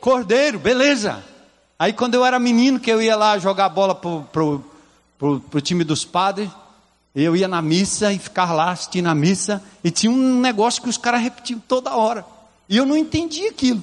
cordeiro, 0.00 0.58
beleza. 0.58 1.22
Aí 1.78 1.92
quando 1.92 2.14
eu 2.14 2.24
era 2.24 2.38
menino, 2.38 2.80
que 2.80 2.90
eu 2.90 3.00
ia 3.00 3.16
lá 3.16 3.38
jogar 3.38 3.68
bola 3.68 3.94
pro, 3.94 4.22
pro, 4.32 4.64
pro, 5.18 5.40
pro 5.40 5.60
time 5.60 5.82
dos 5.82 6.04
padres, 6.04 6.50
eu 7.14 7.34
ia 7.34 7.48
na 7.48 7.60
missa 7.60 8.12
e 8.12 8.18
ficar 8.18 8.52
lá 8.52 8.70
assistindo 8.70 9.08
a 9.08 9.14
missa, 9.14 9.62
e 9.82 9.90
tinha 9.90 10.12
um 10.12 10.40
negócio 10.40 10.82
que 10.82 10.88
os 10.88 10.98
caras 10.98 11.22
repetiam 11.22 11.58
toda 11.58 11.96
hora. 11.96 12.24
E 12.68 12.76
eu 12.76 12.86
não 12.86 12.96
entendia 12.96 13.50
aquilo. 13.50 13.82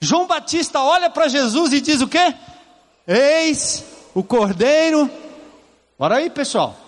João 0.00 0.26
Batista 0.26 0.80
olha 0.80 1.08
para 1.08 1.28
Jesus 1.28 1.72
e 1.72 1.80
diz 1.80 2.00
o 2.00 2.08
quê? 2.08 2.34
Eis 3.08 3.82
o 4.14 4.22
cordeiro. 4.22 5.10
Bora 5.98 6.16
aí, 6.16 6.28
pessoal. 6.28 6.78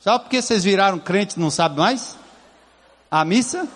Só 0.00 0.18
porque 0.18 0.42
vocês 0.42 0.64
viraram 0.64 0.98
crentes 0.98 1.36
não 1.36 1.52
sabem 1.52 1.78
mais? 1.78 2.16
A 3.08 3.24
missa? 3.24 3.68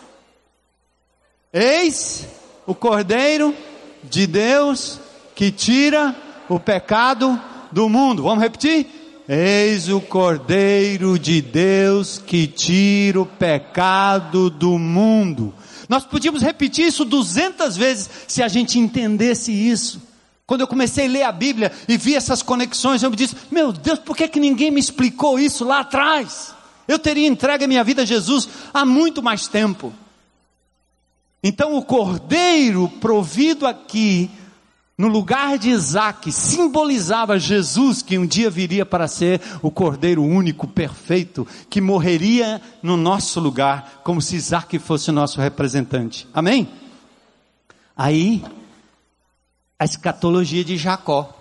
Eis 1.53 2.27
o 2.67 2.75
cordeiro 2.75 3.55
de 4.03 4.27
Deus 4.27 4.99
que 5.37 5.53
tira 5.53 6.17
o 6.49 6.59
pecado 6.59 7.41
do 7.71 7.89
mundo. 7.89 8.25
Vamos 8.25 8.43
repetir? 8.43 8.87
Eis 9.29 9.89
o 9.89 10.01
Cordeiro 10.01 11.17
de 11.17 11.41
Deus 11.41 12.19
que 12.19 12.49
tira 12.49 13.21
o 13.21 13.27
pecado 13.27 14.51
do 14.51 14.79
mundo. 14.79 15.55
Nós 15.89 16.05
podíamos 16.05 16.43
repetir 16.43 16.89
isso 16.89 17.05
duzentas 17.05 17.77
vezes 17.77 18.11
se 18.27 18.43
a 18.43 18.49
gente 18.49 18.79
entendesse 18.79 19.53
isso. 19.53 20.03
Quando 20.47 20.63
eu 20.63 20.67
comecei 20.67 21.07
a 21.07 21.11
ler 21.11 21.23
a 21.23 21.33
Bíblia 21.33 21.73
e 21.89 21.97
vi 21.97 22.15
essas 22.15 22.43
conexões, 22.43 23.03
eu 23.03 23.11
me 23.11 23.17
disse: 23.17 23.37
Meu 23.51 23.73
Deus, 23.73 23.99
por 23.99 24.17
que, 24.17 24.29
que 24.29 24.41
ninguém 24.41 24.71
me 24.71 24.81
explicou 24.81 25.39
isso 25.39 25.65
lá 25.65 25.81
atrás? 25.81 26.55
Eu 26.87 26.99
teria 26.99 27.29
entregue 27.29 27.65
a 27.65 27.69
minha 27.69 27.85
vida 27.85 28.03
a 28.03 28.05
Jesus 28.07 28.49
há 28.75 28.85
muito 28.85 29.23
mais 29.23 29.47
tempo. 29.47 29.93
Então 31.43 31.77
o 31.77 31.83
cordeiro 31.83 32.89
provido 33.01 33.67
aqui, 33.67 34.31
no 34.97 35.09
lugar 35.09 35.59
de 35.59 35.71
Isaac, 35.71 36.31
simbolizava 36.31 37.39
Jesus 37.39 38.03
que 38.03 38.19
um 38.19 38.27
dia 38.27 38.51
viria 38.51 38.87
para 38.87 39.09
ser 39.09 39.41
o 39.61 39.71
cordeiro 39.71 40.23
único, 40.23 40.69
perfeito, 40.69 41.47
que 41.69 41.81
morreria 41.81 42.61
no 42.83 42.97
nosso 42.97 43.41
lugar, 43.41 44.03
como 44.05 44.21
se 44.23 44.37
Isaac 44.37 44.79
fosse 44.79 45.11
o 45.11 45.13
nosso 45.13 45.41
representante. 45.41 46.29
Amém? 46.33 46.69
Aí, 47.97 48.45
a 49.83 49.85
escatologia 49.85 50.63
de 50.63 50.77
Jacó. 50.77 51.35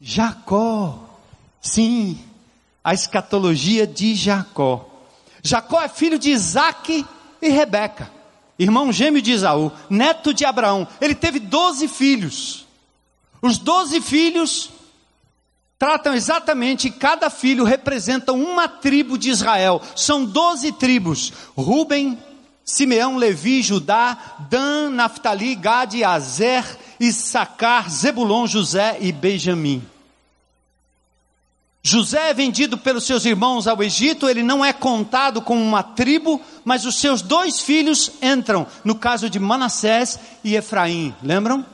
Jacó, 0.00 1.18
sim, 1.60 2.16
a 2.82 2.94
escatologia 2.94 3.88
de 3.88 4.14
Jacó. 4.14 4.88
Jacó 5.42 5.82
é 5.82 5.88
filho 5.88 6.16
de 6.16 6.30
Isaac 6.30 7.04
e 7.42 7.48
Rebeca, 7.48 8.08
irmão 8.56 8.92
gêmeo 8.92 9.20
de 9.20 9.32
Isaú, 9.32 9.72
neto 9.90 10.32
de 10.32 10.44
Abraão. 10.44 10.86
Ele 11.00 11.12
teve 11.12 11.40
doze 11.40 11.88
filhos. 11.88 12.68
Os 13.42 13.58
doze 13.58 14.00
filhos 14.00 14.70
tratam 15.76 16.14
exatamente, 16.14 16.88
cada 16.88 17.28
filho 17.30 17.64
representa 17.64 18.32
uma 18.32 18.68
tribo 18.68 19.18
de 19.18 19.30
Israel. 19.30 19.82
São 19.96 20.24
doze 20.24 20.70
tribos: 20.70 21.32
Ruben, 21.56 22.16
Simeão, 22.64 23.16
Levi, 23.16 23.60
Judá, 23.60 24.16
Dan, 24.48 24.90
Naphtali, 24.90 25.56
Gade, 25.56 26.04
Azer, 26.04 26.83
Issacar, 27.06 27.90
Zebulon, 27.90 28.46
José 28.46 28.98
e 29.00 29.12
Benjamim. 29.12 29.82
José 31.82 32.30
é 32.30 32.34
vendido 32.34 32.78
pelos 32.78 33.04
seus 33.04 33.26
irmãos 33.26 33.66
ao 33.66 33.82
Egito, 33.82 34.26
ele 34.26 34.42
não 34.42 34.64
é 34.64 34.72
contado 34.72 35.42
como 35.42 35.60
uma 35.60 35.82
tribo, 35.82 36.40
mas 36.64 36.86
os 36.86 36.96
seus 36.96 37.20
dois 37.20 37.60
filhos 37.60 38.10
entram, 38.22 38.66
no 38.82 38.94
caso 38.94 39.28
de 39.28 39.38
Manassés 39.38 40.18
e 40.42 40.56
Efraim, 40.56 41.14
lembram? 41.22 41.64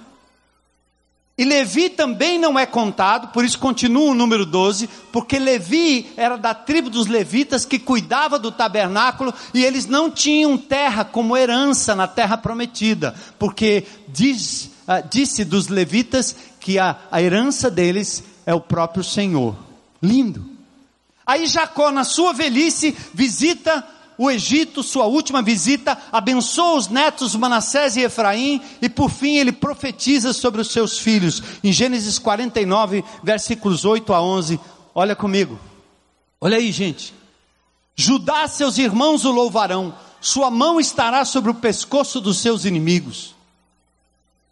E 1.39 1.45
Levi 1.45 1.89
também 1.89 2.39
não 2.39 2.59
é 2.59 2.67
contado, 2.67 3.29
por 3.29 3.45
isso 3.45 3.59
continua 3.59 4.11
o 4.11 4.15
número 4.15 4.45
12, 4.45 4.89
porque 5.13 5.39
Levi 5.39 6.13
era 6.17 6.37
da 6.37 6.53
tribo 6.53 6.91
dos 6.91 7.07
levitas 7.07 7.65
que 7.65 7.79
cuidava 7.79 8.39
do 8.39 8.51
tabernáculo 8.51 9.33
e 9.55 9.65
eles 9.65 9.87
não 9.87 10.11
tinham 10.11 10.59
terra 10.59 11.05
como 11.05 11.37
herança 11.37 11.95
na 11.95 12.07
terra 12.07 12.37
prometida, 12.37 13.15
porque 13.39 13.87
diz, 14.09 14.71
uh, 14.91 15.09
disse 15.09 15.45
dos 15.45 15.69
levitas 15.69 16.35
que 16.59 16.79
a, 16.79 16.97
a 17.11 17.23
herança 17.23 17.71
deles 17.71 18.25
é 18.45 18.53
o 18.53 18.61
próprio 18.61 19.05
Senhor. 19.05 19.57
Lindo. 20.03 20.45
Aí 21.25 21.47
Jacó, 21.47 21.93
na 21.93 22.03
sua 22.03 22.33
velhice, 22.33 22.97
visita 23.15 23.87
o 24.19 24.31
Egito, 24.31 24.83
sua 24.83 25.07
última 25.07 25.41
visita, 25.41 25.97
abençoa 26.13 26.77
os 26.77 26.89
netos 26.89 27.35
Manassés 27.35 27.97
e 27.97 28.03
Efraim, 28.03 28.61
e 28.83 28.87
por 28.87 29.09
fim 29.09 29.37
ele 29.37 29.51
profetiza 29.51 30.35
sobre 30.35 30.61
os 30.61 30.71
seus 30.71 30.99
filhos. 30.99 31.43
Em 31.65 31.73
Gênesis 31.73 32.19
49, 32.19 33.03
versículos 33.23 33.87
8 33.87 34.13
a 34.13 34.21
11. 34.21 34.61
Olha 34.95 35.17
comigo. 35.17 35.59
Olha 36.39 36.59
aí, 36.59 36.71
gente. 36.71 37.15
Judá, 37.97 38.47
seus 38.47 38.77
irmãos 38.77 39.25
o 39.25 39.31
louvarão, 39.31 39.95
sua 40.21 40.51
mão 40.51 40.79
estará 40.79 41.25
sobre 41.25 41.51
o 41.51 41.55
pescoço 41.55 42.21
dos 42.21 42.39
seus 42.39 42.67
inimigos. 42.67 43.35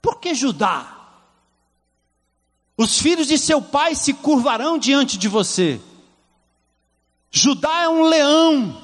Por 0.09 0.21
que 0.21 0.35
Judá? 0.35 0.87
Os 2.79 2.99
filhos 2.99 3.27
de 3.27 3.37
seu 3.37 3.61
pai 3.61 3.95
se 3.95 4.15
curvarão 4.15 4.79
diante 4.79 5.19
de 5.19 5.29
você. 5.29 5.79
Judá 7.31 7.83
é 7.83 7.89
um 7.91 8.05
leão. 8.05 8.75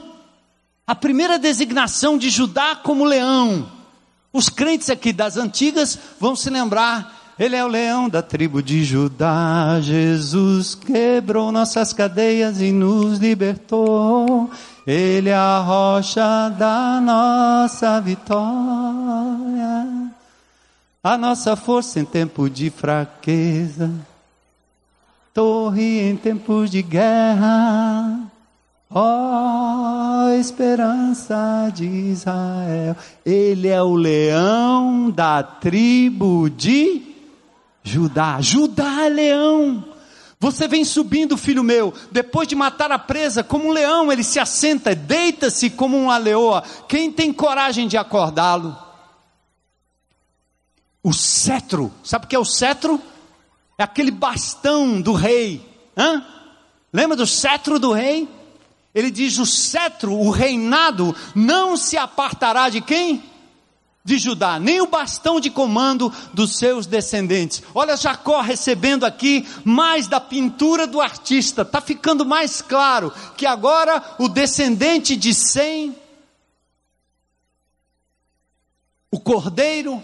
A 0.87 0.95
primeira 0.95 1.39
designação 1.39 2.19
de 2.19 2.29
Judá 2.29 2.77
como 2.77 3.07
leão. 3.07 3.73
Os 4.35 4.51
crentes 4.51 4.91
aqui 4.91 5.15
das 5.15 5.39
antigas 5.39 5.99
vão 6.21 6.37
se 6.37 6.51
lembrar. 6.51 7.35
Ele 7.39 7.57
é 7.57 7.65
o 7.65 7.69
leão 7.69 8.07
da 8.07 8.21
tribo 8.21 8.63
de 8.63 8.85
Judá. 8.85 9.81
Jesus 9.81 10.75
quebrou 10.75 11.51
nossas 11.51 11.95
cadeias 11.95 12.61
e 12.61 12.71
nos 12.71 13.19
libertou. 13.19 14.51
Ele 14.87 15.31
é 15.31 15.35
a 15.35 15.59
rocha 15.61 16.51
da 16.51 17.01
nossa 17.01 17.99
vitória 18.03 19.64
a 21.05 21.19
nossa 21.19 21.55
força 21.55 22.01
em 22.01 22.05
tempo 22.07 22.49
de 22.49 22.71
fraqueza, 22.71 23.93
torre 25.35 26.01
em 26.01 26.17
tempos 26.17 26.71
de 26.71 26.81
guerra, 26.81 28.23
ó 28.91 30.29
oh, 30.29 30.33
esperança 30.33 31.71
de 31.75 31.85
Israel. 31.85 32.97
Ele 33.23 33.69
é 33.69 33.83
o 33.83 33.95
leão 33.95 35.11
da 35.11 35.43
tribo 35.43 36.49
de 36.49 37.03
Judá. 37.83 38.41
Judá 38.41 39.05
é 39.05 39.11
leão. 39.11 39.85
Você 40.41 40.67
vem 40.67 40.87
subindo, 40.87 41.37
filho 41.37 41.63
meu, 41.63 41.93
depois 42.11 42.49
de 42.49 42.55
matar 42.55 42.91
a 42.91 42.99
presa, 42.99 43.45
como 43.45 43.69
um 43.69 43.73
leão, 43.73 44.11
ele 44.11 44.25
se 44.25 44.41
assenta, 44.41 44.95
deita-se 44.95 45.69
como 45.69 45.99
uma 45.99 46.17
leoa. 46.17 46.63
Quem 46.89 47.13
tem 47.13 47.31
coragem 47.31 47.87
de 47.87 47.99
acordá-lo? 47.99 48.84
O 51.05 51.13
cetro. 51.13 51.93
Sabe 52.03 52.25
o 52.25 52.29
que 52.29 52.35
é 52.35 52.39
o 52.39 52.45
cetro? 52.47 52.99
É 53.77 53.83
aquele 53.83 54.11
bastão 54.11 55.01
do 55.03 55.13
rei. 55.13 55.65
Hã? 55.95 56.25
Lembra 56.91 57.17
do 57.17 57.27
cetro 57.27 57.79
do 57.79 57.93
rei? 57.93 58.27
Ele 58.95 59.11
diz: 59.11 59.39
o 59.39 59.45
cetro, 59.45 60.15
o 60.15 60.31
reinado, 60.31 61.15
não 61.35 61.77
se 61.77 61.99
apartará 61.99 62.71
de 62.71 62.81
quem? 62.81 63.23
De 64.03 64.19
Judá, 64.19 64.59
nem 64.59 64.83
o 64.83 64.87
bastão 64.87 65.41
de 65.41 65.51
comando 65.51 66.13
dos 66.33 66.57
seus 66.57 66.87
descendentes. 66.87 67.63
Olha 67.75 67.97
Jacó 67.97 68.43
recebendo 68.43 69.05
aqui 69.05 69.47
mais 69.65 70.07
da 70.07 70.21
pintura 70.21 70.87
do 70.87 71.01
artista. 71.01 71.63
Está 71.63 71.81
ficando 71.81 72.25
mais 72.25 72.61
claro 72.61 73.11
que 73.37 73.47
agora 73.47 74.03
o 74.19 74.29
descendente 74.29 75.17
de 75.17 75.33
Sem, 75.33 75.97
o 79.11 79.19
cordeiro, 79.19 80.03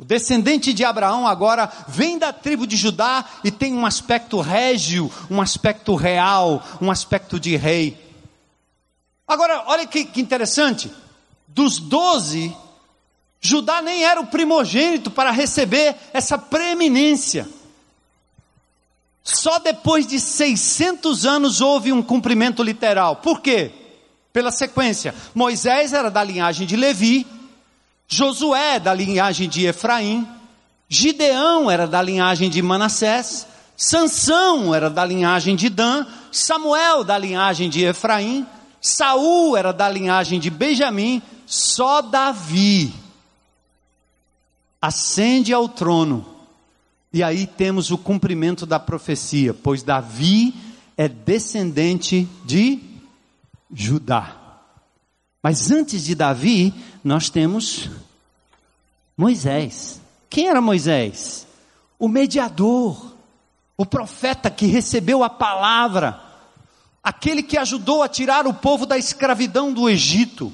o 0.00 0.04
descendente 0.04 0.72
de 0.72 0.82
Abraão 0.82 1.26
agora 1.26 1.70
vem 1.86 2.18
da 2.18 2.32
tribo 2.32 2.66
de 2.66 2.74
Judá 2.74 3.22
e 3.44 3.50
tem 3.50 3.74
um 3.74 3.84
aspecto 3.84 4.40
régio, 4.40 5.12
um 5.30 5.42
aspecto 5.42 5.94
real, 5.94 6.66
um 6.80 6.90
aspecto 6.90 7.38
de 7.38 7.54
rei. 7.54 8.02
Agora, 9.28 9.64
olha 9.66 9.86
que, 9.86 10.06
que 10.06 10.18
interessante: 10.18 10.90
dos 11.46 11.78
doze, 11.78 12.56
Judá 13.42 13.82
nem 13.82 14.02
era 14.02 14.18
o 14.18 14.26
primogênito 14.26 15.10
para 15.10 15.30
receber 15.30 15.94
essa 16.14 16.38
preeminência. 16.38 17.46
Só 19.22 19.58
depois 19.58 20.06
de 20.06 20.18
600 20.18 21.26
anos 21.26 21.60
houve 21.60 21.92
um 21.92 22.02
cumprimento 22.02 22.62
literal. 22.62 23.16
Por 23.16 23.42
quê? 23.42 23.70
Pela 24.32 24.50
sequência: 24.50 25.14
Moisés 25.34 25.92
era 25.92 26.10
da 26.10 26.24
linhagem 26.24 26.66
de 26.66 26.74
Levi, 26.74 27.26
Josué 28.10 28.80
da 28.80 28.92
linhagem 28.92 29.48
de 29.48 29.64
Efraim, 29.66 30.26
Gideão 30.88 31.70
era 31.70 31.86
da 31.86 32.02
linhagem 32.02 32.50
de 32.50 32.60
Manassés, 32.60 33.46
Sansão 33.76 34.74
era 34.74 34.90
da 34.90 35.04
linhagem 35.04 35.54
de 35.54 35.68
Dan, 35.68 36.04
Samuel 36.32 37.04
da 37.04 37.16
linhagem 37.16 37.70
de 37.70 37.84
Efraim, 37.84 38.44
Saul 38.80 39.56
era 39.56 39.72
da 39.72 39.88
linhagem 39.88 40.40
de 40.40 40.50
Benjamim, 40.50 41.22
só 41.46 42.02
Davi 42.02 42.92
ascende 44.80 45.52
ao 45.52 45.68
trono. 45.68 46.26
E 47.12 47.22
aí 47.22 47.46
temos 47.46 47.90
o 47.90 47.98
cumprimento 47.98 48.64
da 48.64 48.78
profecia, 48.78 49.52
pois 49.52 49.82
Davi 49.82 50.54
é 50.96 51.08
descendente 51.08 52.28
de 52.44 52.80
Judá. 53.72 54.36
Mas 55.42 55.70
antes 55.70 56.04
de 56.04 56.14
Davi, 56.14 56.74
nós 57.02 57.30
temos 57.30 57.90
Moisés. 59.16 60.00
Quem 60.28 60.48
era 60.48 60.60
Moisés? 60.60 61.46
O 61.98 62.08
mediador, 62.08 63.14
o 63.76 63.84
profeta 63.84 64.50
que 64.50 64.66
recebeu 64.66 65.24
a 65.24 65.30
palavra, 65.30 66.20
aquele 67.02 67.42
que 67.42 67.58
ajudou 67.58 68.02
a 68.02 68.08
tirar 68.08 68.46
o 68.46 68.54
povo 68.54 68.86
da 68.86 68.96
escravidão 68.96 69.72
do 69.72 69.88
Egito. 69.88 70.52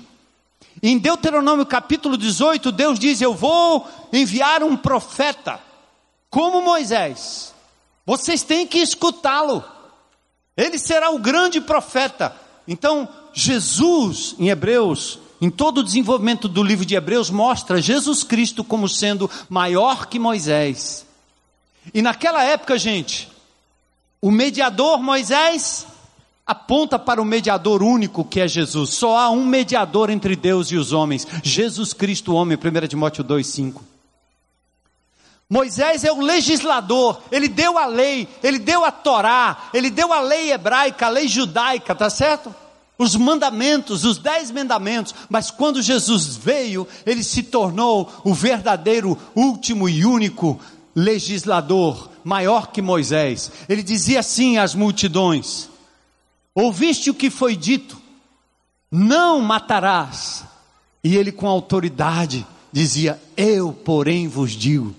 Em 0.83 0.99
Deuteronômio 0.99 1.67
capítulo 1.67 2.17
18, 2.17 2.71
Deus 2.73 2.99
diz: 2.99 3.21
Eu 3.21 3.35
vou 3.35 3.89
enviar 4.13 4.63
um 4.63 4.77
profeta, 4.77 5.61
como 6.31 6.61
Moisés. 6.61 7.55
Vocês 8.05 8.43
têm 8.43 8.67
que 8.67 8.79
escutá-lo. 8.79 9.65
Ele 10.57 10.79
será 10.79 11.11
o 11.11 11.19
grande 11.19 11.61
profeta. 11.61 12.35
Então, 12.67 13.09
Jesus, 13.33 14.35
em 14.39 14.49
Hebreus, 14.49 15.19
em 15.41 15.51
todo 15.51 15.79
o 15.79 15.85
desenvolvimento 15.85 16.49
do 16.49 16.63
livro 16.63 16.85
de 16.85 16.95
Hebreus, 16.95 17.31
mostra 17.31 17.81
Jesus 17.81 18.25
Cristo 18.25 18.65
como 18.65 18.89
sendo 18.89 19.31
maior 19.49 20.07
que 20.07 20.19
Moisés. 20.19 21.07
E 21.93 22.03
naquela 22.03 22.43
época, 22.43 22.79
gente, 22.79 23.29
o 24.21 24.31
mediador 24.31 25.03
Moisés 25.03 25.87
aponta 26.47 26.99
para 26.99 27.21
o 27.21 27.25
mediador 27.25 27.83
único 27.83 28.25
que 28.25 28.41
é 28.41 28.49
Jesus. 28.49 28.91
Só 28.91 29.19
há 29.19 29.31
um 29.31 29.45
mediador 29.45 30.11
entre 30.11 30.37
Deus 30.37 30.71
e 30.71 30.77
os 30.77 30.93
homens, 30.93 31.27
Jesus 31.43 31.93
Cristo, 31.93 32.35
homem, 32.35 32.57
1 32.57 32.87
Timóteo 32.87 33.25
2,5. 33.25 33.83
Moisés 35.49 36.03
é 36.03 36.11
o 36.11 36.21
legislador, 36.21 37.21
ele 37.31 37.47
deu 37.47 37.79
a 37.79 37.87
lei, 37.87 38.27
ele 38.43 38.59
deu 38.59 38.85
a 38.85 38.91
Torá, 38.91 39.69
ele 39.73 39.91
deu 39.91 40.13
a 40.13 40.19
lei 40.19 40.51
hebraica, 40.51 41.07
a 41.07 41.09
lei 41.09 41.29
judaica, 41.29 41.95
tá 41.95 42.11
certo? 42.11 42.53
Os 42.99 43.15
mandamentos, 43.15 44.05
os 44.05 44.17
dez 44.19 44.51
mandamentos, 44.51 45.15
mas 45.29 45.51
quando 45.51 45.83
Jesus 45.83 46.37
veio, 46.37 46.89
ele 47.05 47.23
se 47.23 47.43
tornou 47.43 48.11
o 48.25 48.33
verdadeiro, 48.33 49.19
último 49.35 49.89
e 49.89 50.07
único 50.07 50.59
legislador, 50.95 52.11
maior 52.25 52.69
que 52.69 52.81
Moisés. 52.81 53.53
Ele 53.69 53.83
dizia 53.83 54.21
assim 54.21 54.57
às 54.57 54.75
multidões: 54.75 55.69
Ouviste 56.55 57.11
o 57.11 57.15
que 57.15 57.29
foi 57.29 57.55
dito? 57.55 58.01
Não 58.91 59.43
matarás. 59.43 60.45
E 61.05 61.17
ele, 61.17 61.31
com 61.31 61.47
autoridade, 61.47 62.47
dizia: 62.73 63.21
Eu, 63.37 63.73
porém, 63.73 64.27
vos 64.27 64.53
digo. 64.53 64.97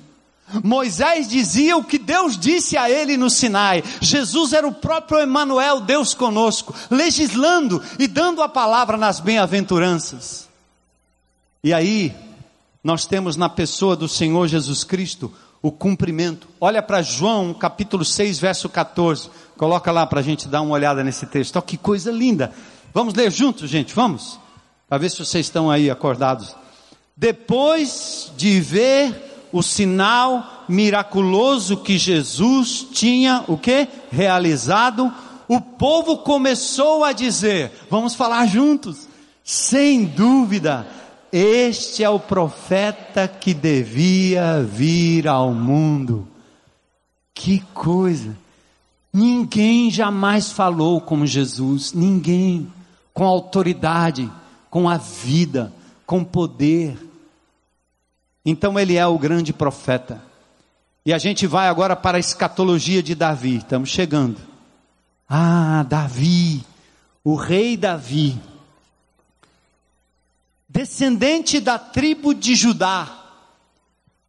Moisés 0.63 1.27
dizia 1.27 1.75
o 1.75 1.83
que 1.83 1.97
Deus 1.97 2.37
disse 2.37 2.77
a 2.77 2.89
ele 2.89 3.17
no 3.17 3.29
Sinai. 3.29 3.83
Jesus 3.99 4.53
era 4.53 4.67
o 4.67 4.73
próprio 4.73 5.19
Emanuel, 5.19 5.81
Deus 5.81 6.13
conosco, 6.13 6.73
legislando 6.89 7.83
e 7.99 8.07
dando 8.07 8.41
a 8.41 8.47
palavra 8.47 8.95
nas 8.95 9.19
bem-aventuranças. 9.19 10.47
E 11.63 11.73
aí, 11.73 12.15
nós 12.81 13.05
temos 13.05 13.35
na 13.35 13.49
pessoa 13.49 13.95
do 13.95 14.07
Senhor 14.07 14.47
Jesus 14.47 14.85
Cristo 14.85 15.33
o 15.61 15.71
cumprimento. 15.71 16.47
Olha 16.61 16.81
para 16.81 17.01
João, 17.01 17.53
capítulo 17.53 18.05
6, 18.05 18.39
verso 18.39 18.69
14. 18.69 19.29
Coloca 19.57 19.91
lá 19.91 20.05
para 20.07 20.21
a 20.21 20.23
gente 20.23 20.47
dar 20.47 20.61
uma 20.61 20.75
olhada 20.75 21.03
nesse 21.03 21.25
texto. 21.25 21.57
Olha 21.57 21.65
que 21.65 21.75
coisa 21.75 22.09
linda. 22.09 22.53
Vamos 22.93 23.13
ler 23.13 23.29
juntos, 23.31 23.69
gente, 23.69 23.93
vamos? 23.93 24.39
Para 24.87 24.97
ver 24.99 25.09
se 25.09 25.17
vocês 25.17 25.45
estão 25.45 25.69
aí 25.69 25.89
acordados. 25.89 26.55
Depois 27.17 28.31
de 28.37 28.61
ver 28.61 29.26
o 29.51 29.61
sinal 29.61 30.65
miraculoso 30.67 31.77
que 31.77 31.97
Jesus 31.97 32.85
tinha 32.91 33.43
o 33.47 33.57
que? 33.57 33.87
Realizado, 34.11 35.13
o 35.47 35.61
povo 35.61 36.17
começou 36.17 37.03
a 37.03 37.13
dizer, 37.13 37.71
vamos 37.89 38.15
falar 38.15 38.45
juntos, 38.47 39.07
sem 39.43 40.03
dúvida, 40.03 40.85
este 41.31 42.03
é 42.03 42.09
o 42.09 42.19
profeta 42.19 43.27
que 43.27 43.53
devia 43.53 44.61
vir 44.63 45.27
ao 45.27 45.53
mundo. 45.53 46.27
Que 47.33 47.59
coisa! 47.73 48.35
Ninguém 49.13 49.89
jamais 49.89 50.51
falou 50.51 50.99
como 50.99 51.25
Jesus, 51.25 51.93
ninguém, 51.93 52.71
com 53.13 53.25
autoridade, 53.25 54.29
com 54.69 54.87
a 54.87 54.97
vida, 54.97 55.73
com 56.05 56.23
poder. 56.23 57.06
Então 58.49 58.79
ele 58.79 58.95
é 58.95 59.05
o 59.05 59.19
grande 59.19 59.51
profeta. 59.51 60.23
E 61.05 61.13
a 61.13 61.17
gente 61.17 61.45
vai 61.45 61.67
agora 61.67 61.97
para 61.97 62.15
a 62.15 62.19
escatologia 62.19 63.03
de 63.03 63.13
Davi. 63.13 63.57
Estamos 63.57 63.89
chegando. 63.89 64.37
Ah, 65.29 65.85
Davi, 65.85 66.63
o 67.25 67.35
rei 67.35 67.75
Davi, 67.75 68.39
descendente 70.69 71.59
da 71.59 71.77
tribo 71.77 72.33
de 72.33 72.55
Judá. 72.55 73.09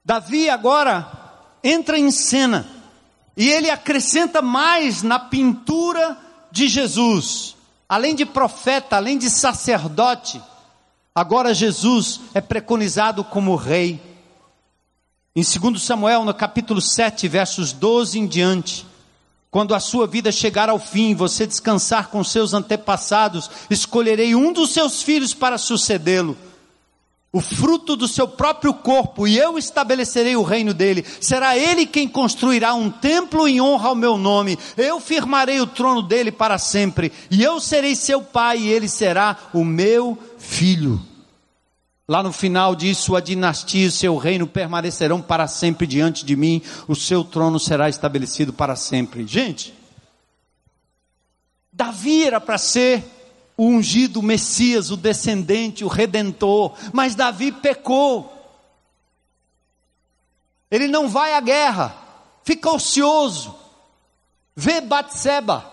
Davi 0.05 0.51
agora 0.51 1.09
entra 1.63 1.97
em 1.97 2.11
cena 2.11 2.67
e 3.37 3.49
ele 3.49 3.71
acrescenta 3.71 4.43
mais 4.43 5.01
na 5.05 5.21
pintura 5.21 6.19
de 6.51 6.67
Jesus. 6.67 7.55
Além 7.89 8.17
de 8.17 8.27
profeta, 8.27 8.97
além 8.97 9.17
de 9.17 9.31
sacerdote, 9.31 10.43
agora 11.15 11.55
Jesus 11.55 12.21
é 12.35 12.41
preconizado 12.41 13.23
como 13.23 13.55
rei. 13.55 14.08
Em 15.39 15.43
2 15.43 15.81
Samuel, 15.81 16.25
no 16.25 16.35
capítulo 16.35 16.81
7, 16.81 17.29
versos 17.29 17.73
12 17.73 18.19
em 18.19 18.27
diante, 18.27 18.85
quando 19.53 19.73
a 19.73 19.79
sua 19.79 20.05
vida 20.05 20.33
chegar 20.33 20.69
ao 20.69 20.81
fim, 20.81 21.15
você 21.15 21.47
descansar 21.47 22.09
com 22.09 22.25
seus 22.25 22.55
antepassados, 22.55 23.49
escolherei 23.71 24.35
um 24.35 24.53
dos 24.53 24.71
seus 24.71 25.01
filhos 25.01 25.33
para 25.33 25.57
sucedê-lo, 25.57 26.37
o 27.33 27.41
fruto 27.41 27.95
do 27.95 28.09
seu 28.09 28.27
próprio 28.27 28.75
corpo, 28.75 29.29
e 29.29 29.39
eu 29.39 29.57
estabelecerei 29.57 30.35
o 30.35 30.43
reino 30.43 30.75
dele. 30.75 31.07
Será 31.21 31.57
ele 31.57 31.87
quem 31.87 32.09
construirá 32.09 32.75
um 32.75 32.91
templo 32.91 33.47
em 33.47 33.61
honra 33.61 33.91
ao 33.91 33.95
meu 33.95 34.19
nome. 34.19 34.59
Eu 34.77 34.99
firmarei 34.99 35.61
o 35.61 35.69
trono 35.69 36.03
dele 36.03 36.33
para 36.33 36.59
sempre, 36.59 37.13
e 37.31 37.45
eu 37.45 37.61
serei 37.61 37.95
seu 37.95 38.21
pai, 38.21 38.59
e 38.59 38.69
ele 38.73 38.89
será 38.89 39.37
o 39.55 39.65
meu 39.65 40.19
filho. 40.37 41.01
Lá 42.09 42.23
no 42.23 42.33
final 42.33 42.75
diz: 42.75 42.97
Sua 42.97 43.21
dinastia 43.21 43.87
e 43.87 43.91
seu 43.91 44.17
reino 44.17 44.47
permanecerão 44.47 45.21
para 45.21 45.47
sempre 45.47 45.87
diante 45.87 46.25
de 46.25 46.35
mim, 46.35 46.63
o 46.89 46.97
seu 46.97 47.23
trono 47.23 47.61
será 47.61 47.87
estabelecido 47.91 48.51
para 48.51 48.75
sempre. 48.75 49.27
Gente, 49.27 49.75
Davi 51.71 52.25
era 52.25 52.41
para 52.41 52.57
ser 52.57 53.05
o 53.59 53.67
ungido 53.67 54.23
Messias, 54.23 54.91
o 54.91 54.97
descendente, 54.97 55.85
o 55.85 55.89
redentor, 55.89 56.75
mas 56.95 57.15
Davi 57.15 57.53
pecou. 57.53 58.35
Ele 60.71 60.89
não 60.89 61.09
vai 61.09 61.35
à 61.35 61.41
guerra, 61.41 61.95
fica 62.43 62.71
ocioso, 62.71 63.55
vê 64.57 64.81
Batseba, 64.81 65.71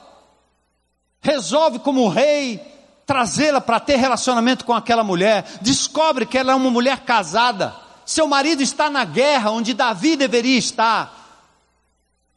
resolve 1.22 1.80
como 1.80 2.10
rei 2.10 2.75
trazê-la 3.06 3.62
para 3.62 3.80
ter 3.80 3.98
relacionamento 3.98 4.66
com 4.66 4.74
aquela 4.74 5.04
mulher, 5.04 5.46
descobre 5.62 6.26
que 6.26 6.38
ela 6.38 6.52
é 6.52 6.56
uma 6.56 6.72
mulher 6.72 7.02
casada, 7.02 7.76
seu 8.06 8.28
marido 8.28 8.62
está 8.62 8.90
na 8.90 9.04
guerra 9.06 9.52
onde 9.52 9.74
Davi 9.74 10.16
deveria 10.16 10.58
estar, 10.58 11.26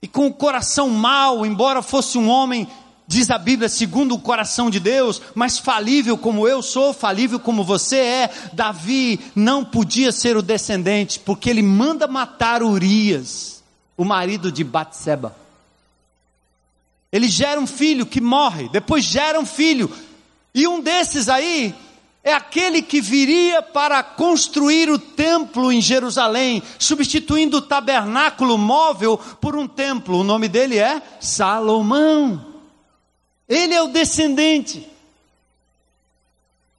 e 0.01 0.07
com 0.07 0.27
o 0.27 0.33
coração 0.33 0.89
mau, 0.91 1.45
embora 1.45 1.83
fosse 1.83 2.17
um 2.19 2.29
homem, 2.29 2.69
diz 3.07 3.31
a 3.31 3.39
Bíblia, 3.39 3.69
segundo 3.69 4.15
o 4.15 4.21
coração 4.21 4.71
de 4.71 4.79
Deus, 4.79 5.21
mas 5.35 5.59
falível 5.59 6.17
como 6.17 6.47
eu 6.47 6.63
sou, 6.63 6.93
falível 6.93 7.41
como 7.41 7.65
você 7.65 7.97
é, 7.97 8.31
Davi 8.53 9.19
não 9.35 9.65
podia 9.65 10.13
ser 10.13 10.37
o 10.37 10.43
descendente, 10.43 11.19
porque 11.19 11.51
ele 11.51 11.63
manda 11.63 12.07
matar 12.07 12.63
Urias, 12.63 13.65
o 13.97 14.05
marido 14.05 14.53
de 14.53 14.63
Batseba. 14.63 15.35
Ele 17.11 17.27
gera 17.27 17.59
um 17.59 17.67
filho 17.67 18.05
que 18.05 18.21
morre, 18.21 18.69
depois 18.69 19.03
gera 19.03 19.41
um 19.41 19.47
filho 19.47 19.91
e 20.59 20.67
um 20.67 20.81
desses 20.81 21.29
aí 21.29 21.73
é 22.25 22.33
aquele 22.33 22.83
que 22.83 23.01
viria 23.01 23.63
para 23.63 24.03
construir 24.03 24.91
o 24.91 24.99
templo 24.99 25.71
em 25.71 25.81
Jerusalém, 25.81 26.61
substituindo 26.81 27.59
o 27.59 27.63
tabernáculo 27.63 28.59
móvel 28.59 29.17
por 29.41 29.55
um 29.55 29.69
templo. 29.69 30.19
O 30.19 30.25
nome 30.25 30.49
dele 30.49 30.77
é 30.77 31.01
Salomão. 31.21 32.45
Ele 33.49 33.73
é 33.73 33.81
o 33.81 33.87
descendente. 33.87 34.85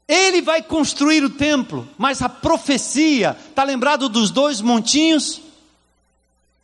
Ele 0.06 0.42
vai 0.42 0.62
construir 0.62 1.24
o 1.24 1.30
templo, 1.30 1.88
mas 1.98 2.22
a 2.22 2.28
profecia, 2.28 3.38
está 3.50 3.64
lembrado 3.64 4.10
dos 4.10 4.30
dois 4.30 4.60
montinhos? 4.60 5.42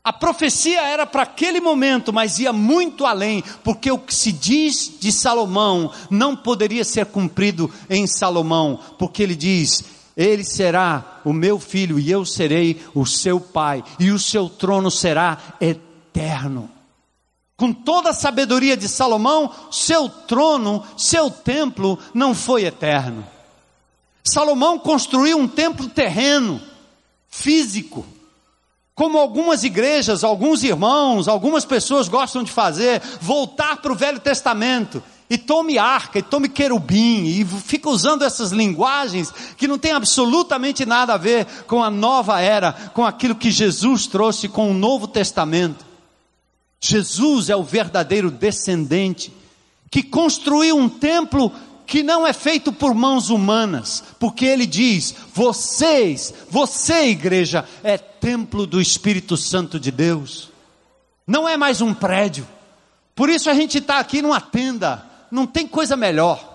A 0.05 0.13
profecia 0.13 0.83
era 0.83 1.03
para 1.03 1.23
aquele 1.23 1.59
momento, 1.59 2.13
mas 2.13 2.37
ia 2.37 2.53
muito 2.53 3.07
além, 3.07 3.43
porque 3.63 3.91
o 3.91 3.97
que 3.97 4.13
se 4.13 4.31
diz 4.31 4.99
de 4.99 5.11
Salomão 5.11 5.91
não 6.11 6.35
poderia 6.35 6.85
ser 6.85 7.07
cumprido 7.07 7.73
em 7.89 8.05
Salomão, 8.05 8.79
porque 8.99 9.23
ele 9.23 9.33
diz: 9.33 9.83
Ele 10.15 10.43
será 10.43 11.21
o 11.25 11.33
meu 11.33 11.59
filho 11.59 11.97
e 11.97 12.11
eu 12.11 12.23
serei 12.23 12.79
o 12.93 13.03
seu 13.03 13.39
pai, 13.39 13.83
e 13.99 14.11
o 14.11 14.19
seu 14.19 14.47
trono 14.47 14.91
será 14.91 15.39
eterno. 15.59 16.69
Com 17.57 17.73
toda 17.73 18.11
a 18.11 18.13
sabedoria 18.13 18.77
de 18.77 18.87
Salomão, 18.87 19.49
seu 19.71 20.07
trono, 20.07 20.83
seu 20.95 21.31
templo 21.31 21.97
não 22.13 22.35
foi 22.35 22.65
eterno. 22.65 23.25
Salomão 24.23 24.77
construiu 24.77 25.39
um 25.39 25.47
templo 25.47 25.89
terreno, 25.89 26.61
físico, 27.27 28.05
como 28.95 29.17
algumas 29.17 29.65
igrejas, 29.65 30.23
alguns 30.23 30.63
irmãos, 30.63 31.27
algumas 31.27 31.65
pessoas 31.65 32.07
gostam 32.07 32.43
de 32.43 32.51
fazer, 32.51 33.01
voltar 33.19 33.77
para 33.77 33.91
o 33.91 33.95
Velho 33.95 34.19
Testamento 34.21 35.03
e 35.29 35.37
tome 35.37 35.77
arca, 35.77 36.19
e 36.19 36.21
tome 36.21 36.47
querubim, 36.47 37.25
e 37.25 37.43
fica 37.43 37.89
usando 37.89 38.23
essas 38.23 38.51
linguagens 38.51 39.33
que 39.57 39.67
não 39.67 39.77
tem 39.77 39.91
absolutamente 39.91 40.85
nada 40.85 41.15
a 41.15 41.17
ver 41.17 41.45
com 41.67 41.83
a 41.83 41.89
nova 41.89 42.39
era, 42.39 42.71
com 42.93 43.05
aquilo 43.05 43.35
que 43.35 43.51
Jesus 43.51 44.07
trouxe 44.07 44.47
com 44.47 44.71
o 44.71 44.73
Novo 44.73 45.07
Testamento. 45.07 45.85
Jesus 46.79 47.49
é 47.49 47.55
o 47.55 47.63
verdadeiro 47.63 48.31
descendente 48.31 49.33
que 49.91 50.03
construiu 50.03 50.77
um 50.77 50.87
templo 50.87 51.51
que 51.85 52.01
não 52.01 52.25
é 52.25 52.33
feito 52.33 52.71
por 52.73 52.93
mãos 52.93 53.29
humanas, 53.29 54.03
porque 54.19 54.45
ele 54.45 54.65
diz: 54.65 55.15
vocês, 55.33 56.33
você, 56.49 57.09
igreja, 57.09 57.65
é 57.83 57.97
templo 57.97 58.65
do 58.65 58.81
Espírito 58.81 59.37
Santo 59.37 59.79
de 59.79 59.91
Deus, 59.91 60.49
não 61.27 61.47
é 61.47 61.57
mais 61.57 61.81
um 61.81 61.93
prédio, 61.93 62.47
por 63.15 63.29
isso 63.29 63.49
a 63.49 63.53
gente 63.53 63.77
está 63.77 63.99
aqui 63.99 64.21
numa 64.21 64.41
tenda, 64.41 65.05
não 65.31 65.45
tem 65.45 65.67
coisa 65.67 65.95
melhor. 65.95 66.53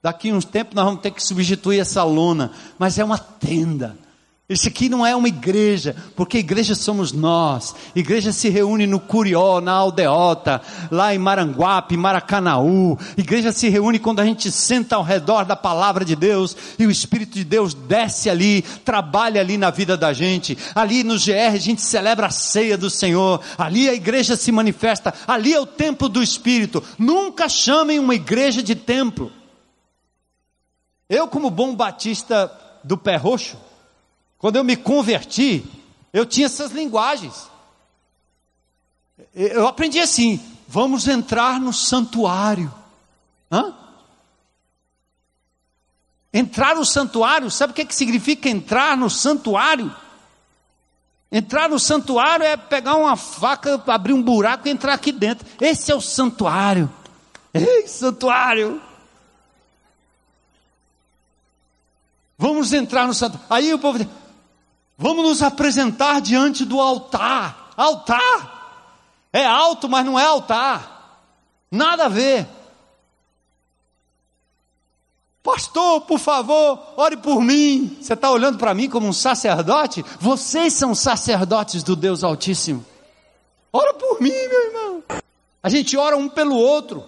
Daqui 0.00 0.32
uns 0.32 0.44
tempos 0.44 0.74
nós 0.74 0.84
vamos 0.84 1.00
ter 1.00 1.10
que 1.10 1.22
substituir 1.22 1.80
essa 1.80 2.04
lona, 2.04 2.52
mas 2.78 2.98
é 2.98 3.04
uma 3.04 3.18
tenda 3.18 3.98
isso 4.50 4.66
aqui 4.66 4.88
não 4.88 5.04
é 5.04 5.14
uma 5.14 5.28
igreja, 5.28 5.94
porque 6.16 6.38
igreja 6.38 6.74
somos 6.74 7.12
nós. 7.12 7.74
Igreja 7.94 8.32
se 8.32 8.48
reúne 8.48 8.86
no 8.86 8.98
Curió, 8.98 9.60
na 9.60 9.72
Aldeota, 9.72 10.62
lá 10.90 11.14
em 11.14 11.18
Maranguape, 11.18 11.98
Maracanaú. 11.98 12.98
Igreja 13.14 13.52
se 13.52 13.68
reúne 13.68 13.98
quando 13.98 14.20
a 14.20 14.24
gente 14.24 14.50
senta 14.50 14.96
ao 14.96 15.02
redor 15.02 15.44
da 15.44 15.54
palavra 15.54 16.02
de 16.02 16.16
Deus 16.16 16.56
e 16.78 16.86
o 16.86 16.90
Espírito 16.90 17.34
de 17.34 17.44
Deus 17.44 17.74
desce 17.74 18.30
ali, 18.30 18.62
trabalha 18.86 19.42
ali 19.42 19.58
na 19.58 19.68
vida 19.68 19.98
da 19.98 20.14
gente. 20.14 20.56
Ali 20.74 21.04
no 21.04 21.18
GR 21.18 21.52
a 21.52 21.58
gente 21.58 21.82
celebra 21.82 22.28
a 22.28 22.30
ceia 22.30 22.78
do 22.78 22.88
Senhor. 22.88 23.42
Ali 23.58 23.86
a 23.86 23.92
igreja 23.92 24.34
se 24.34 24.50
manifesta. 24.50 25.12
Ali 25.26 25.52
é 25.52 25.60
o 25.60 25.66
templo 25.66 26.08
do 26.08 26.22
Espírito. 26.22 26.82
Nunca 26.98 27.50
chamem 27.50 27.98
uma 27.98 28.14
igreja 28.14 28.62
de 28.62 28.74
templo. 28.74 29.30
Eu, 31.06 31.28
como 31.28 31.50
bom 31.50 31.76
batista 31.76 32.50
do 32.82 32.96
pé 32.96 33.16
roxo, 33.16 33.67
quando 34.38 34.56
eu 34.56 34.64
me 34.64 34.76
converti, 34.76 35.64
eu 36.12 36.24
tinha 36.24 36.46
essas 36.46 36.70
linguagens. 36.70 37.48
Eu 39.34 39.66
aprendi 39.66 39.98
assim: 39.98 40.40
vamos 40.66 41.08
entrar 41.08 41.60
no 41.60 41.72
santuário. 41.72 42.72
Hã? 43.50 43.74
Entrar 46.32 46.76
no 46.76 46.84
santuário, 46.84 47.50
sabe 47.50 47.72
o 47.72 47.74
que, 47.74 47.84
que 47.84 47.94
significa 47.94 48.48
entrar 48.48 48.96
no 48.96 49.10
santuário? 49.10 49.94
Entrar 51.32 51.68
no 51.68 51.78
santuário 51.78 52.44
é 52.44 52.56
pegar 52.56 52.94
uma 52.94 53.16
faca, 53.16 53.82
abrir 53.86 54.12
um 54.12 54.22
buraco 54.22 54.68
e 54.68 54.70
entrar 54.70 54.94
aqui 54.94 55.10
dentro. 55.12 55.46
Esse 55.60 55.90
é 55.90 55.94
o 55.94 56.00
santuário. 56.00 56.90
Ei, 57.52 57.86
santuário! 57.86 58.80
Vamos 62.38 62.72
entrar 62.72 63.06
no 63.06 63.14
santuário. 63.14 63.46
Aí 63.50 63.74
o 63.74 63.78
povo 63.78 63.98
diz, 63.98 64.08
Vamos 64.98 65.24
nos 65.24 65.42
apresentar 65.42 66.20
diante 66.20 66.64
do 66.64 66.80
altar. 66.80 67.70
Altar! 67.76 68.56
É 69.32 69.46
alto, 69.46 69.88
mas 69.88 70.04
não 70.04 70.18
é 70.18 70.24
altar. 70.24 71.22
Nada 71.70 72.06
a 72.06 72.08
ver. 72.08 72.48
Pastor, 75.40 76.00
por 76.00 76.18
favor, 76.18 76.80
ore 76.96 77.16
por 77.16 77.40
mim. 77.40 77.96
Você 78.00 78.14
está 78.14 78.28
olhando 78.30 78.58
para 78.58 78.74
mim 78.74 78.90
como 78.90 79.06
um 79.06 79.12
sacerdote? 79.12 80.04
Vocês 80.18 80.72
são 80.74 80.94
sacerdotes 80.96 81.84
do 81.84 81.94
Deus 81.94 82.24
Altíssimo. 82.24 82.84
Ora 83.72 83.94
por 83.94 84.20
mim, 84.20 84.30
meu 84.30 84.66
irmão. 84.66 85.04
A 85.62 85.68
gente 85.68 85.96
ora 85.96 86.16
um 86.16 86.28
pelo 86.28 86.56
outro 86.56 87.04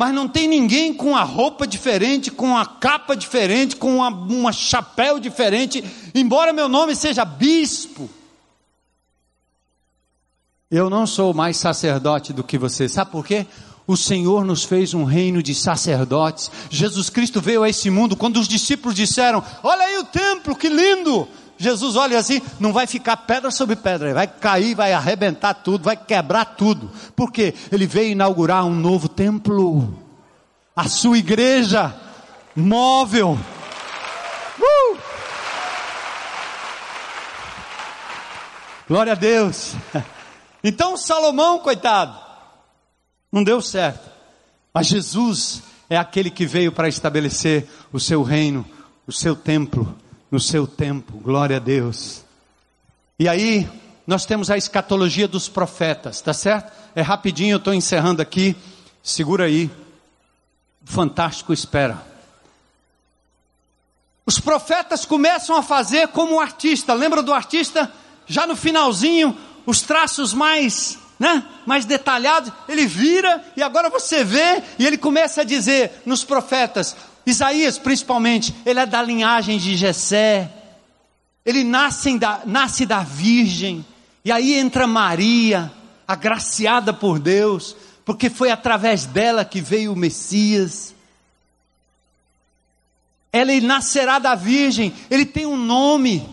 mas 0.00 0.14
não 0.14 0.26
tem 0.26 0.48
ninguém 0.48 0.94
com 0.94 1.14
a 1.14 1.22
roupa 1.22 1.66
diferente, 1.66 2.30
com 2.30 2.56
a 2.56 2.64
capa 2.64 3.14
diferente, 3.14 3.76
com 3.76 3.96
uma, 3.96 4.08
uma 4.08 4.50
chapéu 4.50 5.20
diferente, 5.20 5.84
embora 6.14 6.54
meu 6.54 6.70
nome 6.70 6.96
seja 6.96 7.22
bispo. 7.22 8.08
Eu 10.70 10.88
não 10.88 11.06
sou 11.06 11.34
mais 11.34 11.58
sacerdote 11.58 12.32
do 12.32 12.42
que 12.42 12.56
você, 12.56 12.88
sabe 12.88 13.10
por 13.10 13.26
quê? 13.26 13.46
O 13.86 13.94
Senhor 13.94 14.42
nos 14.42 14.64
fez 14.64 14.94
um 14.94 15.04
reino 15.04 15.42
de 15.42 15.54
sacerdotes. 15.54 16.50
Jesus 16.70 17.10
Cristo 17.10 17.38
veio 17.38 17.62
a 17.62 17.68
esse 17.68 17.90
mundo 17.90 18.16
quando 18.16 18.40
os 18.40 18.48
discípulos 18.48 18.96
disseram: 18.96 19.44
Olha 19.62 19.84
aí 19.84 19.98
o 19.98 20.04
templo, 20.04 20.56
que 20.56 20.70
lindo! 20.70 21.28
Jesus 21.60 21.94
olha 21.94 22.18
assim, 22.18 22.40
não 22.58 22.72
vai 22.72 22.86
ficar 22.86 23.18
pedra 23.18 23.50
sobre 23.50 23.76
pedra, 23.76 24.14
vai 24.14 24.26
cair, 24.26 24.74
vai 24.74 24.94
arrebentar 24.94 25.52
tudo, 25.52 25.84
vai 25.84 25.94
quebrar 25.94 26.56
tudo. 26.56 26.90
Por 27.14 27.30
quê? 27.30 27.52
Ele 27.70 27.86
veio 27.86 28.12
inaugurar 28.12 28.64
um 28.64 28.74
novo 28.74 29.10
templo. 29.10 29.94
A 30.74 30.88
sua 30.88 31.18
igreja 31.18 31.94
móvel. 32.56 33.38
Uh! 34.58 34.98
Glória 38.88 39.12
a 39.12 39.16
Deus. 39.16 39.74
Então 40.62 40.94
Salomão, 40.94 41.60
coitado, 41.60 42.20
não 43.32 43.42
deu 43.42 43.62
certo. 43.62 44.10
Mas 44.74 44.88
Jesus 44.88 45.62
é 45.88 45.96
aquele 45.96 46.30
que 46.30 46.44
veio 46.44 46.70
para 46.70 46.86
estabelecer 46.86 47.66
o 47.90 47.98
seu 47.98 48.22
reino, 48.22 48.62
o 49.06 49.10
seu 49.10 49.34
templo 49.34 49.96
no 50.30 50.38
seu 50.38 50.66
tempo. 50.66 51.18
Glória 51.18 51.56
a 51.56 51.60
Deus. 51.60 52.24
E 53.18 53.28
aí, 53.28 53.68
nós 54.06 54.24
temos 54.24 54.50
a 54.50 54.56
escatologia 54.56 55.28
dos 55.28 55.48
profetas, 55.48 56.20
tá 56.20 56.32
certo? 56.32 56.72
É 56.94 57.02
rapidinho, 57.02 57.54
eu 57.54 57.58
estou 57.58 57.74
encerrando 57.74 58.22
aqui. 58.22 58.56
Segura 59.02 59.44
aí. 59.44 59.70
Fantástico, 60.84 61.52
espera. 61.52 62.10
Os 64.26 64.38
profetas 64.38 65.04
começam 65.04 65.56
a 65.56 65.62
fazer 65.62 66.08
como 66.08 66.36
o 66.36 66.40
artista. 66.40 66.94
Lembra 66.94 67.22
do 67.22 67.32
artista? 67.32 67.90
Já 68.26 68.46
no 68.46 68.54
finalzinho, 68.54 69.36
os 69.66 69.82
traços 69.82 70.32
mais, 70.32 70.98
né, 71.18 71.44
mais 71.66 71.84
detalhados, 71.84 72.52
ele 72.68 72.86
vira 72.86 73.44
e 73.56 73.62
agora 73.62 73.90
você 73.90 74.22
vê 74.22 74.62
e 74.78 74.86
ele 74.86 74.96
começa 74.96 75.40
a 75.40 75.44
dizer 75.44 76.02
nos 76.06 76.22
profetas: 76.22 76.96
Isaías, 77.26 77.78
principalmente, 77.78 78.54
ele 78.64 78.80
é 78.80 78.86
da 78.86 79.02
linhagem 79.02 79.58
de 79.58 79.76
Jessé. 79.76 80.50
Ele 81.44 81.64
nasce 81.64 82.18
da, 82.18 82.42
nasce 82.46 82.86
da 82.86 83.02
virgem. 83.02 83.84
E 84.24 84.30
aí 84.30 84.54
entra 84.54 84.86
Maria, 84.86 85.72
agraciada 86.06 86.92
por 86.92 87.18
Deus, 87.18 87.76
porque 88.04 88.28
foi 88.28 88.50
através 88.50 89.06
dela 89.06 89.44
que 89.44 89.60
veio 89.60 89.92
o 89.92 89.96
Messias. 89.96 90.94
Ela 93.32 93.58
nascerá 93.60 94.18
da 94.18 94.34
virgem, 94.34 94.92
ele 95.10 95.24
tem 95.24 95.46
um 95.46 95.56
nome. 95.56 96.28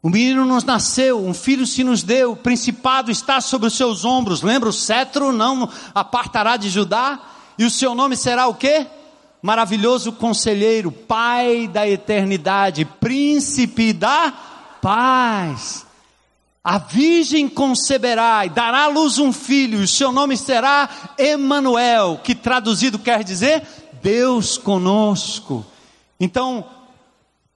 O 0.00 0.08
menino 0.08 0.44
nos 0.44 0.62
nasceu, 0.62 1.26
um 1.26 1.34
filho 1.34 1.66
se 1.66 1.82
nos 1.82 2.04
deu, 2.04 2.32
o 2.32 2.36
principado 2.36 3.10
está 3.10 3.40
sobre 3.40 3.66
os 3.66 3.74
seus 3.74 4.04
ombros. 4.04 4.40
Lembra 4.40 4.68
o 4.68 4.72
cetro 4.72 5.32
não 5.32 5.68
apartará 5.92 6.56
de 6.56 6.70
Judá? 6.70 7.20
E 7.58 7.64
o 7.64 7.70
seu 7.70 7.94
nome 7.94 8.16
será 8.16 8.46
o 8.46 8.54
quê? 8.54 8.86
Maravilhoso 9.40 10.12
conselheiro, 10.12 10.90
Pai 10.90 11.68
da 11.68 11.88
eternidade, 11.88 12.84
príncipe 12.84 13.92
da 13.92 14.32
paz. 14.82 15.86
A 16.62 16.78
virgem 16.78 17.48
conceberá 17.48 18.44
e 18.44 18.48
dará 18.48 18.84
à 18.84 18.88
luz 18.88 19.18
um 19.18 19.32
filho, 19.32 19.80
e 19.80 19.84
o 19.84 19.88
seu 19.88 20.10
nome 20.10 20.36
será 20.36 21.14
Emanuel, 21.16 22.20
que 22.24 22.34
traduzido 22.34 22.98
quer 22.98 23.22
dizer 23.22 23.62
Deus 24.02 24.58
conosco. 24.58 25.64
Então, 26.18 26.64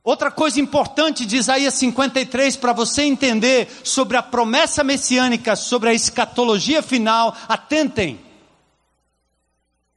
outra 0.04 0.30
coisa 0.30 0.60
importante 0.60 1.26
de 1.26 1.36
Isaías 1.36 1.74
53 1.74 2.56
para 2.56 2.72
você 2.72 3.02
entender 3.02 3.68
sobre 3.82 4.16
a 4.16 4.22
promessa 4.22 4.84
messiânica, 4.84 5.56
sobre 5.56 5.90
a 5.90 5.94
escatologia 5.94 6.80
final, 6.80 7.36
atentem. 7.48 8.29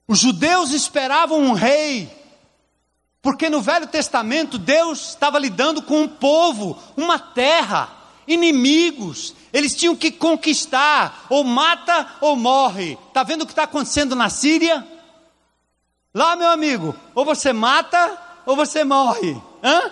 Os 0.07 0.19
judeus 0.19 0.71
esperavam 0.71 1.39
um 1.39 1.53
rei, 1.53 2.11
porque 3.21 3.49
no 3.49 3.61
Velho 3.61 3.87
Testamento 3.87 4.57
Deus 4.57 5.09
estava 5.09 5.39
lidando 5.39 5.81
com 5.81 6.01
um 6.01 6.07
povo, 6.07 6.77
uma 6.97 7.17
terra, 7.17 7.89
inimigos. 8.27 9.33
Eles 9.53 9.73
tinham 9.73 9.95
que 9.95 10.11
conquistar, 10.11 11.25
ou 11.29 11.43
mata 11.43 12.07
ou 12.19 12.35
morre. 12.35 12.97
Está 13.07 13.23
vendo 13.23 13.43
o 13.43 13.45
que 13.45 13.53
está 13.53 13.63
acontecendo 13.63 14.15
na 14.15 14.29
Síria? 14.29 14.85
Lá, 16.13 16.35
meu 16.35 16.49
amigo, 16.49 16.95
ou 17.15 17.23
você 17.23 17.53
mata 17.53 18.19
ou 18.45 18.55
você 18.55 18.83
morre. 18.83 19.41
Hã? 19.63 19.91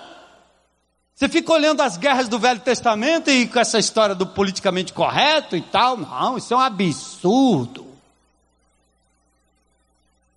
Você 1.15 1.29
fica 1.29 1.53
olhando 1.53 1.81
as 1.81 1.97
guerras 1.97 2.27
do 2.27 2.39
Velho 2.39 2.59
Testamento 2.59 3.29
e 3.29 3.47
com 3.47 3.59
essa 3.59 3.79
história 3.79 4.15
do 4.15 4.25
politicamente 4.25 4.91
correto 4.91 5.55
e 5.55 5.61
tal. 5.61 5.95
Não, 5.95 6.37
isso 6.37 6.53
é 6.53 6.57
um 6.57 6.59
absurdo. 6.59 7.80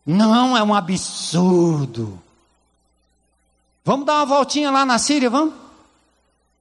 Não, 0.05 0.57
é 0.57 0.63
um 0.63 0.75
absurdo. 0.75 2.21
Vamos 3.85 4.07
dar 4.07 4.15
uma 4.17 4.27
voltinha 4.27 4.71
lá 4.71 4.85
na 4.85 4.99
Síria, 4.99 5.31
vamos? 5.31 5.55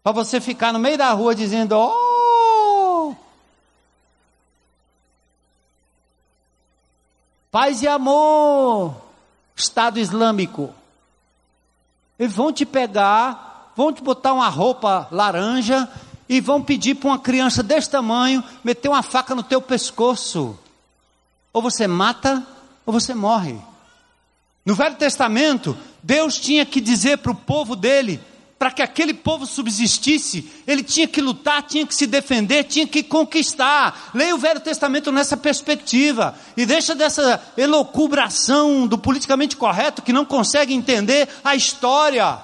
Para 0.01 0.11
você 0.11 0.39
ficar 0.39 0.71
no 0.71 0.79
meio 0.79 0.97
da 0.97 1.11
rua 1.11 1.35
dizendo: 1.35 1.75
Oh! 1.77 3.15
Paz 7.51 7.81
e 7.81 7.87
amor, 7.87 8.95
Estado 9.55 9.99
Islâmico. 9.99 10.73
Eles 12.17 12.35
vão 12.35 12.51
te 12.51 12.65
pegar, 12.65 13.71
vão 13.75 13.91
te 13.93 14.01
botar 14.01 14.33
uma 14.33 14.49
roupa 14.49 15.07
laranja 15.11 15.89
e 16.27 16.41
vão 16.41 16.61
pedir 16.61 16.95
para 16.95 17.09
uma 17.09 17.19
criança 17.19 17.61
desse 17.61 17.89
tamanho 17.89 18.43
meter 18.63 18.89
uma 18.89 19.03
faca 19.03 19.35
no 19.35 19.43
teu 19.43 19.61
pescoço. 19.61 20.57
Ou 21.51 21.61
você 21.61 21.85
mata 21.85 22.45
ou 22.85 22.93
você 22.93 23.13
morre. 23.13 23.57
No 24.65 24.75
Velho 24.75 24.95
Testamento, 24.95 25.77
Deus 26.01 26.37
tinha 26.37 26.65
que 26.65 26.79
dizer 26.79 27.17
para 27.17 27.31
o 27.31 27.35
povo 27.35 27.75
dele: 27.75 28.19
para 28.57 28.71
que 28.71 28.81
aquele 28.81 29.13
povo 29.13 29.45
subsistisse, 29.45 30.49
ele 30.65 30.83
tinha 30.83 31.05
que 31.05 31.19
lutar, 31.19 31.63
tinha 31.63 31.85
que 31.85 31.93
se 31.93 32.07
defender, 32.07 32.63
tinha 32.63 32.87
que 32.87 33.03
conquistar. 33.03 34.11
Leia 34.13 34.33
o 34.33 34.37
Velho 34.37 34.61
Testamento 34.61 35.11
nessa 35.11 35.35
perspectiva 35.35 36.33
e 36.55 36.65
deixa 36.65 36.95
dessa 36.95 37.41
elocubração 37.57 38.87
do 38.87 38.97
politicamente 38.97 39.57
correto 39.57 40.01
que 40.01 40.13
não 40.13 40.23
consegue 40.23 40.73
entender 40.73 41.27
a 41.43 41.55
história. 41.55 42.37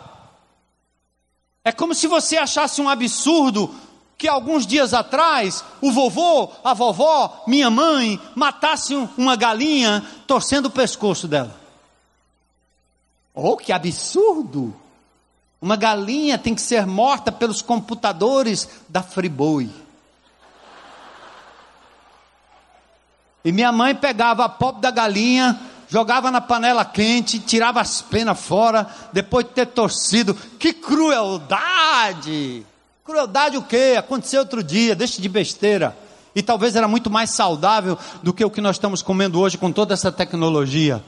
É 1.63 1.71
como 1.71 1.95
se 1.95 2.05
você 2.05 2.35
achasse 2.35 2.81
um 2.81 2.89
absurdo 2.89 3.73
que 4.19 4.27
alguns 4.27 4.67
dias 4.67 4.93
atrás 4.93 5.63
o 5.79 5.93
vovô, 5.93 6.51
a 6.61 6.73
vovó, 6.73 7.41
minha 7.47 7.69
mãe 7.69 8.19
matassem 8.35 9.09
uma 9.17 9.37
galinha 9.37 10.05
torcendo 10.27 10.65
o 10.65 10.69
pescoço 10.69 11.25
dela. 11.25 11.57
Oh, 13.33 13.55
que 13.55 13.71
absurdo! 13.71 14.75
Uma 15.61 15.77
galinha 15.77 16.37
tem 16.37 16.53
que 16.53 16.61
ser 16.61 16.85
morta 16.85 17.31
pelos 17.31 17.61
computadores 17.61 18.67
da 18.89 19.01
Friboi. 19.01 19.69
E 23.45 23.53
minha 23.53 23.71
mãe 23.71 23.95
pegava 23.95 24.43
a 24.43 24.49
pop 24.49 24.81
da 24.81 24.91
galinha, 24.91 25.57
jogava 25.87 26.29
na 26.29 26.41
panela 26.41 26.83
quente, 26.83 27.39
tirava 27.39 27.79
as 27.79 28.01
penas 28.01 28.37
fora, 28.37 28.85
depois 29.13 29.45
de 29.45 29.53
ter 29.53 29.67
torcido. 29.67 30.33
Que 30.33 30.73
crueldade! 30.73 32.65
Crueldade 33.09 33.57
o 33.57 33.63
quê? 33.63 33.95
Aconteceu 33.97 34.41
outro 34.41 34.61
dia, 34.61 34.93
deixa 34.93 35.19
de 35.19 35.27
besteira. 35.27 35.97
E 36.35 36.43
talvez 36.43 36.75
era 36.75 36.87
muito 36.87 37.09
mais 37.09 37.31
saudável 37.31 37.97
do 38.21 38.31
que 38.31 38.45
o 38.45 38.51
que 38.51 38.61
nós 38.61 38.75
estamos 38.75 39.01
comendo 39.01 39.39
hoje 39.39 39.57
com 39.57 39.71
toda 39.71 39.95
essa 39.95 40.11
tecnologia. 40.11 41.03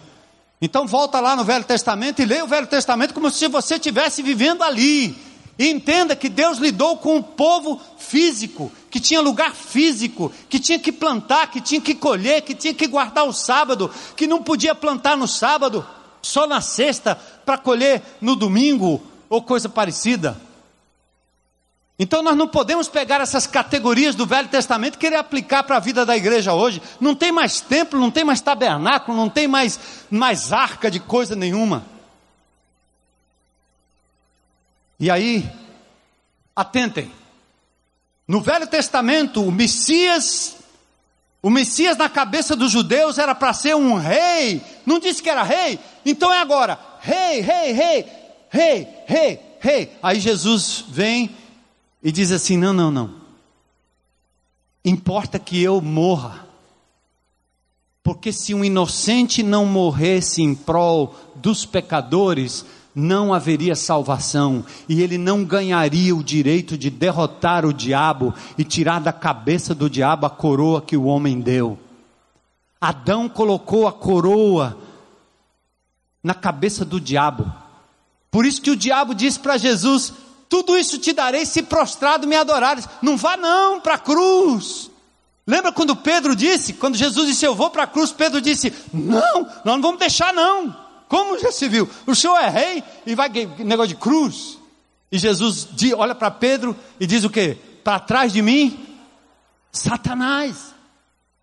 Então 0.60 0.88
volta 0.88 1.20
lá 1.20 1.36
no 1.36 1.44
Velho 1.44 1.64
Testamento 1.64 2.20
e 2.20 2.26
leia 2.26 2.44
o 2.44 2.48
Velho 2.48 2.66
Testamento 2.66 3.14
como 3.14 3.30
se 3.30 3.48
você 3.48 3.76
estivesse 3.76 4.24
vivendo 4.24 4.64
ali. 4.64 5.16
E 5.60 5.70
entenda 5.70 6.16
que 6.16 6.28
Deus 6.28 6.58
lidou 6.58 6.98
com 6.98 7.18
um 7.18 7.22
povo 7.22 7.80
físico, 8.00 8.72
que 8.90 9.00
tinha 9.00 9.22
lugar 9.22 9.54
físico, 9.54 10.34
que 10.50 10.60
tinha 10.60 10.80
que 10.80 10.92
plantar, 10.92 11.52
que 11.52 11.62
tinha 11.62 11.80
que 11.80 11.94
colher, 11.94 12.42
que 12.42 12.56
tinha 12.56 12.74
que 12.74 12.88
guardar 12.88 13.26
o 13.26 13.32
sábado, 13.32 13.92
que 14.16 14.26
não 14.26 14.42
podia 14.42 14.74
plantar 14.74 15.16
no 15.16 15.28
sábado, 15.28 15.86
só 16.20 16.48
na 16.48 16.62
sexta, 16.62 17.14
para 17.46 17.60
colher 17.60 18.02
no 18.20 18.36
domingo, 18.36 19.00
ou 19.30 19.44
coisa 19.44 19.70
parecida. 19.70 20.36
Então 22.02 22.24
nós 22.24 22.36
não 22.36 22.48
podemos 22.48 22.88
pegar 22.90 23.22
essas 23.22 23.46
categorias 23.46 24.16
do 24.16 24.26
Velho 24.26 24.48
Testamento 24.48 24.96
e 24.96 24.98
querer 24.98 25.18
aplicar 25.18 25.62
para 25.62 25.78
a 25.78 25.80
vida 25.80 26.04
da 26.04 26.18
igreja 26.18 26.52
hoje. 26.52 26.82
Não 27.00 27.14
tem 27.14 27.32
mais 27.32 27.62
templo, 27.62 28.00
não 28.00 28.10
tem 28.10 28.24
mais 28.24 28.42
tabernáculo, 28.42 29.16
não 29.16 29.30
tem 29.30 29.48
mais, 29.48 29.80
mais 30.10 30.52
arca 30.52 30.90
de 30.90 31.00
coisa 31.00 31.36
nenhuma. 31.36 31.86
E 35.00 35.12
aí, 35.12 35.48
atentem. 36.56 37.12
No 38.28 38.42
Velho 38.42 38.66
Testamento, 38.66 39.44
o 39.44 39.52
Messias, 39.52 40.56
o 41.40 41.52
Messias 41.52 41.98
na 41.98 42.10
cabeça 42.10 42.56
dos 42.56 42.72
judeus 42.72 43.20
era 43.20 43.36
para 43.36 43.54
ser 43.54 43.76
um 43.76 43.94
rei. 43.94 44.60
Não 44.88 44.98
disse 44.98 45.22
que 45.22 45.30
era 45.30 45.44
rei? 45.44 45.80
Então 46.04 46.34
é 46.34 46.40
agora. 46.40 46.80
Rei, 47.00 47.42
rei, 47.42 47.72
rei, 47.74 48.06
rei, 48.50 48.88
rei, 49.06 49.40
rei. 49.60 49.98
Aí 50.02 50.20
Jesus 50.20 50.84
vem 50.90 51.40
e 52.04 52.12
diz 52.12 52.32
assim: 52.32 52.58
não, 52.58 52.74
não, 52.74 52.92
não. 52.92 53.12
Importa 54.84 55.38
que 55.38 55.62
eu 55.62 55.80
morra. 55.82 56.48
Porque 58.04 58.34
se 58.34 58.54
um 58.54 58.66
inocente 58.66 59.44
não 59.44 59.66
morresse 59.66 60.42
em 60.42 60.56
prol 60.56 61.16
dos 61.36 61.66
pecadores, 61.66 62.66
não 62.96 63.32
haveria 63.32 63.76
salvação, 63.76 64.66
e 64.90 65.02
ele 65.02 65.20
não 65.20 65.46
ganharia 65.46 66.16
o 66.16 66.24
direito 66.24 66.76
de 66.78 66.90
derrotar 66.90 67.64
o 67.64 67.72
diabo 67.72 68.34
e 68.58 68.64
tirar 68.64 69.00
da 69.00 69.14
cabeça 69.14 69.76
do 69.76 69.88
diabo 69.88 70.26
a 70.26 70.32
coroa 70.32 70.82
que 70.82 70.98
o 70.98 71.06
homem 71.06 71.40
deu. 71.40 71.78
Adão 72.80 73.30
colocou 73.30 73.88
a 73.88 73.94
coroa 73.94 74.76
na 76.24 76.34
cabeça 76.34 76.84
do 76.84 77.00
diabo. 77.00 77.52
Por 78.32 78.46
isso 78.46 78.62
que 78.62 78.72
o 78.72 78.76
diabo 78.76 79.14
disse 79.14 79.40
para 79.40 79.58
Jesus: 79.58 80.12
tudo 80.52 80.78
isso 80.78 80.98
te 80.98 81.14
darei 81.14 81.46
se 81.46 81.64
prostrado 81.64 82.28
me 82.28 82.36
adorares. 82.36 82.86
Não 83.02 83.16
vá 83.16 83.38
não 83.38 83.80
para 83.80 83.94
a 83.94 83.98
cruz. 83.98 84.92
Lembra 85.48 85.72
quando 85.72 85.96
Pedro 85.96 86.36
disse, 86.36 86.74
quando 86.74 86.98
Jesus 86.98 87.26
disse 87.30 87.46
eu 87.46 87.56
vou 87.56 87.70
para 87.70 87.84
a 87.84 87.88
cruz, 87.88 88.12
Pedro 88.12 88.42
disse: 88.42 88.74
Não, 88.94 89.44
nós 89.44 89.64
não 89.64 89.82
vamos 89.82 90.00
deixar 90.00 90.34
não. 90.34 90.76
Como 91.08 91.40
já 91.40 91.54
se 91.54 91.70
viu? 91.70 91.90
O 92.06 92.14
senhor 92.14 92.38
é 92.38 92.50
rei 92.50 92.84
e 93.06 93.16
vai 93.16 93.30
negócio 93.30 93.88
de 93.88 93.96
cruz. 93.96 94.60
E 95.10 95.18
Jesus 95.18 95.70
olha 95.96 96.14
para 96.14 96.30
Pedro 96.30 96.76
e 97.00 97.08
diz 97.08 97.24
o 97.24 97.30
que? 97.30 97.56
Para 97.82 98.02
trás 98.02 98.34
de 98.34 98.42
mim, 98.42 98.98
Satanás. 99.72 100.76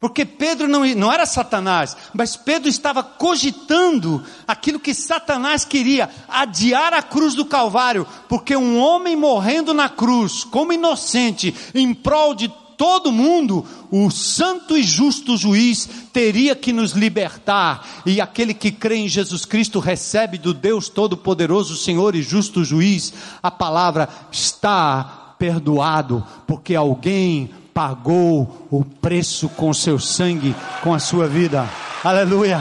Porque 0.01 0.25
Pedro 0.25 0.69
não, 0.69 0.85
não 0.95 1.13
era 1.13 1.27
Satanás, 1.27 1.97
mas 2.15 2.37
Pedro 2.37 2.69
estava 2.69 3.03
cogitando 3.03 4.23
aquilo 4.47 4.79
que 4.79 4.95
Satanás 4.95 5.65
queria, 5.65 6.09
adiar 6.29 6.95
a 6.95 7.03
cruz 7.03 7.35
do 7.35 7.45
Calvário, 7.45 8.07
porque 8.29 8.57
um 8.57 8.79
homem 8.79 9.17
morrendo 9.17 9.75
na 9.75 9.89
cruz, 9.89 10.45
como 10.45 10.73
inocente, 10.73 11.53
em 11.75 11.93
prol 11.93 12.33
de 12.33 12.49
todo 12.77 13.11
mundo, 13.11 13.67
o 13.91 14.09
santo 14.09 14.79
e 14.79 14.85
justo 14.85 15.37
juiz 15.37 15.89
teria 16.13 16.55
que 16.55 16.73
nos 16.73 16.93
libertar, 16.93 17.85
e 18.07 18.21
aquele 18.21 18.55
que 18.55 18.71
crê 18.71 18.99
em 18.99 19.09
Jesus 19.09 19.45
Cristo 19.45 19.81
recebe 19.81 20.39
do 20.39 20.55
Deus 20.55 20.89
Todo-Poderoso, 20.89 21.77
Senhor 21.77 22.15
e 22.15 22.23
justo 22.23 22.63
juiz, 22.63 23.13
a 23.43 23.51
palavra 23.51 24.09
está 24.31 25.35
perdoado, 25.37 26.25
porque 26.47 26.77
alguém 26.77 27.51
pagou 27.79 28.67
o 28.73 28.85
preço 28.85 29.49
com 29.51 29.73
seu 29.73 30.01
sangue, 30.01 30.53
com 30.83 30.93
a 30.93 30.99
sua 30.99 31.29
vida. 31.29 31.65
Aleluia. 32.03 32.61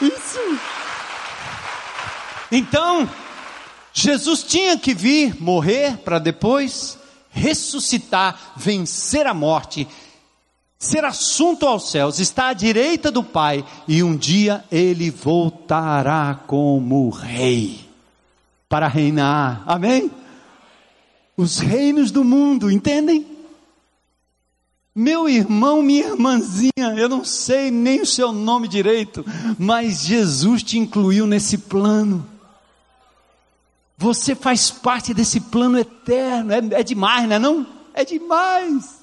Isso. 0.00 0.38
Então, 2.52 3.10
Jesus 3.92 4.44
tinha 4.44 4.78
que 4.78 4.94
vir 4.94 5.42
morrer 5.42 5.96
para 6.04 6.20
depois 6.20 6.96
ressuscitar, 7.30 8.52
vencer 8.54 9.26
a 9.26 9.34
morte, 9.34 9.88
ser 10.78 11.04
assunto 11.04 11.66
aos 11.66 11.90
céus, 11.90 12.20
está 12.20 12.50
à 12.50 12.52
direita 12.52 13.10
do 13.10 13.24
Pai 13.24 13.64
e 13.88 14.04
um 14.04 14.16
dia 14.16 14.62
ele 14.70 15.10
voltará 15.10 16.38
como 16.46 17.10
rei 17.10 17.80
para 18.68 18.86
reinar. 18.86 19.64
Amém? 19.66 20.12
Os 21.36 21.58
reinos 21.58 22.12
do 22.12 22.22
mundo, 22.22 22.70
entendem? 22.70 23.31
Meu 24.94 25.26
irmão, 25.26 25.80
minha 25.80 26.08
irmãzinha, 26.08 26.94
eu 26.98 27.08
não 27.08 27.24
sei 27.24 27.70
nem 27.70 28.02
o 28.02 28.06
seu 28.06 28.30
nome 28.30 28.68
direito, 28.68 29.24
mas 29.58 30.02
Jesus 30.02 30.62
te 30.62 30.78
incluiu 30.78 31.26
nesse 31.26 31.56
plano. 31.56 32.26
Você 33.96 34.34
faz 34.34 34.70
parte 34.70 35.14
desse 35.14 35.40
plano 35.40 35.78
eterno. 35.78 36.52
É, 36.52 36.80
é 36.80 36.82
demais, 36.82 37.26
não 37.26 37.36
é 37.36 37.38
não? 37.38 37.66
É 37.94 38.04
demais. 38.04 39.01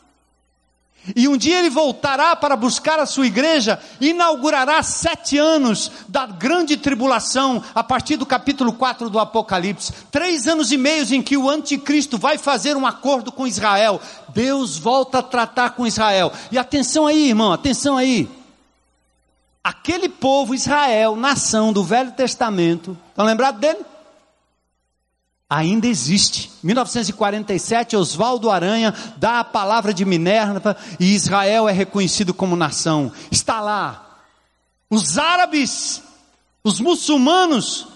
E 1.15 1.27
um 1.27 1.37
dia 1.37 1.59
ele 1.59 1.69
voltará 1.69 2.35
para 2.35 2.55
buscar 2.55 2.99
a 2.99 3.05
sua 3.05 3.25
igreja 3.25 3.79
inaugurará 3.99 4.83
sete 4.83 5.37
anos 5.37 5.91
da 6.07 6.25
grande 6.25 6.77
tribulação, 6.77 7.63
a 7.73 7.83
partir 7.83 8.17
do 8.17 8.25
capítulo 8.25 8.73
4 8.73 9.09
do 9.09 9.19
Apocalipse. 9.19 9.93
Três 10.11 10.47
anos 10.47 10.71
e 10.71 10.77
meios 10.77 11.11
em 11.11 11.21
que 11.21 11.37
o 11.37 11.49
anticristo 11.49 12.17
vai 12.17 12.37
fazer 12.37 12.75
um 12.75 12.85
acordo 12.85 13.31
com 13.31 13.47
Israel. 13.47 13.99
Deus 14.29 14.77
volta 14.77 15.19
a 15.19 15.23
tratar 15.23 15.71
com 15.71 15.87
Israel. 15.87 16.31
E 16.51 16.57
atenção 16.57 17.07
aí, 17.07 17.29
irmão, 17.29 17.53
atenção 17.53 17.97
aí. 17.97 18.29
Aquele 19.63 20.09
povo, 20.09 20.53
Israel, 20.53 21.15
nação 21.15 21.73
do 21.73 21.83
Velho 21.83 22.11
Testamento, 22.11 22.97
estão 23.09 23.25
lembrados 23.25 23.59
dele? 23.59 23.88
Ainda 25.49 25.87
existe. 25.87 26.51
1947, 26.61 27.95
Oswaldo 27.95 28.51
Aranha 28.51 28.93
dá 29.17 29.39
a 29.39 29.43
palavra 29.43 29.93
de 29.93 30.05
Minerva 30.05 30.77
e 30.99 31.15
Israel 31.15 31.67
é 31.67 31.71
reconhecido 31.71 32.33
como 32.33 32.55
nação. 32.55 33.11
Está 33.31 33.59
lá. 33.59 34.19
Os 34.89 35.17
árabes, 35.17 36.03
os 36.63 36.79
muçulmanos, 36.79 37.87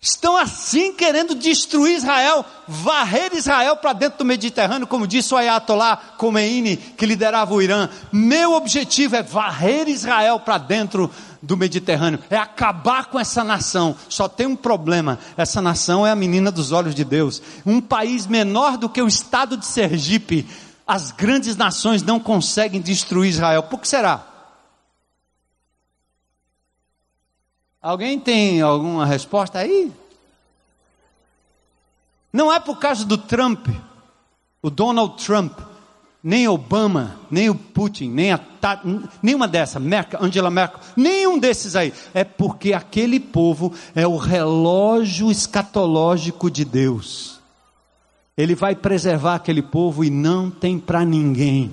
estão 0.00 0.36
assim 0.36 0.94
querendo 0.94 1.34
destruir 1.34 1.96
Israel, 1.96 2.44
varrer 2.66 3.34
Israel 3.34 3.76
para 3.76 3.92
dentro 3.92 4.18
do 4.18 4.24
Mediterrâneo, 4.24 4.86
como 4.86 5.06
disse 5.06 5.34
o 5.34 5.36
Ayatollah 5.36 6.14
Khomeini, 6.16 6.76
que 6.76 7.04
liderava 7.04 7.54
o 7.54 7.60
Irã. 7.60 7.88
Meu 8.10 8.54
objetivo 8.54 9.16
é 9.16 9.22
varrer 9.22 9.88
Israel 9.88 10.40
para 10.40 10.56
dentro 10.56 11.08
do 11.08 11.29
Mediterrâneo, 11.56 12.20
é 12.28 12.36
acabar 12.36 13.06
com 13.06 13.18
essa 13.18 13.42
nação. 13.42 13.96
Só 14.08 14.28
tem 14.28 14.46
um 14.46 14.56
problema: 14.56 15.18
essa 15.36 15.60
nação 15.62 16.06
é 16.06 16.10
a 16.10 16.16
menina 16.16 16.50
dos 16.50 16.72
olhos 16.72 16.94
de 16.94 17.04
Deus. 17.04 17.42
Um 17.64 17.80
país 17.80 18.26
menor 18.26 18.76
do 18.76 18.88
que 18.88 19.00
o 19.00 19.08
estado 19.08 19.56
de 19.56 19.66
Sergipe, 19.66 20.46
as 20.86 21.10
grandes 21.10 21.56
nações 21.56 22.02
não 22.02 22.20
conseguem 22.20 22.80
destruir 22.80 23.30
Israel. 23.30 23.62
Por 23.62 23.80
que 23.80 23.88
será? 23.88 24.26
Alguém 27.80 28.20
tem 28.20 28.60
alguma 28.60 29.06
resposta 29.06 29.58
aí? 29.58 29.90
Não 32.32 32.52
é 32.52 32.60
por 32.60 32.78
causa 32.78 33.04
do 33.04 33.16
Trump, 33.16 33.66
o 34.60 34.68
Donald 34.68 35.24
Trump, 35.24 35.58
nem 36.22 36.46
Obama, 36.46 37.18
nem 37.30 37.48
o 37.48 37.54
Putin, 37.54 38.10
nem 38.10 38.32
a 38.32 38.40
nenhuma 39.22 39.48
dessa, 39.48 39.80
Merkel, 39.80 40.22
Angela 40.22 40.50
Merkel, 40.50 40.80
nenhum 40.96 41.38
desses 41.38 41.74
aí. 41.74 41.92
É 42.12 42.24
porque 42.24 42.74
aquele 42.74 43.18
povo 43.18 43.72
é 43.94 44.06
o 44.06 44.16
relógio 44.16 45.30
escatológico 45.30 46.50
de 46.50 46.64
Deus. 46.64 47.40
Ele 48.36 48.54
vai 48.54 48.74
preservar 48.74 49.36
aquele 49.36 49.62
povo 49.62 50.04
e 50.04 50.10
não 50.10 50.50
tem 50.50 50.78
para 50.78 51.04
ninguém. 51.04 51.72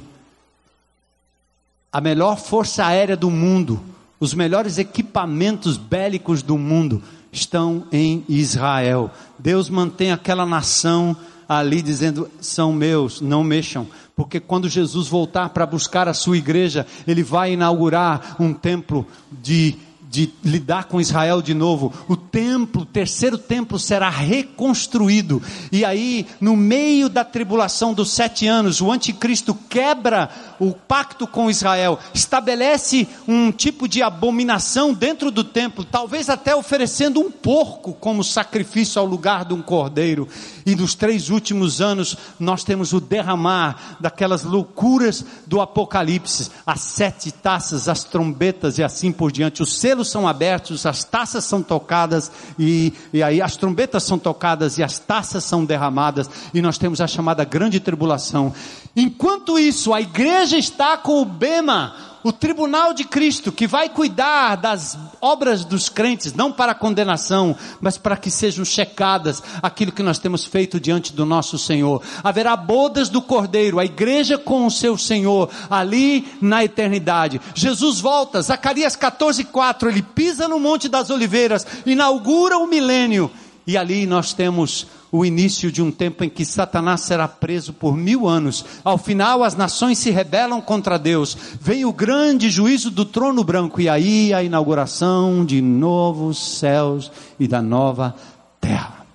A 1.91 1.99
melhor 1.99 2.37
força 2.37 2.85
aérea 2.85 3.17
do 3.17 3.29
mundo, 3.29 3.81
os 4.19 4.33
melhores 4.33 4.77
equipamentos 4.77 5.77
bélicos 5.77 6.41
do 6.41 6.57
mundo 6.57 7.01
estão 7.31 7.85
em 7.91 8.23
Israel. 8.27 9.11
Deus 9.37 9.69
mantém 9.69 10.11
aquela 10.11 10.45
nação 10.45 11.15
ali 11.47 11.81
dizendo: 11.81 12.29
são 12.41 12.73
meus, 12.73 13.21
não 13.21 13.43
mexam. 13.43 13.87
Porque 14.17 14.39
quando 14.39 14.67
Jesus 14.67 15.07
voltar 15.07 15.49
para 15.49 15.63
buscar 15.63 16.07
a 16.07 16.13
sua 16.13 16.39
igreja, 16.39 16.87
ele 17.07 17.21
vai 17.21 17.53
inaugurar 17.53 18.35
um 18.39 18.51
templo 18.51 19.05
de 19.31 19.75
de 20.09 20.31
lidar 20.43 20.85
com 20.85 21.01
Israel 21.01 21.41
de 21.41 21.53
novo, 21.53 21.93
o 22.07 22.15
templo, 22.15 22.83
o 22.83 22.85
terceiro 22.85 23.37
templo 23.37 23.77
será 23.77 24.09
reconstruído. 24.09 25.41
E 25.71 25.83
aí, 25.83 26.25
no 26.39 26.55
meio 26.55 27.09
da 27.09 27.23
tribulação 27.23 27.93
dos 27.93 28.11
sete 28.11 28.47
anos, 28.47 28.81
o 28.81 28.91
anticristo 28.91 29.53
quebra 29.53 30.29
o 30.59 30.71
pacto 30.71 31.27
com 31.27 31.49
Israel, 31.49 31.99
estabelece 32.13 33.07
um 33.27 33.51
tipo 33.51 33.87
de 33.87 34.01
abominação 34.01 34.93
dentro 34.93 35.29
do 35.29 35.43
templo, 35.43 35.83
talvez 35.83 36.29
até 36.29 36.55
oferecendo 36.55 37.19
um 37.19 37.29
porco 37.29 37.93
como 37.93 38.23
sacrifício 38.23 38.99
ao 38.99 39.05
lugar 39.05 39.45
de 39.45 39.53
um 39.53 39.61
cordeiro. 39.61 40.27
E 40.65 40.75
nos 40.75 40.95
três 40.95 41.29
últimos 41.29 41.81
anos, 41.81 42.17
nós 42.39 42.63
temos 42.63 42.93
o 42.93 42.99
derramar 42.99 43.97
daquelas 43.99 44.43
loucuras 44.43 45.25
do 45.45 45.61
Apocalipse, 45.61 46.49
as 46.65 46.81
sete 46.81 47.31
taças, 47.31 47.87
as 47.87 48.03
trombetas 48.03 48.77
e 48.77 48.83
assim 48.83 49.11
por 49.11 49.31
diante. 49.31 49.63
Os 49.63 49.77
selos 49.97 50.09
são 50.09 50.27
abertos, 50.27 50.85
as 50.85 51.03
taças 51.03 51.43
são 51.43 51.63
tocadas 51.63 52.31
e, 52.59 52.93
e 53.11 53.23
aí 53.23 53.41
as 53.41 53.55
trombetas 53.55 54.03
são 54.03 54.19
tocadas 54.19 54.77
e 54.77 54.83
as 54.83 54.99
taças 54.99 55.43
são 55.43 55.65
derramadas 55.65 56.29
e 56.53 56.61
nós 56.61 56.77
temos 56.77 57.01
a 57.01 57.07
chamada 57.07 57.43
grande 57.43 57.79
tribulação. 57.79 58.53
Enquanto 58.95 59.57
isso, 59.57 59.93
a 59.93 60.01
igreja 60.01 60.57
está 60.57 60.97
com 60.97 61.21
o 61.21 61.25
bema, 61.25 61.95
o 62.27 62.31
tribunal 62.33 62.93
de 62.93 63.05
Cristo, 63.05 63.53
que 63.53 63.65
vai 63.65 63.87
cuidar 63.87 64.55
das 64.55 64.97
obras 65.21 65.63
dos 65.63 65.87
crentes, 65.87 66.33
não 66.33 66.51
para 66.51 66.75
condenação, 66.75 67.55
mas 67.79 67.97
para 67.97 68.17
que 68.17 68.29
sejam 68.29 68.65
checadas 68.65 69.41
aquilo 69.63 69.93
que 69.93 70.03
nós 70.03 70.19
temos 70.19 70.43
feito 70.43 70.77
diante 70.77 71.13
do 71.13 71.25
nosso 71.25 71.57
Senhor. 71.57 72.03
Haverá 72.21 72.57
bodas 72.57 73.07
do 73.07 73.21
Cordeiro, 73.21 73.79
a 73.79 73.85
igreja 73.85 74.37
com 74.37 74.65
o 74.65 74.71
seu 74.71 74.97
Senhor, 74.97 75.49
ali 75.69 76.27
na 76.41 76.65
eternidade. 76.65 77.39
Jesus 77.55 78.01
volta, 78.01 78.41
Zacarias 78.41 78.97
14, 78.97 79.45
4, 79.45 79.89
ele 79.89 80.01
pisa 80.01 80.49
no 80.49 80.59
Monte 80.59 80.89
das 80.89 81.09
Oliveiras, 81.09 81.65
inaugura 81.85 82.57
o 82.57 82.67
milênio, 82.67 83.31
e 83.65 83.77
ali 83.77 84.05
nós 84.05 84.33
temos 84.33 84.85
o 85.11 85.25
início 85.25 85.71
de 85.71 85.81
um 85.81 85.91
tempo 85.91 86.23
em 86.23 86.29
que 86.29 86.45
Satanás 86.45 87.01
será 87.01 87.27
preso 87.27 87.73
por 87.73 87.95
mil 87.95 88.27
anos. 88.27 88.65
Ao 88.83 88.97
final, 88.97 89.43
as 89.43 89.55
nações 89.55 89.97
se 89.97 90.09
rebelam 90.09 90.61
contra 90.61 90.99
Deus. 90.99 91.37
Vem 91.61 91.85
o 91.85 91.93
grande 91.93 92.49
juízo 92.49 92.91
do 92.91 93.05
trono 93.05 93.43
branco, 93.43 93.79
e 93.79 93.87
aí 93.87 94.33
a 94.33 94.43
inauguração 94.43 95.45
de 95.45 95.61
novos 95.61 96.57
céus 96.59 97.11
e 97.39 97.47
da 97.47 97.61
nova 97.61 98.15
terra. 98.59 99.05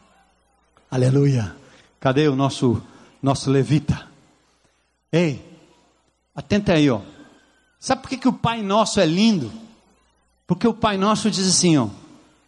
Aleluia. 0.90 1.54
Cadê 2.00 2.28
o 2.28 2.36
nosso, 2.36 2.82
nosso 3.22 3.50
levita? 3.50 4.06
Ei, 5.12 5.40
atenta 6.34 6.72
aí, 6.72 6.90
ó. 6.90 7.00
Sabe 7.78 8.02
por 8.02 8.08
que, 8.08 8.16
que 8.16 8.28
o 8.28 8.32
Pai 8.32 8.62
Nosso 8.62 9.00
é 9.00 9.06
lindo? 9.06 9.52
Porque 10.46 10.66
o 10.66 10.74
Pai 10.74 10.96
Nosso 10.96 11.30
diz 11.30 11.48
assim, 11.48 11.76
ó. 11.76 11.88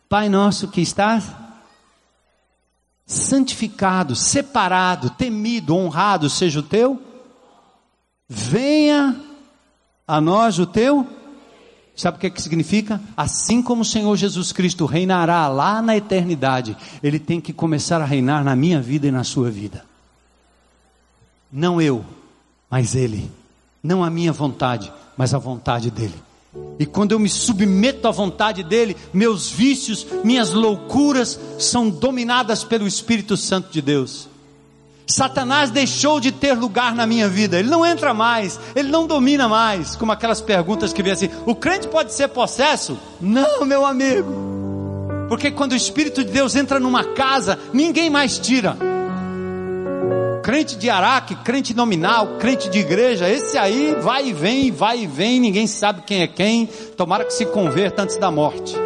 Pai 0.08 0.28
Nosso 0.28 0.68
que 0.68 0.80
estás 0.80 1.24
santificado, 3.06 4.14
separado, 4.14 5.10
temido, 5.10 5.76
honrado 5.76 6.30
seja 6.30 6.60
o 6.60 6.62
teu. 6.62 7.00
Venha 8.28 9.20
a 10.06 10.20
nós 10.20 10.58
o 10.58 10.66
teu. 10.66 11.06
Sabe 11.96 12.16
o 12.16 12.20
que, 12.20 12.26
é 12.26 12.30
que 12.30 12.42
significa? 12.42 13.00
Assim 13.16 13.62
como 13.62 13.82
o 13.82 13.84
Senhor 13.84 14.16
Jesus 14.16 14.50
Cristo 14.50 14.84
reinará 14.84 15.46
lá 15.46 15.80
na 15.80 15.96
eternidade, 15.96 16.76
Ele 17.02 17.20
tem 17.20 17.40
que 17.40 17.52
começar 17.52 18.00
a 18.00 18.04
reinar 18.04 18.42
na 18.42 18.56
minha 18.56 18.80
vida 18.80 19.06
e 19.06 19.12
na 19.12 19.22
sua 19.22 19.50
vida. 19.50 19.84
Não 21.52 21.80
eu, 21.80 22.04
mas 22.68 22.96
Ele. 22.96 23.30
Não 23.80 24.02
a 24.02 24.10
minha 24.10 24.32
vontade, 24.32 24.92
mas 25.16 25.34
a 25.34 25.38
vontade 25.38 25.90
dEle. 25.90 26.20
E 26.78 26.86
quando 26.86 27.12
eu 27.12 27.18
me 27.18 27.28
submeto 27.28 28.08
à 28.08 28.10
vontade 28.10 28.62
dele, 28.62 28.96
meus 29.12 29.50
vícios, 29.50 30.06
minhas 30.24 30.52
loucuras 30.52 31.38
são 31.58 31.88
dominadas 31.88 32.64
pelo 32.64 32.86
Espírito 32.86 33.36
Santo 33.36 33.70
de 33.70 33.80
Deus. 33.80 34.28
Satanás 35.06 35.70
deixou 35.70 36.18
de 36.18 36.32
ter 36.32 36.54
lugar 36.54 36.94
na 36.94 37.06
minha 37.06 37.28
vida, 37.28 37.58
ele 37.58 37.68
não 37.68 37.84
entra 37.84 38.14
mais, 38.14 38.58
ele 38.74 38.88
não 38.88 39.06
domina 39.06 39.46
mais, 39.46 39.94
como 39.94 40.12
aquelas 40.12 40.40
perguntas 40.40 40.92
que 40.92 41.02
vem 41.02 41.12
assim: 41.12 41.28
o 41.44 41.54
crente 41.54 41.86
pode 41.88 42.12
ser 42.12 42.28
possesso? 42.28 42.98
Não, 43.20 43.66
meu 43.66 43.84
amigo, 43.84 44.32
porque 45.28 45.50
quando 45.50 45.72
o 45.72 45.76
Espírito 45.76 46.24
de 46.24 46.32
Deus 46.32 46.56
entra 46.56 46.80
numa 46.80 47.04
casa, 47.04 47.58
ninguém 47.72 48.08
mais 48.08 48.38
tira 48.38 48.93
crente 50.44 50.76
de 50.76 50.90
Araque, 50.90 51.34
crente 51.36 51.72
nominal, 51.72 52.36
crente 52.38 52.68
de 52.68 52.78
igreja, 52.78 53.26
esse 53.26 53.56
aí 53.56 53.96
vai 54.02 54.28
e 54.28 54.32
vem, 54.34 54.70
vai 54.70 54.98
e 54.98 55.06
vem, 55.06 55.40
ninguém 55.40 55.66
sabe 55.66 56.02
quem 56.02 56.20
é 56.20 56.26
quem, 56.26 56.66
tomara 56.98 57.24
que 57.24 57.32
se 57.32 57.46
converta 57.46 58.02
antes 58.02 58.18
da 58.18 58.30
morte. 58.30 58.76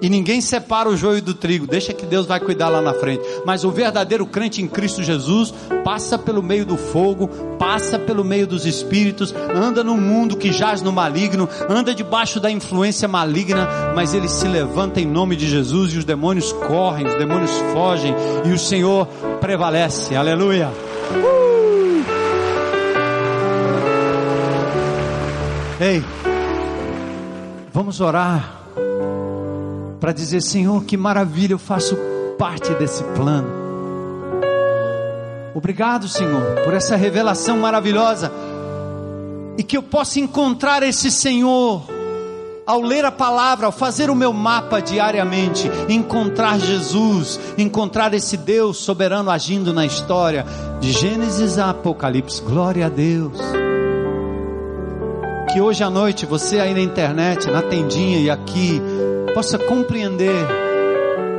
E 0.00 0.08
ninguém 0.08 0.40
separa 0.40 0.88
o 0.88 0.96
joio 0.96 1.22
do 1.22 1.34
trigo, 1.34 1.66
deixa 1.66 1.92
que 1.92 2.04
Deus 2.04 2.26
vai 2.26 2.38
cuidar 2.38 2.68
lá 2.68 2.80
na 2.80 2.92
frente. 2.94 3.22
Mas 3.44 3.64
o 3.64 3.70
verdadeiro 3.70 4.26
crente 4.26 4.60
em 4.60 4.68
Cristo 4.68 5.02
Jesus 5.02 5.54
passa 5.84 6.18
pelo 6.18 6.42
meio 6.42 6.66
do 6.66 6.76
fogo, 6.76 7.28
passa 7.58 7.98
pelo 7.98 8.24
meio 8.24 8.46
dos 8.46 8.66
espíritos, 8.66 9.34
anda 9.54 9.82
no 9.82 9.96
mundo 9.96 10.36
que 10.36 10.52
jaz 10.52 10.82
no 10.82 10.92
maligno, 10.92 11.48
anda 11.68 11.94
debaixo 11.94 12.38
da 12.38 12.50
influência 12.50 13.08
maligna, 13.08 13.68
mas 13.94 14.12
ele 14.12 14.28
se 14.28 14.46
levanta 14.46 15.00
em 15.00 15.06
nome 15.06 15.36
de 15.36 15.48
Jesus 15.48 15.94
e 15.94 15.98
os 15.98 16.04
demônios 16.04 16.52
correm, 16.52 17.06
os 17.06 17.14
demônios 17.14 17.52
fogem 17.72 18.14
e 18.44 18.52
o 18.52 18.58
Senhor 18.58 19.06
prevalece. 19.40 20.14
Aleluia. 20.14 20.70
Uh! 21.12 21.46
Ei, 25.78 26.02
vamos 27.70 28.00
orar 28.00 28.55
para 30.00 30.12
dizer: 30.12 30.42
Senhor, 30.42 30.84
que 30.84 30.96
maravilha, 30.96 31.54
eu 31.54 31.58
faço 31.58 31.96
parte 32.38 32.72
desse 32.74 33.02
plano. 33.14 33.48
Obrigado, 35.54 36.06
Senhor, 36.06 36.42
por 36.64 36.74
essa 36.74 36.96
revelação 36.96 37.56
maravilhosa 37.58 38.30
e 39.56 39.62
que 39.62 39.76
eu 39.76 39.82
possa 39.82 40.20
encontrar 40.20 40.82
esse 40.82 41.10
Senhor 41.10 41.82
ao 42.66 42.82
ler 42.82 43.04
a 43.04 43.12
palavra, 43.12 43.66
ao 43.66 43.72
fazer 43.72 44.10
o 44.10 44.14
meu 44.14 44.32
mapa 44.32 44.80
diariamente, 44.80 45.70
encontrar 45.88 46.58
Jesus, 46.58 47.38
encontrar 47.56 48.12
esse 48.12 48.36
Deus 48.36 48.78
soberano 48.78 49.30
agindo 49.30 49.72
na 49.72 49.86
história, 49.86 50.44
de 50.80 50.90
Gênesis 50.90 51.58
a 51.58 51.70
Apocalipse. 51.70 52.42
Glória 52.42 52.86
a 52.86 52.88
Deus. 52.88 53.38
Que 55.52 55.60
hoje 55.60 55.84
à 55.84 55.88
noite 55.88 56.26
você 56.26 56.58
aí 56.58 56.74
na 56.74 56.80
internet, 56.80 57.48
na 57.50 57.62
tendinha 57.62 58.18
e 58.18 58.28
aqui, 58.28 58.82
possa 59.36 59.58
compreender 59.58 60.46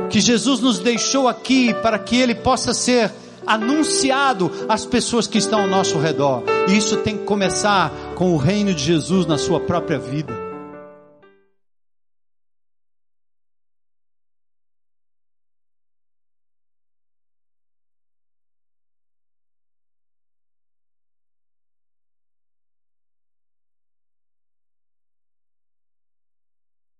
que 0.08 0.20
Jesus 0.20 0.60
nos 0.60 0.78
deixou 0.78 1.26
aqui 1.26 1.74
para 1.82 1.98
que 1.98 2.16
Ele 2.16 2.32
possa 2.32 2.72
ser 2.72 3.10
anunciado 3.44 4.52
às 4.68 4.86
pessoas 4.86 5.26
que 5.26 5.38
estão 5.38 5.62
ao 5.62 5.66
nosso 5.66 5.98
redor. 5.98 6.44
E 6.68 6.76
isso 6.76 6.98
tem 6.98 7.18
que 7.18 7.24
começar 7.24 7.90
com 8.14 8.32
o 8.32 8.36
reino 8.36 8.72
de 8.72 8.84
Jesus 8.84 9.26
na 9.26 9.36
sua 9.36 9.58
própria 9.58 9.98
vida. 9.98 10.47